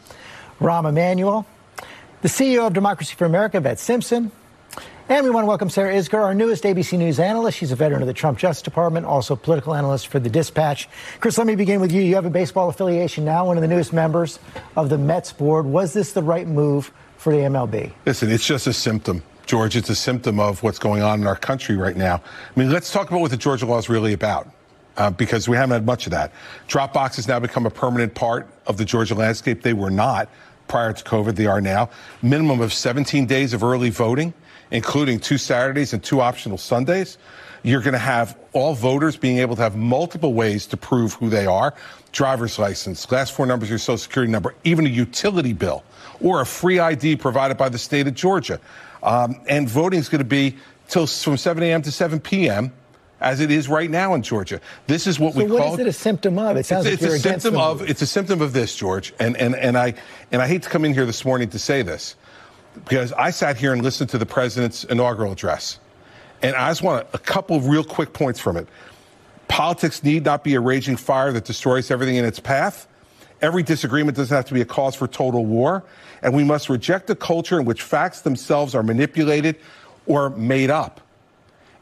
Rahm 0.60 0.88
Emanuel, 0.88 1.46
the 2.22 2.28
CEO 2.30 2.66
of 2.66 2.74
Democracy 2.74 3.16
for 3.16 3.26
America, 3.26 3.58
Yvette 3.58 3.80
Simpson, 3.80 4.32
and 5.08 5.24
we 5.24 5.30
want 5.30 5.44
to 5.44 5.48
welcome 5.48 5.70
Sarah 5.70 5.94
Isgur, 5.94 6.24
our 6.24 6.34
newest 6.34 6.64
ABC 6.64 6.98
News 6.98 7.20
analyst. 7.20 7.60
She's 7.60 7.72
a 7.72 7.76
veteran 7.76 8.02
of 8.02 8.08
the 8.08 8.14
Trump 8.14 8.40
Justice 8.40 8.64
Department, 8.64 9.06
also 9.06 9.36
political 9.36 9.76
analyst 9.76 10.08
for 10.08 10.20
the 10.20 10.32
Dispatch. 10.32 10.90
Chris, 11.20 11.38
let 11.38 11.46
me 11.46 11.54
begin 11.54 11.80
with 11.80 11.92
you. 11.92 12.02
You 12.02 12.16
have 12.16 12.26
a 12.26 12.32
baseball 12.32 12.70
affiliation 12.70 13.24
now, 13.24 13.46
one 13.46 13.56
of 13.56 13.62
the 13.62 13.68
newest 13.68 13.94
members 13.94 14.40
of 14.76 14.90
the 14.90 14.98
Mets 14.98 15.32
board. 15.32 15.68
Was 15.68 15.94
this 15.94 16.14
the 16.14 16.24
right 16.24 16.48
move 16.48 16.92
for 17.26 17.34
the 17.34 17.40
MLB? 17.40 17.92
Listen, 18.06 18.30
it's 18.30 18.46
just 18.46 18.68
a 18.68 18.74
symptom. 18.74 19.24
George, 19.48 19.76
it's 19.76 19.90
a 19.90 19.96
symptom 19.96 20.40
of 20.40 20.62
what's 20.62 20.78
going 20.78 21.02
on 21.02 21.22
in 21.22 21.26
our 21.26 21.36
country 21.36 21.76
right 21.76 21.98
now. 21.98 22.22
I 22.56 22.60
mean, 22.60 22.70
let's 22.70 22.92
talk 22.92 23.10
about 23.10 23.20
what 23.20 23.32
the 23.32 23.38
Georgia 23.38 23.66
law 23.66 23.80
is 23.80 23.90
really 23.90 24.14
about. 24.14 24.48
Uh, 24.96 25.10
because 25.10 25.50
we 25.50 25.58
haven't 25.58 25.74
had 25.74 25.86
much 25.86 26.06
of 26.06 26.12
that. 26.12 26.32
Dropbox 26.70 27.18
has 27.18 27.28
now 27.28 27.38
become 27.38 27.66
a 27.66 27.70
permanent 27.70 28.14
part 28.14 28.48
of 28.66 28.78
the 28.78 28.86
Georgia 28.86 29.14
landscape. 29.14 29.62
They 29.62 29.74
were 29.74 29.90
not 29.90 30.30
prior 30.70 30.94
to 30.94 31.04
COVID. 31.04 31.36
They 31.36 31.48
are 31.48 31.60
now. 31.60 31.90
Minimum 32.22 32.62
of 32.62 32.72
17 32.72 33.26
days 33.26 33.54
of 33.54 33.62
early 33.62 33.90
voting, 33.90 34.34
including 34.72 35.20
two 35.20 35.38
Saturdays 35.38 35.92
and 35.92 36.02
two 36.02 36.22
optional 36.22 36.58
Sundays. 36.58 37.18
You're 37.64 37.82
going 37.82 37.94
to 37.94 37.98
have 37.98 38.38
all 38.54 38.74
voters 38.74 39.18
being 39.18 39.40
able 39.40 39.58
to 39.58 39.64
have 39.64 39.76
multiple 39.76 40.34
ways 40.34 40.66
to 40.68 40.78
prove 40.78 41.14
who 41.14 41.30
they 41.30 41.48
are 41.48 41.74
driver's 42.14 42.58
license, 42.58 43.12
last 43.12 43.34
four 43.34 43.46
numbers 43.46 43.68
of 43.68 43.72
your 43.72 43.80
social 43.80 43.98
security 43.98 44.32
number, 44.32 44.56
even 44.64 44.86
a 44.86 44.90
utility 44.90 45.52
bill 45.52 45.84
or 46.22 46.42
a 46.42 46.46
free 46.46 46.80
ID 46.80 47.18
provided 47.18 47.58
by 47.58 47.70
the 47.70 47.78
state 47.78 48.08
of 48.08 48.14
Georgia. 48.14 48.60
Um, 49.04 49.40
and 49.48 49.70
voting 49.70 50.00
is 50.00 50.10
going 50.10 50.20
to 50.20 50.26
be 50.26 50.58
till 50.88 51.08
from 51.08 51.38
7 51.38 51.62
a.m. 51.64 51.82
to 51.84 51.92
7 51.92 52.20
p.m. 52.20 52.72
As 53.22 53.40
it 53.40 53.50
is 53.50 53.70
right 53.70 53.90
now 53.90 54.14
in 54.14 54.22
Georgia, 54.24 54.60
this 54.88 55.08
is 55.08 55.20
what 55.20 55.34
so 55.34 55.40
we 55.40 55.50
what 55.50 55.60
call. 55.60 55.72
What 55.72 55.80
is 55.80 55.88
it 55.88 55.90
a 55.90 55.94
symptom 55.94 56.38
of? 56.38 56.58
It 56.58 56.66
sounds 56.66 56.86
it's, 56.86 57.02
like 57.02 57.12
it's 57.12 57.26
a 57.26 57.30
symptom 57.30 57.58
of. 57.58 57.90
It's 57.90 58.02
a 58.02 58.06
symptom 58.06 58.42
of 58.42 58.52
this, 58.52 58.76
George, 58.76 59.14
and 59.20 59.38
and 59.38 59.56
and 59.56 59.78
I 59.78 59.96
and 60.34 60.42
I 60.42 60.48
hate 60.48 60.64
to 60.64 60.70
come 60.70 60.84
in 60.84 60.94
here 60.94 61.06
this 61.06 61.24
morning 61.24 61.50
to 61.52 61.58
say 61.58 61.82
this, 61.82 62.18
because 62.88 63.14
I 63.14 63.32
sat 63.32 63.56
here 63.56 63.72
and 63.72 63.82
listened 63.82 64.10
to 64.12 64.18
the 64.18 64.26
president's 64.26 64.84
inaugural 64.84 65.32
address, 65.32 65.80
and 66.42 66.58
I 66.58 66.70
just 66.70 66.84
want 66.84 67.08
a, 67.14 67.16
a 67.16 67.20
couple 67.20 67.56
of 67.56 67.68
real 67.68 67.86
quick 67.86 68.12
points 68.12 68.40
from 68.40 68.58
it. 68.58 68.68
Politics 69.48 70.04
need 70.04 70.26
not 70.26 70.44
be 70.44 70.56
a 70.56 70.60
raging 70.60 70.98
fire 70.98 71.32
that 71.32 71.46
destroys 71.46 71.90
everything 71.90 72.18
in 72.18 72.26
its 72.26 72.42
path. 72.42 72.86
Every 73.42 73.64
disagreement 73.64 74.18
doesn't 74.18 74.36
have 74.36 74.46
to 74.46 74.54
be 74.54 74.62
a 74.62 74.66
cause 74.66 74.96
for 74.96 75.08
total 75.08 75.46
war. 75.46 75.84
And 76.26 76.34
we 76.34 76.44
must 76.44 76.70
reject 76.70 77.08
a 77.12 77.16
culture 77.16 77.60
in 77.60 77.66
which 77.66 77.84
facts 77.84 78.22
themselves 78.22 78.74
are 78.74 78.82
manipulated 78.82 79.58
or 80.08 80.32
made 80.32 80.72
up. 80.72 81.00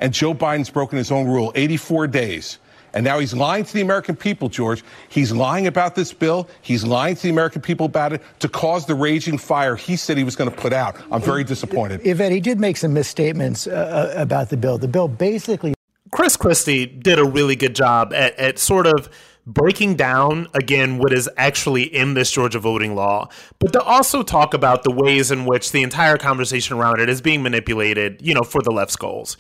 And 0.02 0.14
Joe 0.14 0.34
Biden's 0.34 0.70
broken 0.70 0.98
his 0.98 1.12
own 1.14 1.28
rule 1.28 1.54
84 1.56 2.08
days. 2.08 2.60
And 2.94 3.06
now 3.06 3.20
he's 3.20 3.34
lying 3.34 3.64
to 3.64 3.74
the 3.74 3.80
American 3.80 4.18
people, 4.18 4.50
George. 4.50 4.84
He's 5.08 5.32
lying 5.32 5.66
about 5.66 5.96
this 5.96 6.12
bill. 6.12 6.50
He's 6.62 6.84
lying 6.84 7.16
to 7.16 7.22
the 7.22 7.30
American 7.30 7.62
people 7.62 7.86
about 7.86 8.12
it 8.12 8.22
to 8.40 8.50
cause 8.50 8.86
the 8.86 8.96
raging 8.96 9.38
fire 9.38 9.78
he 9.78 9.96
said 9.96 10.18
he 10.18 10.26
was 10.26 10.36
going 10.36 10.50
to 10.50 10.56
put 10.56 10.74
out. 10.74 11.02
I'm 11.10 11.22
very 11.22 11.46
disappointed. 11.46 12.06
Yvette, 12.06 12.34
he 12.34 12.42
did 12.42 12.60
make 12.60 12.76
some 12.76 12.94
misstatements 12.94 13.66
uh, 13.66 14.14
about 14.18 14.50
the 14.50 14.58
bill. 14.58 14.78
The 14.78 14.90
bill 14.90 15.08
basically. 15.08 15.74
Chris 16.12 16.36
Christie 16.36 16.86
did 16.86 17.18
a 17.18 17.24
really 17.24 17.56
good 17.56 17.76
job 17.76 18.14
at, 18.14 18.38
at 18.38 18.60
sort 18.60 18.88
of 18.88 19.10
breaking 19.46 19.96
down 19.96 20.48
again 20.54 20.98
what 20.98 21.14
is 21.14 21.30
actually 21.38 21.84
in 21.84 22.14
this 22.14 22.32
Georgia 22.32 22.60
voting 22.60 22.96
law, 22.96 23.28
but 23.60 23.74
to 23.74 23.82
also 23.82 24.24
talk 24.24 24.54
about 24.54 24.84
the 24.84 24.92
ways 24.92 25.32
in 25.32 25.46
which 25.46 25.72
the 25.72 25.84
entire 25.84 26.18
conversation 26.18 26.78
around 26.78 27.00
it 27.00 27.10
is 27.10 27.22
being 27.22 27.44
manipulated, 27.44 28.22
you 28.22 28.34
know, 28.34 28.44
for 28.44 28.62
the 28.62 28.72
left's 28.72 28.96
goals. 28.96 29.38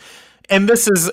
And 0.49 0.67
this 0.67 0.89
is 0.89 1.09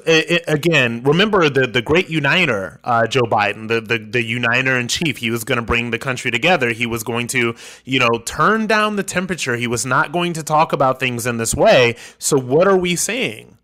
again, 0.48 1.04
remember 1.04 1.48
the 1.48 1.68
the 1.68 1.80
great 1.80 2.10
uniter, 2.10 2.80
uh, 2.82 3.06
Joe 3.06 3.22
Biden, 3.22 3.68
the 3.68 3.80
the, 3.80 3.98
the 3.98 4.24
uniter 4.24 4.76
in 4.76 4.88
chief. 4.88 5.18
He 5.18 5.30
was 5.30 5.44
going 5.44 5.56
to 5.56 5.64
bring 5.64 5.92
the 5.92 5.98
country 5.98 6.32
together. 6.32 6.70
He 6.70 6.84
was 6.84 7.04
going 7.04 7.28
to, 7.28 7.54
you 7.84 8.00
know, 8.00 8.10
turn 8.24 8.66
down 8.66 8.96
the 8.96 9.04
temperature. 9.04 9.54
He 9.56 9.68
was 9.68 9.86
not 9.86 10.10
going 10.10 10.32
to 10.32 10.42
talk 10.42 10.72
about 10.72 10.98
things 10.98 11.26
in 11.26 11.36
this 11.36 11.54
way. 11.54 11.94
So 12.18 12.38
what 12.38 12.66
are 12.66 12.76
we 12.76 12.96
seeing? 12.96 13.56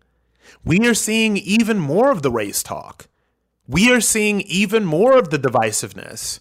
We 0.63 0.87
are 0.87 0.93
seeing 0.93 1.35
even 1.35 1.79
more 1.79 2.11
of 2.11 2.21
the 2.21 2.31
race 2.31 2.63
talk 2.63 3.07
we 3.67 3.91
are 3.91 4.01
seeing 4.01 4.41
even 4.41 4.85
more 4.85 5.17
of 5.17 5.29
the 5.29 5.39
divisiveness. 5.39 6.39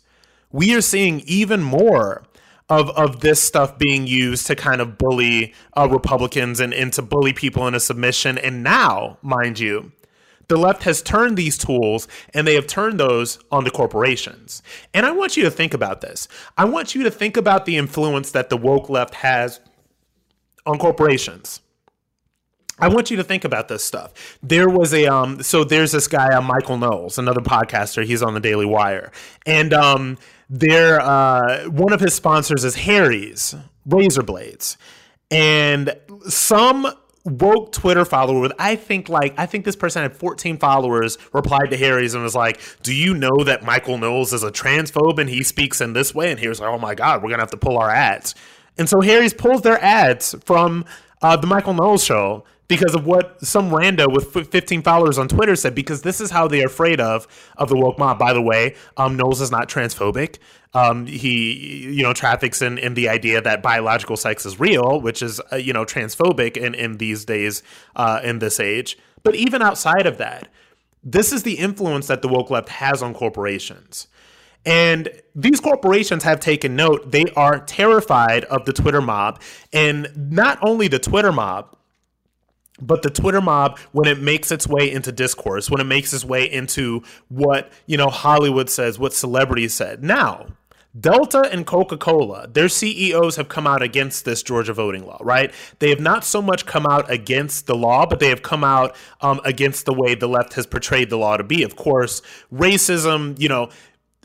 We 0.52 0.74
are 0.74 0.80
seeing 0.80 1.20
even 1.20 1.62
more 1.62 2.24
of, 2.68 2.90
of 2.90 3.20
this 3.20 3.42
stuff 3.42 3.78
being 3.78 4.06
used 4.06 4.46
to 4.46 4.56
kind 4.56 4.80
of 4.80 4.98
bully 4.98 5.54
uh, 5.76 5.88
Republicans 5.90 6.60
and, 6.60 6.72
and 6.72 6.92
to 6.92 7.02
bully 7.02 7.32
people 7.32 7.66
into 7.66 7.80
submission. 7.80 8.38
And 8.38 8.62
now, 8.62 9.18
mind 9.22 9.58
you, 9.58 9.92
the 10.48 10.56
left 10.56 10.84
has 10.84 11.02
turned 11.02 11.36
these 11.36 11.58
tools 11.58 12.06
and 12.32 12.46
they 12.46 12.54
have 12.54 12.66
turned 12.66 13.00
those 13.00 13.38
on 13.50 13.64
the 13.64 13.70
corporations. 13.70 14.62
And 14.94 15.04
I 15.04 15.10
want 15.10 15.36
you 15.36 15.42
to 15.44 15.50
think 15.50 15.74
about 15.74 16.00
this. 16.00 16.28
I 16.56 16.64
want 16.64 16.94
you 16.94 17.02
to 17.02 17.10
think 17.10 17.36
about 17.36 17.66
the 17.66 17.76
influence 17.76 18.30
that 18.30 18.48
the 18.48 18.56
woke 18.56 18.88
left 18.88 19.14
has 19.14 19.60
on 20.64 20.78
corporations. 20.78 21.60
I 22.78 22.88
want 22.88 23.10
you 23.10 23.16
to 23.16 23.24
think 23.24 23.44
about 23.44 23.68
this 23.68 23.82
stuff. 23.84 24.38
There 24.42 24.68
was 24.68 24.92
a 24.92 25.06
um, 25.06 25.42
so 25.42 25.64
there's 25.64 25.92
this 25.92 26.08
guy, 26.08 26.34
uh, 26.34 26.42
Michael 26.42 26.76
Knowles, 26.76 27.18
another 27.18 27.40
podcaster. 27.40 28.04
He's 28.04 28.22
on 28.22 28.34
the 28.34 28.40
Daily 28.40 28.66
Wire, 28.66 29.12
and 29.46 29.72
um, 29.72 30.18
there 30.50 31.00
uh, 31.00 31.64
one 31.68 31.92
of 31.92 32.00
his 32.00 32.14
sponsors 32.14 32.64
is 32.64 32.74
Harry's 32.74 33.54
razor 33.86 34.22
blades, 34.22 34.76
and 35.30 35.96
some 36.28 36.86
woke 37.24 37.72
Twitter 37.72 38.04
follower 38.04 38.40
with 38.40 38.52
I 38.58 38.76
think 38.76 39.08
like 39.08 39.34
I 39.38 39.46
think 39.46 39.64
this 39.64 39.74
person 39.74 40.02
had 40.02 40.14
14 40.14 40.58
followers 40.58 41.18
replied 41.32 41.70
to 41.70 41.76
Harry's 41.78 42.12
and 42.12 42.22
was 42.22 42.34
like, 42.34 42.60
"Do 42.82 42.94
you 42.94 43.14
know 43.14 43.42
that 43.44 43.64
Michael 43.64 43.96
Knowles 43.96 44.34
is 44.34 44.42
a 44.42 44.50
transphobe 44.50 45.18
and 45.18 45.30
he 45.30 45.42
speaks 45.42 45.80
in 45.80 45.94
this 45.94 46.14
way?" 46.14 46.30
And 46.30 46.40
was 46.46 46.60
like, 46.60 46.68
"Oh 46.68 46.78
my 46.78 46.94
god, 46.94 47.22
we're 47.22 47.30
gonna 47.30 47.42
have 47.42 47.50
to 47.52 47.56
pull 47.56 47.78
our 47.78 47.90
ads." 47.90 48.34
And 48.76 48.86
so 48.86 49.00
Harry's 49.00 49.32
pulls 49.32 49.62
their 49.62 49.82
ads 49.82 50.34
from 50.44 50.84
uh, 51.22 51.36
the 51.36 51.46
Michael 51.46 51.72
Knowles 51.72 52.04
show 52.04 52.44
because 52.68 52.94
of 52.94 53.06
what 53.06 53.44
some 53.44 53.70
rando 53.70 54.12
with 54.12 54.50
15 54.50 54.82
followers 54.82 55.18
on 55.18 55.28
Twitter 55.28 55.56
said. 55.56 55.74
Because 55.74 56.02
this 56.02 56.20
is 56.20 56.30
how 56.30 56.48
they're 56.48 56.66
afraid 56.66 57.00
of 57.00 57.26
of 57.56 57.68
the 57.68 57.76
woke 57.76 57.98
mob. 57.98 58.18
By 58.18 58.32
the 58.32 58.42
way, 58.42 58.74
um, 58.96 59.16
Knowles 59.16 59.40
is 59.40 59.50
not 59.50 59.68
transphobic. 59.68 60.38
Um, 60.74 61.06
he, 61.06 61.88
you 61.90 62.02
know, 62.02 62.12
traffics 62.12 62.60
in, 62.60 62.76
in 62.76 62.94
the 62.94 63.08
idea 63.08 63.40
that 63.40 63.62
biological 63.62 64.16
sex 64.16 64.44
is 64.44 64.60
real, 64.60 65.00
which 65.00 65.22
is, 65.22 65.40
uh, 65.50 65.56
you 65.56 65.72
know, 65.72 65.86
transphobic 65.86 66.58
in, 66.58 66.74
in 66.74 66.98
these 66.98 67.24
days, 67.24 67.62
uh, 67.94 68.20
in 68.22 68.40
this 68.40 68.60
age. 68.60 68.98
But 69.22 69.36
even 69.36 69.62
outside 69.62 70.06
of 70.06 70.18
that, 70.18 70.48
this 71.02 71.32
is 71.32 71.44
the 71.44 71.54
influence 71.54 72.08
that 72.08 72.20
the 72.20 72.28
woke 72.28 72.50
left 72.50 72.68
has 72.68 73.02
on 73.02 73.14
corporations. 73.14 74.08
And 74.66 75.08
these 75.34 75.60
corporations 75.60 76.24
have 76.24 76.40
taken 76.40 76.74
note. 76.74 77.12
They 77.12 77.26
are 77.36 77.60
terrified 77.60 78.44
of 78.44 78.64
the 78.64 78.72
Twitter 78.72 79.00
mob. 79.00 79.40
And 79.72 80.10
not 80.16 80.58
only 80.60 80.88
the 80.88 80.98
Twitter 80.98 81.30
mob, 81.30 81.75
but 82.80 83.02
the 83.02 83.10
Twitter 83.10 83.40
mob, 83.40 83.78
when 83.92 84.08
it 84.08 84.20
makes 84.20 84.52
its 84.52 84.66
way 84.66 84.90
into 84.90 85.12
discourse, 85.12 85.70
when 85.70 85.80
it 85.80 85.84
makes 85.84 86.12
its 86.12 86.24
way 86.24 86.50
into 86.50 87.02
what, 87.28 87.72
you 87.86 87.96
know, 87.96 88.10
Hollywood 88.10 88.68
says, 88.68 88.98
what 88.98 89.12
celebrities 89.12 89.74
said. 89.74 90.02
Now, 90.02 90.46
Delta 90.98 91.48
and 91.52 91.66
Coca 91.66 91.96
Cola, 91.98 92.48
their 92.48 92.68
CEOs 92.68 93.36
have 93.36 93.48
come 93.48 93.66
out 93.66 93.82
against 93.82 94.24
this 94.24 94.42
Georgia 94.42 94.72
voting 94.72 95.04
law, 95.04 95.18
right? 95.20 95.52
They 95.78 95.90
have 95.90 96.00
not 96.00 96.24
so 96.24 96.40
much 96.40 96.64
come 96.64 96.86
out 96.86 97.10
against 97.10 97.66
the 97.66 97.74
law, 97.74 98.06
but 98.06 98.18
they 98.18 98.28
have 98.28 98.42
come 98.42 98.64
out 98.64 98.96
um, 99.20 99.40
against 99.44 99.84
the 99.84 99.92
way 99.92 100.14
the 100.14 100.28
left 100.28 100.54
has 100.54 100.66
portrayed 100.66 101.10
the 101.10 101.18
law 101.18 101.36
to 101.36 101.44
be. 101.44 101.62
Of 101.62 101.76
course, 101.76 102.22
racism, 102.52 103.38
you 103.38 103.48
know, 103.48 103.68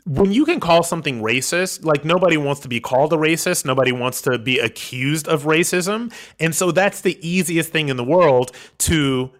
when 0.04 0.32
you 0.32 0.44
can 0.44 0.58
call 0.58 0.82
something 0.82 1.22
racist, 1.22 1.84
like 1.84 2.04
nobody 2.04 2.36
wants 2.36 2.60
to 2.62 2.68
be 2.68 2.80
called 2.80 3.12
a 3.12 3.16
racist, 3.16 3.64
nobody 3.64 3.92
wants 3.92 4.20
to 4.22 4.38
be 4.38 4.58
accused 4.58 5.28
of 5.28 5.44
racism. 5.44 6.12
And 6.40 6.54
so 6.54 6.72
that's 6.72 7.00
the 7.00 7.18
easiest 7.26 7.70
thing 7.70 7.88
in 7.88 7.96
the 7.96 8.04
world 8.04 8.52
to 8.78 9.30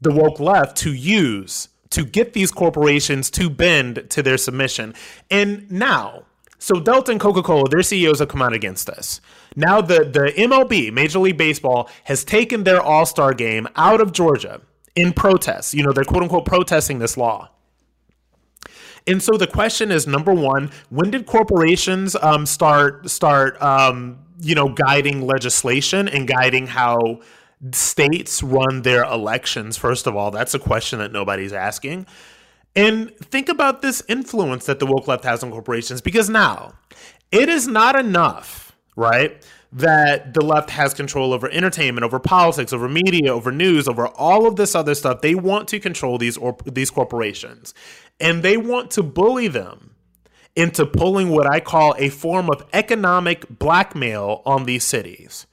the 0.00 0.12
woke 0.12 0.40
left 0.40 0.76
to 0.78 0.92
use 0.92 1.68
to 1.90 2.04
get 2.04 2.32
these 2.32 2.50
corporations 2.50 3.30
to 3.30 3.48
bend 3.48 4.06
to 4.10 4.22
their 4.22 4.36
submission. 4.36 4.94
And 5.30 5.70
now, 5.70 6.24
so 6.58 6.80
Delta 6.80 7.12
and 7.12 7.20
Coca-Cola, 7.20 7.68
their 7.68 7.82
CEOs 7.82 8.18
have 8.18 8.28
come 8.28 8.42
out 8.42 8.52
against 8.52 8.90
us. 8.90 9.20
Now 9.56 9.80
the 9.80 10.04
the 10.04 10.32
MLB, 10.36 10.92
Major 10.92 11.20
League 11.20 11.38
Baseball, 11.38 11.88
has 12.04 12.24
taken 12.24 12.64
their 12.64 12.80
All-Star 12.80 13.34
game 13.34 13.68
out 13.76 14.00
of 14.00 14.12
Georgia 14.12 14.60
in 14.94 15.12
protest. 15.12 15.74
You 15.74 15.84
know, 15.84 15.92
they're 15.92 16.04
quote 16.04 16.24
unquote 16.24 16.44
protesting 16.44 16.98
this 16.98 17.16
law. 17.16 17.50
And 19.08 19.22
so 19.22 19.36
the 19.38 19.46
question 19.46 19.90
is 19.90 20.06
number 20.06 20.34
one, 20.34 20.70
when 20.90 21.10
did 21.10 21.26
corporations 21.26 22.14
um, 22.16 22.44
start 22.46 23.10
start 23.10 23.60
um, 23.62 24.18
you 24.40 24.54
know 24.54 24.68
guiding 24.68 25.26
legislation 25.26 26.08
and 26.08 26.28
guiding 26.28 26.66
how 26.66 27.20
states 27.72 28.42
run 28.42 28.82
their 28.82 29.04
elections? 29.04 29.76
First 29.76 30.06
of 30.06 30.14
all, 30.14 30.30
that's 30.30 30.54
a 30.54 30.58
question 30.58 30.98
that 30.98 31.10
nobody's 31.10 31.52
asking. 31.52 32.06
And 32.76 33.16
think 33.16 33.48
about 33.48 33.82
this 33.82 34.02
influence 34.08 34.66
that 34.66 34.78
the 34.78 34.86
woke 34.86 35.08
left 35.08 35.24
has 35.24 35.42
on 35.42 35.50
corporations 35.50 36.00
because 36.00 36.28
now 36.28 36.74
it 37.32 37.48
is 37.48 37.66
not 37.66 37.98
enough, 37.98 38.76
right? 38.94 39.42
That 39.70 40.32
the 40.32 40.40
left 40.40 40.70
has 40.70 40.94
control 40.94 41.32
over 41.32 41.50
entertainment, 41.50 42.04
over 42.04 42.18
politics, 42.18 42.72
over 42.72 42.88
media, 42.88 43.34
over 43.34 43.52
news, 43.52 43.86
over 43.86 44.08
all 44.08 44.46
of 44.46 44.56
this 44.56 44.74
other 44.74 44.94
stuff. 44.94 45.20
They 45.20 45.34
want 45.34 45.68
to 45.68 45.78
control 45.78 46.16
these 46.16 46.36
or 46.36 46.56
these 46.64 46.90
corporations 46.90 47.74
and 48.20 48.42
they 48.42 48.56
want 48.56 48.90
to 48.92 49.02
bully 49.02 49.48
them 49.48 49.94
into 50.56 50.84
pulling 50.84 51.28
what 51.28 51.48
I 51.48 51.60
call 51.60 51.94
a 51.98 52.08
form 52.08 52.48
of 52.50 52.64
economic 52.72 53.46
blackmail 53.48 54.42
on 54.44 54.64
these 54.64 54.84
cities. 54.84 55.46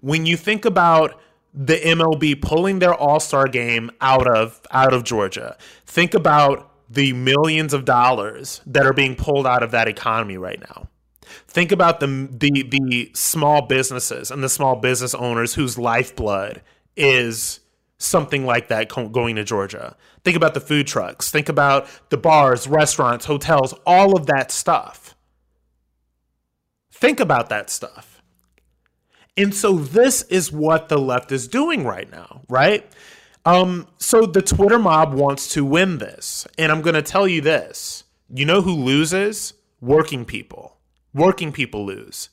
When 0.00 0.26
you 0.26 0.36
think 0.36 0.64
about 0.64 1.18
the 1.54 1.76
MLB 1.76 2.42
pulling 2.42 2.78
their 2.78 2.94
All-Star 2.94 3.46
game 3.46 3.90
out 4.00 4.26
of 4.26 4.60
out 4.70 4.92
of 4.92 5.04
Georgia, 5.04 5.56
think 5.86 6.14
about 6.14 6.70
the 6.90 7.12
millions 7.14 7.72
of 7.72 7.84
dollars 7.84 8.60
that 8.66 8.84
are 8.84 8.92
being 8.92 9.14
pulled 9.14 9.46
out 9.46 9.62
of 9.62 9.70
that 9.70 9.88
economy 9.88 10.36
right 10.36 10.60
now. 10.60 10.88
Think 11.52 11.70
about 11.70 12.00
the 12.00 12.06
the 12.30 12.62
the 12.62 13.10
small 13.12 13.66
businesses 13.66 14.30
and 14.30 14.42
the 14.42 14.48
small 14.48 14.74
business 14.74 15.14
owners 15.14 15.52
whose 15.52 15.76
lifeblood 15.76 16.62
is 16.96 17.60
something 17.98 18.46
like 18.46 18.68
that 18.68 18.88
going 18.88 19.36
to 19.36 19.44
Georgia. 19.44 19.94
Think 20.24 20.34
about 20.34 20.54
the 20.54 20.60
food 20.60 20.86
trucks. 20.86 21.30
Think 21.30 21.50
about 21.50 21.86
the 22.08 22.16
bars, 22.16 22.66
restaurants, 22.66 23.26
hotels, 23.26 23.74
all 23.84 24.16
of 24.16 24.24
that 24.26 24.50
stuff. 24.50 25.14
Think 26.90 27.20
about 27.20 27.50
that 27.50 27.68
stuff. 27.68 28.22
And 29.36 29.54
so 29.54 29.74
this 29.74 30.22
is 30.22 30.50
what 30.50 30.88
the 30.88 30.98
left 30.98 31.32
is 31.32 31.48
doing 31.48 31.84
right 31.84 32.10
now, 32.10 32.40
right? 32.48 32.90
Um, 33.44 33.88
so 33.98 34.24
the 34.24 34.40
Twitter 34.40 34.78
mob 34.78 35.12
wants 35.12 35.52
to 35.52 35.66
win 35.66 35.98
this. 35.98 36.46
And 36.56 36.72
I'm 36.72 36.80
going 36.80 36.94
to 36.94 37.02
tell 37.02 37.28
you 37.28 37.42
this. 37.42 38.04
You 38.32 38.46
know 38.46 38.62
who 38.62 38.72
loses? 38.72 39.52
Working 39.82 40.24
people. 40.24 40.71
Working 41.14 41.52
people 41.52 41.84
lose. 41.84 42.30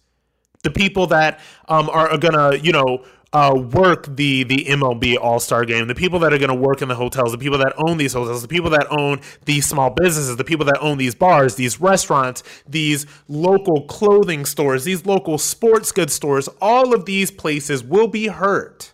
The 0.64 0.72
people 0.72 1.08
that 1.08 1.40
um, 1.68 1.90
are, 1.90 2.10
are 2.10 2.18
going 2.18 2.34
to, 2.34 2.60
you 2.64 2.72
know, 2.72 3.04
uh, 3.32 3.54
work 3.56 4.16
the 4.16 4.44
the 4.44 4.66
MLB 4.66 5.16
All 5.20 5.40
Star 5.40 5.64
Game, 5.64 5.88
the 5.88 5.96
people 5.96 6.20
that 6.20 6.34
are 6.34 6.38
going 6.38 6.50
to 6.50 6.56
work 6.56 6.82
in 6.82 6.88
the 6.88 6.96
hotels, 6.96 7.32
the 7.32 7.38
people 7.38 7.60
that 7.60 7.74
own 7.78 7.98
these 7.98 8.14
hotels, 8.14 8.42
the 8.42 8.48
people 8.48 8.72
that 8.72 8.88
own 8.90 9.22
these 9.46 9.68
small 9.68 9.92
businesses, 9.92 10.36
the 10.38 10.44
people 10.44 10.66
that 10.66 10.80
own 10.82 10.98
these 10.98 11.14
bars, 11.14 11.56
these 11.56 11.80
restaurants, 11.80 12.44
these 12.68 13.06
local 13.28 13.84
clothing 13.84 14.46
stores, 14.46 14.84
these 14.84 15.06
local 15.06 15.38
sports 15.38 15.92
goods 15.92 16.14
stores, 16.14 16.50
all 16.60 16.94
of 16.94 17.06
these 17.06 17.30
places 17.30 17.84
will 17.84 18.08
be 18.08 18.28
hurt 18.28 18.94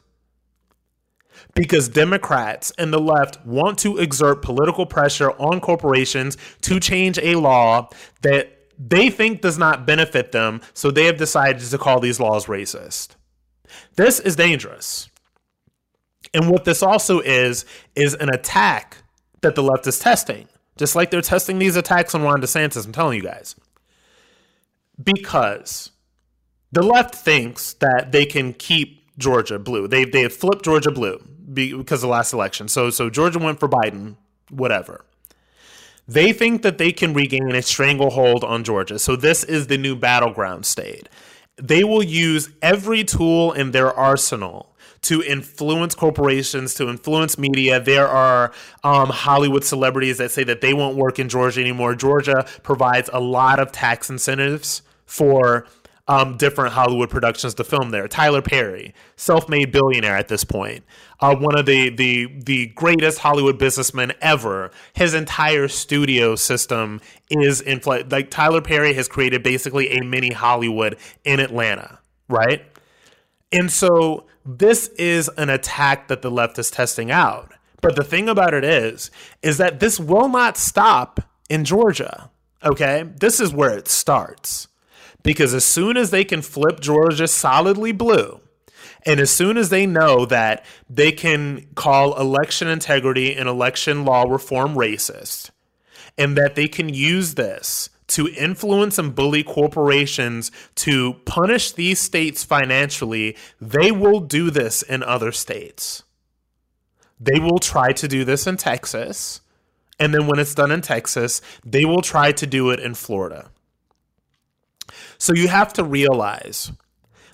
because 1.54 1.88
Democrats 1.88 2.72
and 2.78 2.92
the 2.92 3.00
left 3.00 3.44
want 3.46 3.80
to 3.80 3.98
exert 3.98 4.42
political 4.42 4.86
pressure 4.86 5.32
on 5.32 5.62
corporations 5.62 6.38
to 6.62 6.80
change 6.80 7.18
a 7.20 7.36
law 7.36 7.88
that 8.22 8.55
they 8.78 9.10
think 9.10 9.42
does 9.42 9.58
not 9.58 9.86
benefit 9.86 10.32
them, 10.32 10.62
so 10.74 10.92
they 10.92 11.06
have 11.06 11.18
decided 11.18 11.62
to 11.62 11.78
call 11.78 12.00
these 12.00 12.20
laws 12.20 12.46
racist. 12.46 13.16
This 13.96 14.20
is 14.20 14.36
dangerous. 14.36 15.10
And 16.34 16.50
what 16.50 16.66
this 16.66 16.84
also 16.84 17.20
is, 17.20 17.66
is 17.96 18.14
an 18.16 18.30
attack 18.30 18.98
that 19.42 19.56
the 19.56 19.64
left 19.64 19.88
is 19.88 20.00
testing, 20.00 20.48
just 20.78 20.96
like 20.96 21.12
they're 21.12 21.22
testing 21.22 21.60
these 21.60 21.76
attacks 21.76 22.14
on 22.14 22.24
Ron 22.24 22.42
DeSantis. 22.42 22.86
I'm 22.86 22.92
telling 22.92 23.18
you 23.18 23.24
guys. 23.24 23.56
Because 25.02 25.92
the 26.72 26.84
left 26.84 27.16
thinks 27.16 27.74
that 27.76 28.12
they 28.12 28.26
can 28.26 28.54
keep 28.54 29.18
Georgia 29.18 29.60
blue. 29.60 29.88
They, 29.88 30.04
they 30.06 30.22
have 30.24 30.34
flipped 30.34 30.66
Georgia 30.66 30.92
blue 30.92 31.24
because 31.54 32.00
of 32.04 32.08
the 32.08 32.12
last 32.12 32.34
election. 32.34 32.68
So, 32.68 32.90
so 32.90 33.10
Georgia 33.10 33.40
went 33.40 33.60
for 33.60 33.70
Biden, 33.70 34.18
whatever. 34.50 35.06
They 36.08 36.34
think 36.34 36.62
that 36.62 36.78
they 36.78 36.92
can 36.92 37.14
regain 37.14 37.52
a 37.56 37.62
stranglehold 37.62 38.44
on 38.44 38.64
Georgia. 38.64 39.00
So 39.00 39.16
this 39.16 39.44
is 39.44 39.68
the 39.68 39.78
new 39.78 39.96
battleground 39.96 40.66
state 40.66 41.10
they 41.58 41.84
will 41.84 42.04
use 42.04 42.50
every 42.62 43.04
tool 43.04 43.54
in 43.54 43.72
their 43.72 43.92
arsenal 43.94 44.76
to 45.02 45.22
influence 45.22 45.94
corporations, 45.94 46.74
to 46.76 46.90
influence 46.90 47.38
media. 47.38 47.80
There 47.80 48.08
are 48.08 48.52
um, 48.84 49.10
Hollywood 49.10 49.64
celebrities 49.64 50.18
that 50.18 50.32
say 50.32 50.44
that 50.46 50.62
they 50.62 50.74
won't 50.74 50.98
work 50.98 51.20
in 51.20 51.30
Georgia 51.30 51.62
anymore. 51.62 51.96
Georgia 51.96 52.46
provides 52.64 53.10
a 53.14 53.20
lot 53.20 53.60
of 53.60 53.72
tax 53.72 54.10
incentives 54.10 54.82
for 55.06 55.68
um, 56.08 56.38
different 56.38 56.74
Hollywood 56.74 57.10
productions 57.10 57.54
to 57.56 57.64
film 57.64 57.90
there. 57.90 58.08
Tyler 58.08 58.42
Perry, 58.42 58.94
self-made 59.16 59.72
billionaire 59.72 60.16
at 60.16 60.28
this 60.28 60.44
point, 60.44 60.84
uh, 61.20 61.36
one 61.36 61.58
of 61.58 61.66
the 61.66 61.90
the 61.90 62.28
the 62.44 62.68
greatest 62.68 63.20
Hollywood 63.20 63.58
businessmen 63.58 64.14
ever. 64.22 64.72
His 64.94 65.14
entire 65.14 65.68
studio 65.68 66.36
system 66.36 67.02
is 67.30 67.62
in 67.62 67.80
flight. 67.80 68.12
Like 68.12 68.30
Tyler 68.30 68.62
Perry 68.62 68.94
has 68.94 69.08
created 69.08 69.42
basically 69.42 69.98
a 69.98 70.04
mini 70.04 70.32
Hollywood 70.32 70.98
in 71.24 71.40
Atlanta, 71.40 72.00
right? 72.28 72.64
And 73.52 73.72
so 73.72 74.26
this 74.46 74.90
is 74.90 75.30
an 75.38 75.50
attack 75.50 76.08
that 76.10 76.22
the 76.22 76.30
left 76.30 76.60
is 76.60 76.70
testing 76.70 77.10
out. 77.10 77.52
But 77.82 77.96
the 77.96 78.04
thing 78.04 78.30
about 78.30 78.54
it 78.54 78.64
is, 78.64 79.12
is 79.42 79.58
that 79.58 79.80
this 79.80 80.00
will 80.00 80.28
not 80.28 80.58
stop 80.58 81.20
in 81.50 81.66
Georgia. 81.66 82.30
Okay, 82.64 83.04
this 83.20 83.40
is 83.40 83.54
where 83.54 83.78
it 83.78 83.88
starts 83.88 84.68
Because 85.26 85.56
as 85.56 85.66
soon 85.66 85.98
as 85.98 86.12
they 86.12 86.24
can 86.24 86.44
flip 86.44 86.80
Georgia 86.80 87.28
solidly 87.28 87.92
blue, 87.92 88.42
and 89.08 89.20
as 89.20 89.32
soon 89.32 89.58
as 89.58 89.70
they 89.70 89.88
know 89.88 90.24
that 90.28 90.64
they 90.88 91.12
can 91.12 91.66
call 91.74 92.20
election 92.20 92.68
integrity 92.68 93.36
and 93.36 93.50
election 93.50 94.06
law 94.06 94.24
reform 94.24 94.76
racist, 94.76 95.50
and 96.16 96.38
that 96.38 96.54
they 96.54 96.68
can 96.68 96.90
use 96.90 97.34
this 97.34 97.90
to 98.08 98.30
influence 98.30 99.00
and 99.00 99.16
bully 99.16 99.42
corporations 99.44 100.52
to 100.76 101.14
punish 101.26 101.72
these 101.72 102.00
states 102.00 102.44
financially, 102.44 103.36
they 103.60 103.92
will 103.92 104.20
do 104.20 104.52
this 104.52 104.84
in 104.84 105.02
other 105.02 105.32
states. 105.32 106.04
They 107.20 107.40
will 107.40 107.58
try 107.58 107.94
to 107.94 108.08
do 108.08 108.26
this 108.26 108.46
in 108.46 108.58
Texas. 108.58 109.42
And 110.00 110.14
then 110.14 110.28
when 110.28 110.38
it's 110.38 110.54
done 110.54 110.72
in 110.72 110.82
Texas, 110.82 111.42
they 111.66 111.84
will 111.84 112.04
try 112.04 112.32
to 112.34 112.46
do 112.46 112.70
it 112.70 112.80
in 112.80 112.94
Florida. 112.94 113.50
So 115.18 115.34
you 115.34 115.48
have 115.48 115.74
to 115.74 115.84
realize 115.84 116.72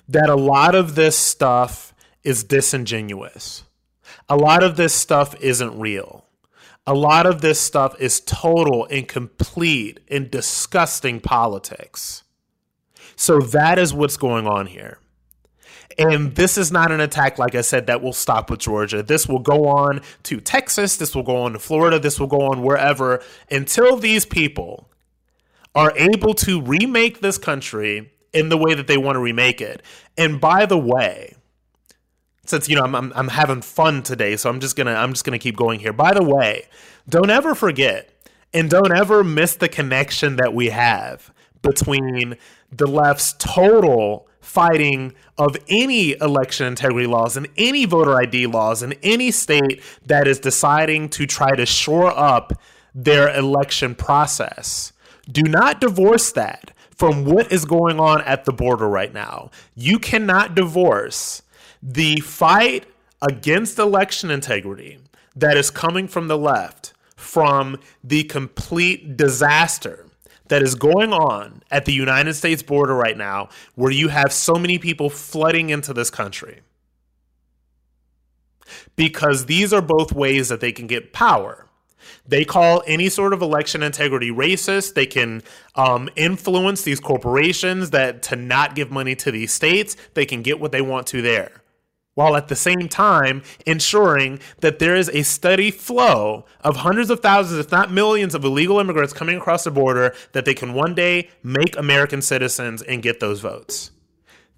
that 0.08 0.28
a 0.28 0.36
lot 0.36 0.74
of 0.74 0.94
this 0.94 1.16
stuff 1.16 1.94
is 2.22 2.44
disingenuous. 2.44 3.64
A 4.28 4.36
lot 4.36 4.62
of 4.62 4.76
this 4.76 4.94
stuff 4.94 5.34
isn't 5.40 5.78
real. 5.78 6.26
A 6.86 6.94
lot 6.94 7.26
of 7.26 7.40
this 7.40 7.60
stuff 7.60 8.00
is 8.00 8.20
total 8.20 8.86
and 8.90 9.06
complete 9.06 10.00
and 10.08 10.30
disgusting 10.30 11.20
politics. 11.20 12.24
So 13.14 13.38
that 13.38 13.78
is 13.78 13.94
what's 13.94 14.16
going 14.16 14.46
on 14.46 14.66
here. 14.66 14.98
And 15.98 16.34
this 16.34 16.56
is 16.56 16.72
not 16.72 16.90
an 16.90 17.00
attack, 17.00 17.38
like 17.38 17.54
I 17.54 17.60
said, 17.60 17.86
that 17.86 18.02
will 18.02 18.12
stop 18.12 18.50
with 18.50 18.60
Georgia. 18.60 19.02
This 19.02 19.28
will 19.28 19.38
go 19.38 19.66
on 19.66 20.00
to 20.24 20.40
Texas. 20.40 20.96
This 20.96 21.14
will 21.14 21.22
go 21.22 21.36
on 21.36 21.52
to 21.52 21.58
Florida. 21.58 21.98
This 21.98 22.18
will 22.18 22.26
go 22.26 22.40
on 22.40 22.62
wherever 22.62 23.22
until 23.50 23.96
these 23.96 24.24
people 24.24 24.88
are 25.74 25.92
able 25.96 26.34
to 26.34 26.60
remake 26.60 27.20
this 27.20 27.38
country 27.38 28.12
in 28.32 28.48
the 28.48 28.56
way 28.56 28.74
that 28.74 28.86
they 28.86 28.96
want 28.96 29.16
to 29.16 29.20
remake 29.20 29.60
it. 29.60 29.82
And 30.16 30.40
by 30.40 30.66
the 30.66 30.78
way, 30.78 31.34
since 32.44 32.68
you 32.68 32.76
know 32.76 32.82
I'm, 32.82 32.94
I'm, 32.94 33.12
I'm 33.14 33.28
having 33.28 33.62
fun 33.62 34.02
today, 34.02 34.36
so 34.36 34.50
I'm 34.50 34.60
just 34.60 34.76
gonna 34.76 34.94
I'm 34.94 35.12
just 35.12 35.24
gonna 35.24 35.38
keep 35.38 35.56
going 35.56 35.80
here. 35.80 35.92
By 35.92 36.12
the 36.12 36.22
way, 36.22 36.66
don't 37.08 37.30
ever 37.30 37.54
forget 37.54 38.10
and 38.52 38.68
don't 38.68 38.92
ever 38.92 39.24
miss 39.24 39.56
the 39.56 39.68
connection 39.68 40.36
that 40.36 40.52
we 40.52 40.70
have 40.70 41.32
between 41.62 42.36
the 42.70 42.86
left's 42.86 43.34
total 43.38 44.28
fighting 44.40 45.14
of 45.38 45.56
any 45.68 46.12
election 46.20 46.66
integrity 46.66 47.06
laws 47.06 47.36
and 47.36 47.48
any 47.56 47.84
voter 47.84 48.16
ID 48.16 48.46
laws 48.46 48.82
in 48.82 48.92
any 49.02 49.30
state 49.30 49.80
that 50.04 50.26
is 50.26 50.40
deciding 50.40 51.08
to 51.08 51.26
try 51.26 51.54
to 51.54 51.64
shore 51.64 52.10
up 52.18 52.52
their 52.94 53.34
election 53.34 53.94
process. 53.94 54.91
Do 55.30 55.42
not 55.42 55.80
divorce 55.80 56.32
that 56.32 56.72
from 56.90 57.24
what 57.24 57.50
is 57.52 57.64
going 57.64 57.98
on 57.98 58.22
at 58.22 58.44
the 58.44 58.52
border 58.52 58.88
right 58.88 59.12
now. 59.12 59.50
You 59.74 59.98
cannot 59.98 60.54
divorce 60.54 61.42
the 61.82 62.20
fight 62.20 62.86
against 63.20 63.78
election 63.78 64.30
integrity 64.30 64.98
that 65.34 65.56
is 65.56 65.70
coming 65.70 66.08
from 66.08 66.28
the 66.28 66.38
left 66.38 66.92
from 67.16 67.78
the 68.02 68.24
complete 68.24 69.16
disaster 69.16 70.06
that 70.48 70.62
is 70.62 70.74
going 70.74 71.12
on 71.12 71.62
at 71.70 71.84
the 71.84 71.92
United 71.92 72.34
States 72.34 72.62
border 72.62 72.94
right 72.94 73.16
now, 73.16 73.48
where 73.74 73.92
you 73.92 74.08
have 74.08 74.32
so 74.32 74.54
many 74.54 74.78
people 74.78 75.08
flooding 75.08 75.70
into 75.70 75.94
this 75.94 76.10
country. 76.10 76.60
Because 78.96 79.46
these 79.46 79.72
are 79.72 79.80
both 79.80 80.12
ways 80.12 80.48
that 80.48 80.60
they 80.60 80.72
can 80.72 80.86
get 80.86 81.12
power. 81.12 81.66
They 82.26 82.44
call 82.44 82.82
any 82.86 83.08
sort 83.08 83.32
of 83.32 83.42
election 83.42 83.82
integrity 83.82 84.30
racist. 84.30 84.94
They 84.94 85.06
can 85.06 85.42
um, 85.74 86.08
influence 86.16 86.82
these 86.82 87.00
corporations 87.00 87.90
that 87.90 88.22
to 88.24 88.36
not 88.36 88.74
give 88.74 88.90
money 88.90 89.14
to 89.16 89.30
these 89.30 89.52
states. 89.52 89.96
They 90.14 90.26
can 90.26 90.42
get 90.42 90.60
what 90.60 90.72
they 90.72 90.82
want 90.82 91.06
to 91.08 91.22
there 91.22 91.62
while 92.14 92.36
at 92.36 92.48
the 92.48 92.56
same 92.56 92.88
time 92.88 93.42
ensuring 93.66 94.38
that 94.60 94.78
there 94.78 94.94
is 94.94 95.08
a 95.10 95.22
steady 95.22 95.70
flow 95.70 96.44
of 96.60 96.76
hundreds 96.76 97.10
of 97.10 97.20
thousands, 97.20 97.58
if 97.58 97.72
not 97.72 97.90
millions, 97.90 98.34
of 98.34 98.44
illegal 98.44 98.78
immigrants 98.78 99.12
coming 99.12 99.36
across 99.36 99.64
the 99.64 99.70
border 99.70 100.14
that 100.32 100.44
they 100.44 100.54
can 100.54 100.74
one 100.74 100.94
day 100.94 101.30
make 101.42 101.76
American 101.76 102.20
citizens 102.20 102.82
and 102.82 103.02
get 103.02 103.20
those 103.20 103.40
votes. 103.40 103.90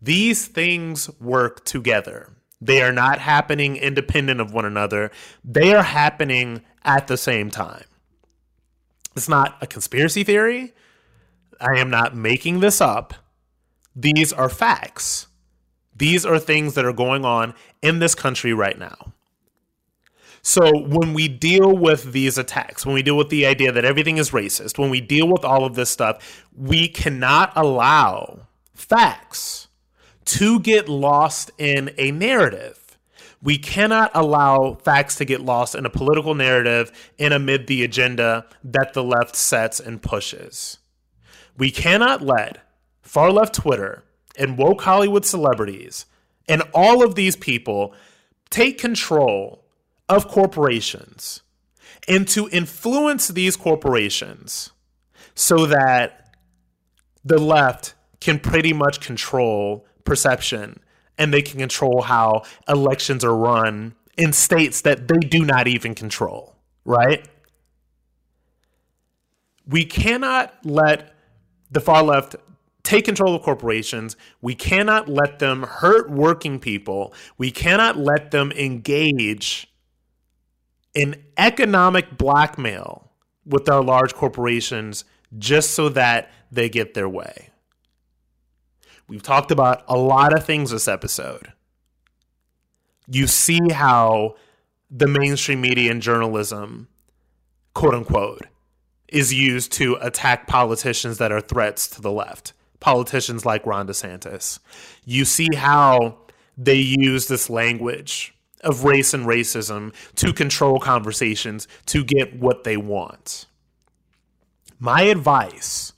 These 0.02 0.46
things 0.48 1.08
work 1.20 1.64
together. 1.64 2.33
They 2.60 2.82
are 2.82 2.92
not 2.92 3.18
happening 3.18 3.76
independent 3.76 4.40
of 4.40 4.52
one 4.52 4.64
another, 4.64 5.10
they 5.44 5.74
are 5.74 5.82
happening 5.82 6.62
at 6.84 7.06
the 7.06 7.16
same 7.16 7.50
time. 7.50 7.84
It's 9.16 9.28
not 9.28 9.56
a 9.60 9.66
conspiracy 9.66 10.24
theory. 10.24 10.72
I 11.60 11.78
am 11.78 11.88
not 11.88 12.16
making 12.16 12.60
this 12.60 12.80
up. 12.80 13.14
These 13.94 14.32
are 14.32 14.48
facts. 14.48 15.28
These 15.96 16.26
are 16.26 16.38
things 16.38 16.74
that 16.74 16.84
are 16.84 16.92
going 16.92 17.24
on 17.24 17.54
in 17.80 18.00
this 18.00 18.14
country 18.14 18.52
right 18.52 18.78
now. 18.78 19.12
So, 20.42 20.78
when 20.78 21.14
we 21.14 21.28
deal 21.28 21.74
with 21.74 22.12
these 22.12 22.36
attacks, 22.36 22.84
when 22.84 22.94
we 22.94 23.02
deal 23.02 23.16
with 23.16 23.30
the 23.30 23.46
idea 23.46 23.72
that 23.72 23.84
everything 23.84 24.18
is 24.18 24.30
racist, 24.30 24.78
when 24.78 24.90
we 24.90 25.00
deal 25.00 25.26
with 25.26 25.42
all 25.42 25.64
of 25.64 25.74
this 25.74 25.88
stuff, 25.88 26.44
we 26.54 26.86
cannot 26.86 27.52
allow 27.56 28.40
facts 28.74 29.63
to 30.24 30.60
get 30.60 30.88
lost 30.88 31.50
in 31.58 31.90
a 31.98 32.10
narrative. 32.10 32.98
We 33.42 33.58
cannot 33.58 34.10
allow 34.14 34.78
facts 34.82 35.16
to 35.16 35.24
get 35.24 35.42
lost 35.42 35.74
in 35.74 35.84
a 35.84 35.90
political 35.90 36.34
narrative 36.34 36.90
and 37.18 37.34
amid 37.34 37.66
the 37.66 37.84
agenda 37.84 38.46
that 38.64 38.94
the 38.94 39.04
left 39.04 39.36
sets 39.36 39.80
and 39.80 40.00
pushes. 40.00 40.78
We 41.58 41.70
cannot 41.70 42.22
let 42.22 42.58
far 43.02 43.30
left 43.30 43.54
Twitter 43.54 44.02
and 44.38 44.56
woke 44.56 44.82
Hollywood 44.82 45.24
celebrities 45.26 46.06
and 46.48 46.62
all 46.72 47.04
of 47.04 47.14
these 47.14 47.36
people 47.36 47.94
take 48.50 48.78
control 48.78 49.64
of 50.08 50.28
corporations 50.28 51.42
and 52.08 52.28
to 52.28 52.48
influence 52.50 53.28
these 53.28 53.56
corporations 53.56 54.70
so 55.34 55.66
that 55.66 56.36
the 57.24 57.38
left 57.38 57.94
can 58.20 58.38
pretty 58.38 58.72
much 58.72 59.00
control 59.00 59.86
perception 60.04 60.80
and 61.18 61.32
they 61.32 61.42
can 61.42 61.58
control 61.58 62.02
how 62.02 62.42
elections 62.68 63.24
are 63.24 63.36
run 63.36 63.94
in 64.16 64.32
states 64.32 64.80
that 64.82 65.08
they 65.08 65.18
do 65.18 65.44
not 65.44 65.66
even 65.66 65.94
control, 65.94 66.54
right? 66.84 67.26
We 69.66 69.84
cannot 69.84 70.54
let 70.64 71.14
the 71.70 71.80
far 71.80 72.02
left 72.02 72.36
take 72.82 73.06
control 73.06 73.34
of 73.34 73.42
corporations. 73.42 74.16
We 74.40 74.54
cannot 74.54 75.08
let 75.08 75.38
them 75.38 75.62
hurt 75.62 76.10
working 76.10 76.60
people. 76.60 77.14
We 77.38 77.50
cannot 77.50 77.96
let 77.96 78.30
them 78.30 78.52
engage 78.52 79.66
in 80.94 81.24
economic 81.36 82.16
blackmail 82.16 83.10
with 83.44 83.68
our 83.68 83.82
large 83.82 84.14
corporations 84.14 85.04
just 85.38 85.70
so 85.70 85.88
that 85.90 86.30
they 86.52 86.68
get 86.68 86.94
their 86.94 87.08
way. 87.08 87.50
We've 89.08 89.22
talked 89.22 89.50
about 89.50 89.84
a 89.88 89.96
lot 89.96 90.36
of 90.36 90.44
things 90.44 90.70
this 90.70 90.88
episode. 90.88 91.52
You 93.06 93.26
see 93.26 93.60
how 93.70 94.36
the 94.90 95.06
mainstream 95.06 95.60
media 95.60 95.90
and 95.90 96.00
journalism, 96.00 96.88
quote 97.74 97.94
unquote, 97.94 98.46
is 99.08 99.32
used 99.32 99.72
to 99.72 99.96
attack 100.00 100.46
politicians 100.46 101.18
that 101.18 101.32
are 101.32 101.40
threats 101.40 101.86
to 101.88 102.00
the 102.00 102.12
left 102.12 102.52
politicians 102.84 103.46
like 103.46 103.64
Ron 103.64 103.88
DeSantis. 103.88 104.58
You 105.06 105.24
see 105.24 105.48
how 105.56 106.18
they 106.58 106.76
use 106.76 107.28
this 107.28 107.48
language 107.48 108.34
of 108.60 108.84
race 108.84 109.14
and 109.14 109.24
racism 109.24 109.94
to 110.16 110.34
control 110.34 110.78
conversations 110.78 111.66
to 111.86 112.04
get 112.04 112.38
what 112.38 112.64
they 112.64 112.76
want. 112.76 113.46
My 114.78 115.02
advice 115.04 115.93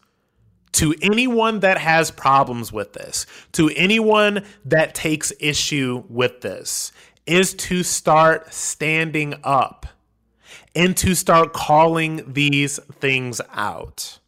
to 0.77 0.95
anyone 1.01 1.61
that 1.61 1.79
has 1.79 2.11
problems 2.11 2.71
with 2.71 2.93
this, 2.93 3.25
to 3.53 3.71
anyone 3.77 4.45
that 4.67 4.95
takes 4.95 5.33
issue 5.41 6.05
with 6.11 6.43
this, 6.43 6.93
is 7.27 7.55
to 7.55 7.83
start 7.83 8.53
standing 8.53 9.35
up 9.43 9.87
and 10.75 10.95
to 10.99 11.15
start 11.15 11.55
calling 11.55 12.31
these 12.31 12.79
things 13.01 13.41
out. 13.55 14.19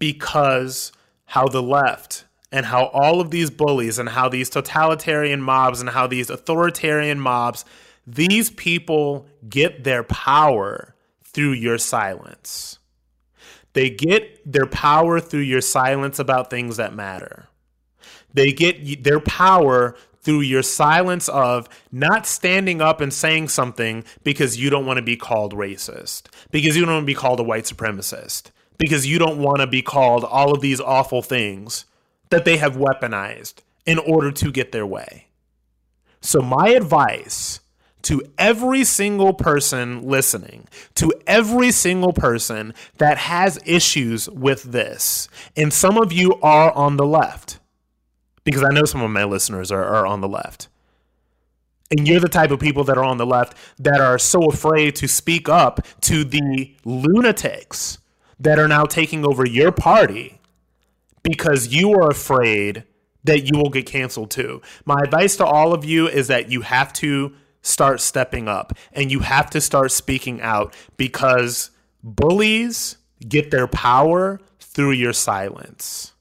Because 0.00 0.90
how 1.26 1.46
the 1.46 1.62
left 1.62 2.24
and 2.50 2.66
how 2.66 2.86
all 2.86 3.20
of 3.20 3.30
these 3.30 3.50
bullies 3.50 3.98
and 3.98 4.08
how 4.08 4.28
these 4.28 4.50
totalitarian 4.50 5.40
mobs 5.40 5.80
and 5.80 5.90
how 5.90 6.08
these 6.08 6.30
authoritarian 6.30 7.20
mobs, 7.20 7.64
these 8.04 8.50
people 8.50 9.24
get 9.48 9.84
their 9.84 10.02
power 10.02 10.96
through 11.22 11.52
your 11.52 11.78
silence. 11.78 12.77
They 13.72 13.90
get 13.90 14.50
their 14.50 14.66
power 14.66 15.20
through 15.20 15.40
your 15.40 15.60
silence 15.60 16.18
about 16.18 16.50
things 16.50 16.76
that 16.78 16.94
matter. 16.94 17.48
They 18.32 18.52
get 18.52 19.04
their 19.04 19.20
power 19.20 19.96
through 20.20 20.40
your 20.40 20.62
silence 20.62 21.28
of 21.28 21.68
not 21.92 22.26
standing 22.26 22.82
up 22.82 23.00
and 23.00 23.12
saying 23.12 23.48
something 23.48 24.04
because 24.24 24.58
you 24.58 24.68
don't 24.68 24.86
want 24.86 24.98
to 24.98 25.02
be 25.02 25.16
called 25.16 25.54
racist, 25.54 26.24
because 26.50 26.76
you 26.76 26.84
don't 26.84 26.94
want 26.94 27.02
to 27.02 27.06
be 27.06 27.14
called 27.14 27.40
a 27.40 27.44
white 27.44 27.64
supremacist, 27.64 28.50
because 28.76 29.06
you 29.06 29.18
don't 29.18 29.38
want 29.38 29.60
to 29.60 29.66
be 29.66 29.82
called 29.82 30.24
all 30.24 30.52
of 30.52 30.60
these 30.60 30.80
awful 30.80 31.22
things 31.22 31.86
that 32.30 32.44
they 32.44 32.58
have 32.58 32.76
weaponized 32.76 33.60
in 33.86 33.98
order 33.98 34.30
to 34.30 34.52
get 34.52 34.72
their 34.72 34.86
way. 34.86 35.28
So, 36.20 36.40
my 36.40 36.70
advice 36.70 37.60
to 38.02 38.22
every 38.38 38.84
single 38.84 39.34
person 39.34 40.02
listening, 40.02 40.68
to 40.94 41.12
every 41.26 41.70
single 41.72 42.12
person 42.12 42.74
that 42.98 43.18
has 43.18 43.58
issues 43.64 44.28
with 44.30 44.64
this, 44.64 45.28
and 45.56 45.72
some 45.72 45.98
of 45.98 46.12
you 46.12 46.34
are 46.42 46.72
on 46.72 46.96
the 46.96 47.06
left, 47.06 47.58
because 48.44 48.62
I 48.62 48.72
know 48.72 48.84
some 48.84 49.02
of 49.02 49.10
my 49.10 49.24
listeners 49.24 49.72
are, 49.72 49.84
are 49.84 50.06
on 50.06 50.20
the 50.20 50.28
left. 50.28 50.68
And 51.90 52.06
you're 52.06 52.20
the 52.20 52.28
type 52.28 52.50
of 52.50 52.60
people 52.60 52.84
that 52.84 52.98
are 52.98 53.04
on 53.04 53.16
the 53.16 53.26
left 53.26 53.56
that 53.78 54.00
are 54.00 54.18
so 54.18 54.44
afraid 54.46 54.94
to 54.96 55.08
speak 55.08 55.48
up 55.48 55.86
to 56.02 56.22
the 56.22 56.74
lunatics 56.84 57.98
that 58.38 58.58
are 58.58 58.68
now 58.68 58.84
taking 58.84 59.24
over 59.24 59.46
your 59.46 59.72
party 59.72 60.38
because 61.22 61.68
you 61.68 61.92
are 61.92 62.10
afraid 62.10 62.84
that 63.24 63.50
you 63.50 63.58
will 63.58 63.70
get 63.70 63.86
canceled 63.86 64.30
too. 64.30 64.62
My 64.84 65.00
advice 65.02 65.36
to 65.36 65.46
all 65.46 65.72
of 65.72 65.84
you 65.84 66.08
is 66.08 66.28
that 66.28 66.50
you 66.50 66.62
have 66.62 66.92
to 66.94 67.34
start 67.68 68.00
stepping 68.00 68.48
up 68.48 68.72
and 68.92 69.12
you 69.12 69.20
have 69.20 69.50
to 69.50 69.60
start 69.60 69.92
speaking 69.92 70.40
out 70.40 70.74
because 70.96 71.70
bullies 72.02 72.96
get 73.26 73.50
their 73.50 73.66
power 73.66 74.40
through 74.60 74.92
your 74.92 75.12
silence. 75.12 76.12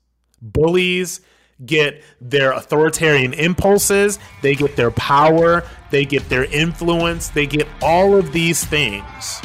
Bullies 0.41 1.21
get 1.65 2.03
their 2.21 2.51
authoritarian 2.51 3.33
impulses, 3.33 4.19
they 4.41 4.53
get 4.53 4.75
their 4.75 4.91
power, 4.91 5.63
they 5.89 6.05
get 6.05 6.27
their 6.29 6.45
influence, 6.45 7.29
they 7.29 7.47
get 7.47 7.67
all 7.81 8.15
of 8.15 8.31
these 8.31 8.63
things 8.63 9.41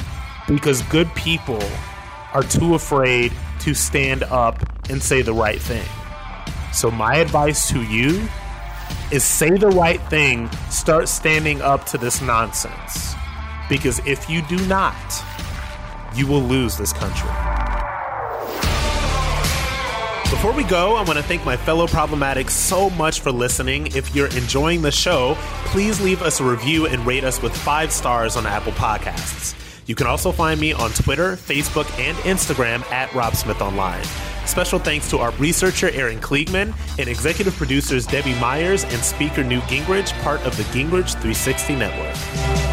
because 0.47 0.83
good 0.83 1.13
people 1.15 1.63
are 2.35 2.43
too 2.43 2.75
afraid 2.75 3.33
to 3.61 3.75
stand 3.75 4.23
up 4.25 4.63
and 4.91 5.03
say 5.03 5.23
the 5.23 5.33
right 5.33 5.61
thing. 5.61 5.87
So, 6.73 6.91
my 6.91 7.17
advice 7.17 7.69
to 7.71 7.83
you 7.83 8.29
is 9.13 9.23
say 9.23 9.51
the 9.51 9.69
right 9.69 10.01
thing, 10.09 10.51
start 10.71 11.09
standing 11.09 11.61
up 11.61 11.85
to 11.85 11.99
this 11.99 12.23
nonsense. 12.23 13.15
Because 13.69 14.01
if 14.07 14.29
you 14.29 14.43
do 14.43 14.57
not, 14.67 14.97
you 16.15 16.27
will 16.27 16.41
lose 16.41 16.77
this 16.77 16.93
country. 16.93 17.29
Before 20.31 20.53
we 20.53 20.65
go, 20.65 20.97
I 20.97 21.03
want 21.03 21.19
to 21.19 21.23
thank 21.23 21.45
my 21.45 21.57
fellow 21.57 21.87
problematics 21.87 22.51
so 22.51 22.91
much 22.91 23.21
for 23.21 23.31
listening. 23.31 23.89
If 23.89 24.15
you're 24.15 24.29
enjoying 24.29 24.83
the 24.83 24.91
show, 24.91 25.37
please 25.67 26.01
leave 26.01 26.23
us 26.23 26.41
a 26.41 26.45
review 26.45 26.87
and 26.87 27.07
rate 27.07 27.23
us 27.23 27.41
with 27.41 27.55
five 27.55 27.93
stars 27.93 28.35
on 28.35 28.47
Apple 28.47 28.73
Podcasts. 28.73 29.55
You 29.87 29.95
can 29.95 30.07
also 30.07 30.33
find 30.33 30.59
me 30.59 30.73
on 30.73 30.91
Twitter, 30.91 31.37
Facebook, 31.37 31.87
and 32.01 32.17
Instagram 32.19 32.83
at 32.91 33.13
Rob 33.15 33.37
Smith 33.37 33.61
Online. 33.61 34.05
Special 34.47 34.79
thanks 34.79 35.09
to 35.11 35.19
our 35.19 35.31
researcher, 35.33 35.91
Aaron 35.91 36.19
Kliegman, 36.21 36.75
and 36.99 37.09
executive 37.09 37.55
producers, 37.57 38.07
Debbie 38.07 38.35
Myers 38.35 38.85
and 38.85 39.03
speaker 39.03 39.43
Newt 39.43 39.63
Gingrich, 39.65 40.13
part 40.23 40.41
of 40.43 40.57
the 40.57 40.65
Gingrich 40.65 41.13
360 41.13 41.77
Network. 41.77 42.72